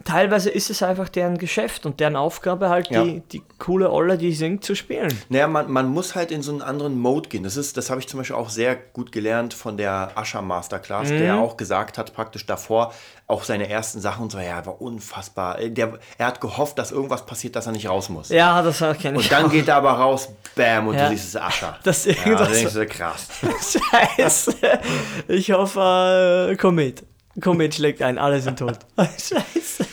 teilweise 0.06 0.50
ist 0.50 0.70
es 0.70 0.84
einfach 0.84 1.10
deren 1.10 1.38
Geschäft 1.38 1.86
und 1.86 2.00
deren 2.00 2.16
Aufgabe 2.16 2.70
halt 2.70 2.90
Ja. 2.92 3.04
die, 3.04 3.22
die 3.32 3.44
coole 3.60 3.92
Olle, 3.92 4.18
die 4.18 4.34
singt, 4.34 4.64
zu 4.64 4.76
spielen. 4.76 5.14
Naja, 5.30 5.48
man, 5.48 5.72
man 5.72 5.88
muss 5.90 6.16
halt 6.16 6.32
in 6.32 6.42
so 6.42 6.52
einen 6.52 6.62
anderen 6.62 7.00
Mode 7.00 7.30
gehen. 7.30 7.44
Das, 7.44 7.58
ist, 7.58 7.78
das 7.78 7.90
habe 7.90 8.00
ich 8.00 8.08
zum 8.08 8.20
Beispiel 8.20 8.36
auch 8.36 8.50
sehr 8.50 8.76
gut 8.76 9.12
gelernt 9.12 9.54
von 9.54 9.78
der 9.78 10.12
Ascher 10.16 10.42
Masterclass, 10.42 11.10
der 11.10 11.38
auch 11.38 11.58
gesagt 11.58 11.98
hat, 11.98 12.14
praktisch 12.14 12.46
davor, 12.46 12.94
auch 13.28 13.44
seine 13.46 13.70
ersten 13.70 14.02
Sachen 14.02 14.24
und 14.24 14.32
so, 14.32 14.38
ja, 14.40 14.66
war 14.66 14.82
unfassbar. 14.82 15.60
Äh, 15.60 15.70
Der, 15.72 15.98
er 16.18 16.28
hat 16.28 16.42
gehofft, 16.42 16.78
dass 16.78 16.92
irgendwas 16.92 17.26
passiert, 17.26 17.56
dass 17.56 17.66
er 17.66 17.72
nicht 17.72 17.88
raus 17.88 18.10
muss. 18.10 18.30
Ja, 18.30 18.62
das 18.62 18.80
kenne 18.80 19.20
ich. 19.20 19.24
Und 19.26 19.32
dann 19.32 19.50
geht 19.50 19.68
er 19.70 19.78
aber 19.78 19.92
raus, 19.94 20.30
bam, 20.56 20.88
und 20.90 20.96
Ja. 20.96 21.06
du 21.10 21.12
siehst 21.16 21.24
es 21.30 21.30
ist 21.36 21.42
Ascher. 21.42 21.80
Das 21.84 22.06
ja, 22.06 22.14
irgendwas- 22.26 22.74
du, 22.74 22.86
krass. 22.86 23.28
Scheiße. 24.18 24.54
Ich 25.28 25.52
hoffe, 25.52 26.50
äh, 26.52 26.56
Komet. 26.58 27.04
Komet 27.42 27.76
schlägt 27.76 28.02
ein, 28.02 28.18
alle 28.18 28.42
sind 28.42 28.60
tot. 28.60 28.78
Scheiße. 28.98 29.86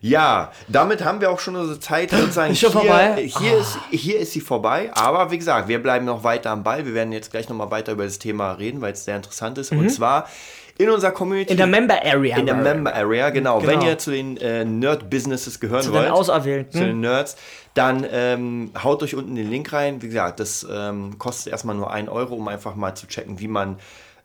Ja, 0.00 0.50
damit 0.68 1.04
haben 1.04 1.20
wir 1.20 1.30
auch 1.30 1.40
schon 1.40 1.56
unsere 1.56 1.78
Zeit 1.78 2.10
sozusagen. 2.10 2.52
Ist 2.52 2.60
schon 2.60 2.72
hier, 2.72 2.80
vorbei? 2.80 3.30
Hier, 3.38 3.58
ist, 3.58 3.78
hier 3.90 4.18
ist 4.18 4.32
sie 4.32 4.40
vorbei, 4.40 4.90
aber 4.94 5.30
wie 5.30 5.36
gesagt, 5.36 5.68
wir 5.68 5.82
bleiben 5.82 6.06
noch 6.06 6.24
weiter 6.24 6.50
am 6.50 6.62
Ball. 6.62 6.86
Wir 6.86 6.94
werden 6.94 7.12
jetzt 7.12 7.30
gleich 7.30 7.48
nochmal 7.50 7.70
weiter 7.70 7.92
über 7.92 8.04
das 8.04 8.18
Thema 8.18 8.52
reden, 8.52 8.80
weil 8.80 8.94
es 8.94 9.04
sehr 9.04 9.16
interessant 9.16 9.58
ist. 9.58 9.72
Und 9.72 9.90
zwar 9.90 10.26
in 10.80 10.88
unserer 10.88 11.10
Community. 11.10 11.52
Mhm. 11.52 11.52
In 11.52 11.56
der 11.58 11.66
Member 11.66 12.02
Area. 12.02 12.38
In 12.38 12.46
der 12.46 12.54
Member 12.54 12.94
Area, 12.94 13.28
genau. 13.28 13.60
Genau. 13.60 13.70
Wenn 13.70 13.82
ihr 13.82 13.98
zu 13.98 14.10
den 14.10 14.38
äh, 14.38 14.64
Nerd-Businesses 14.64 15.60
gehören 15.60 15.82
Zu 15.82 15.92
wollt, 15.92 16.06
den 16.06 16.12
Auserwählten. 16.12 16.72
zu 16.72 16.86
den 16.86 17.00
Nerds, 17.00 17.36
dann 17.74 18.06
ähm, 18.10 18.70
haut 18.82 19.02
euch 19.02 19.14
unten 19.14 19.34
den 19.34 19.50
Link 19.50 19.70
rein. 19.74 20.00
Wie 20.00 20.06
gesagt, 20.06 20.40
das 20.40 20.66
ähm, 20.70 21.18
kostet 21.18 21.52
erstmal 21.52 21.76
nur 21.76 21.90
1 21.90 22.08
Euro, 22.08 22.34
um 22.34 22.48
einfach 22.48 22.74
mal 22.76 22.94
zu 22.94 23.06
checken, 23.06 23.38
wie 23.40 23.48
man, 23.48 23.76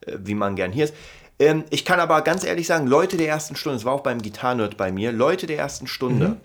äh, 0.05 0.13
wie 0.19 0.35
man 0.35 0.55
gern 0.55 0.71
hier 0.71 0.85
ist. 0.85 0.93
Ähm, 1.39 1.63
ich 1.69 1.83
kann 1.85 1.99
aber 1.99 2.21
ganz 2.21 2.43
ehrlich 2.43 2.67
sagen, 2.67 2.87
Leute 2.87 3.17
der 3.17 3.27
ersten 3.27 3.55
Stunde, 3.55 3.77
es 3.77 3.85
war 3.85 3.93
auch 3.93 4.01
beim 4.03 4.21
Gitarrenerd 4.21 4.77
bei 4.77 4.91
mir, 4.91 5.11
Leute 5.11 5.47
der 5.47 5.57
ersten 5.57 5.87
Stunde 5.87 6.37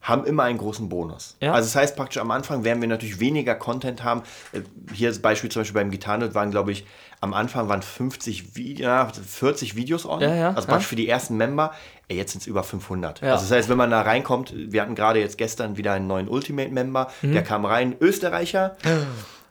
haben 0.00 0.24
immer 0.24 0.42
einen 0.44 0.58
großen 0.58 0.88
Bonus. 0.88 1.36
Mhm. 1.40 1.46
Ja. 1.46 1.52
Also 1.54 1.66
das 1.68 1.76
heißt 1.76 1.96
praktisch 1.96 2.20
am 2.20 2.30
Anfang 2.32 2.64
werden 2.64 2.80
wir 2.80 2.88
natürlich 2.88 3.20
weniger 3.20 3.54
Content 3.54 4.02
haben. 4.02 4.22
Äh, 4.52 4.62
Hier 4.92 5.10
ist 5.10 5.22
Beispiel 5.22 5.50
zum 5.50 5.60
Beispiel 5.60 5.80
beim 5.80 5.90
Gitarrenerd 5.92 6.34
waren, 6.34 6.50
glaube 6.50 6.72
ich, 6.72 6.84
am 7.20 7.34
Anfang 7.34 7.68
waren 7.68 7.82
50, 7.82 8.56
Vi 8.56 8.74
ja, 8.80 9.06
40 9.06 9.76
Videos 9.76 10.04
on. 10.06 10.20
Ja, 10.20 10.54
also 10.54 10.66
praktisch 10.66 10.88
für 10.88 10.96
die 10.96 11.08
ersten 11.08 11.36
Member. 11.36 11.72
Ey, 12.08 12.16
jetzt 12.16 12.32
sind 12.32 12.40
es 12.40 12.48
über 12.48 12.64
500. 12.64 13.20
Ja. 13.20 13.34
Also 13.34 13.44
das 13.44 13.52
heißt, 13.56 13.68
wenn 13.68 13.76
man 13.76 13.92
da 13.92 14.00
reinkommt, 14.00 14.52
wir 14.56 14.82
hatten 14.82 14.96
gerade 14.96 15.20
jetzt 15.20 15.38
gestern 15.38 15.76
wieder 15.76 15.92
einen 15.92 16.08
neuen 16.08 16.26
Ultimate-Member, 16.28 17.12
Mhm. 17.22 17.32
der 17.34 17.42
kam 17.44 17.64
rein, 17.64 17.94
Österreicher. 18.00 18.76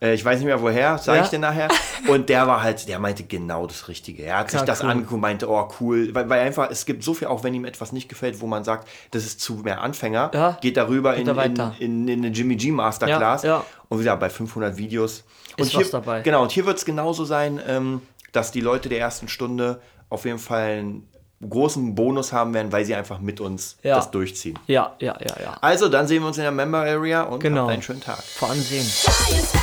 Äh, 0.01 0.13
Ich 0.15 0.25
weiß 0.25 0.39
nicht 0.39 0.47
mehr 0.47 0.61
woher, 0.61 0.97
sage 0.97 1.19
Ja. 1.19 1.23
ich 1.23 1.29
dir 1.29 1.39
nachher. 1.39 1.67
Und 2.07 2.27
der 2.29 2.47
war 2.47 2.63
halt, 2.63 2.87
der 2.87 2.99
meinte 2.99 3.23
genau 3.23 3.67
das 3.67 3.87
Richtige. 3.87 4.23
Er 4.23 4.39
hat 4.39 4.51
sich 4.51 4.59
Ja, 4.59 4.65
das 4.65 4.83
cool. 4.83 4.89
angeguckt, 4.89 5.21
meinte, 5.21 5.49
oh 5.49 5.67
cool. 5.79 6.09
Weil, 6.13 6.27
weil 6.29 6.41
einfach, 6.41 6.69
es 6.71 6.85
gibt 6.85 7.03
so 7.03 7.13
viel, 7.13 7.27
auch 7.27 7.43
wenn 7.43 7.53
ihm 7.53 7.65
etwas 7.65 7.91
nicht 7.91 8.09
gefällt, 8.09 8.41
wo 8.41 8.47
man 8.47 8.63
sagt, 8.63 8.87
das 9.11 9.23
ist 9.25 9.39
zu 9.39 9.55
mehr 9.57 9.81
Anfänger, 9.81 10.31
Ja. 10.33 10.57
geht 10.61 10.77
darüber 10.77 11.13
Geht 11.15 11.27
in, 11.27 11.35
da 11.55 11.73
in, 11.79 12.07
in, 12.07 12.07
in 12.07 12.19
eine 12.25 12.33
Jimmy 12.33 12.55
G 12.55 12.71
Masterclass. 12.71 13.45
Und 13.89 13.99
wieder 13.99 14.15
bei 14.17 14.29
500 14.29 14.77
Videos. 14.77 15.23
Und 15.57 15.65
Ist 15.65 15.71
hier, 15.71 15.81
was 15.81 15.91
dabei. 15.91 16.21
Genau, 16.21 16.41
und 16.41 16.51
hier 16.51 16.65
wird 16.65 16.77
es 16.77 16.85
genauso 16.85 17.25
sein, 17.25 17.59
ähm, 17.67 18.01
dass 18.31 18.51
die 18.51 18.61
Leute 18.61 18.87
der 18.89 18.99
ersten 18.99 19.27
Stunde 19.27 19.81
auf 20.09 20.25
jeden 20.25 20.39
Fall 20.39 20.79
einen 20.79 21.07
großen 21.49 21.95
Bonus 21.95 22.31
haben 22.33 22.53
werden, 22.53 22.71
weil 22.71 22.85
sie 22.85 22.95
einfach 22.95 23.19
mit 23.19 23.39
uns 23.41 23.77
Ja. 23.83 23.95
das 23.95 24.11
durchziehen. 24.11 24.57
Ja, 24.67 24.95
ja, 24.99 25.15
ja, 25.19 25.35
ja. 25.43 25.57
Also, 25.61 25.89
dann 25.89 26.07
sehen 26.07 26.21
wir 26.21 26.27
uns 26.27 26.37
in 26.37 26.43
der 26.43 26.51
Member 26.51 26.79
Area 26.79 27.23
und 27.23 27.39
Genau. 27.41 27.61
habt 27.63 27.71
einen 27.71 27.81
schönen 27.81 28.01
Tag. 28.01 28.21
Vor 28.23 28.49
ansehen. 28.51 28.83
Fire 28.85 29.39
star 29.43 29.61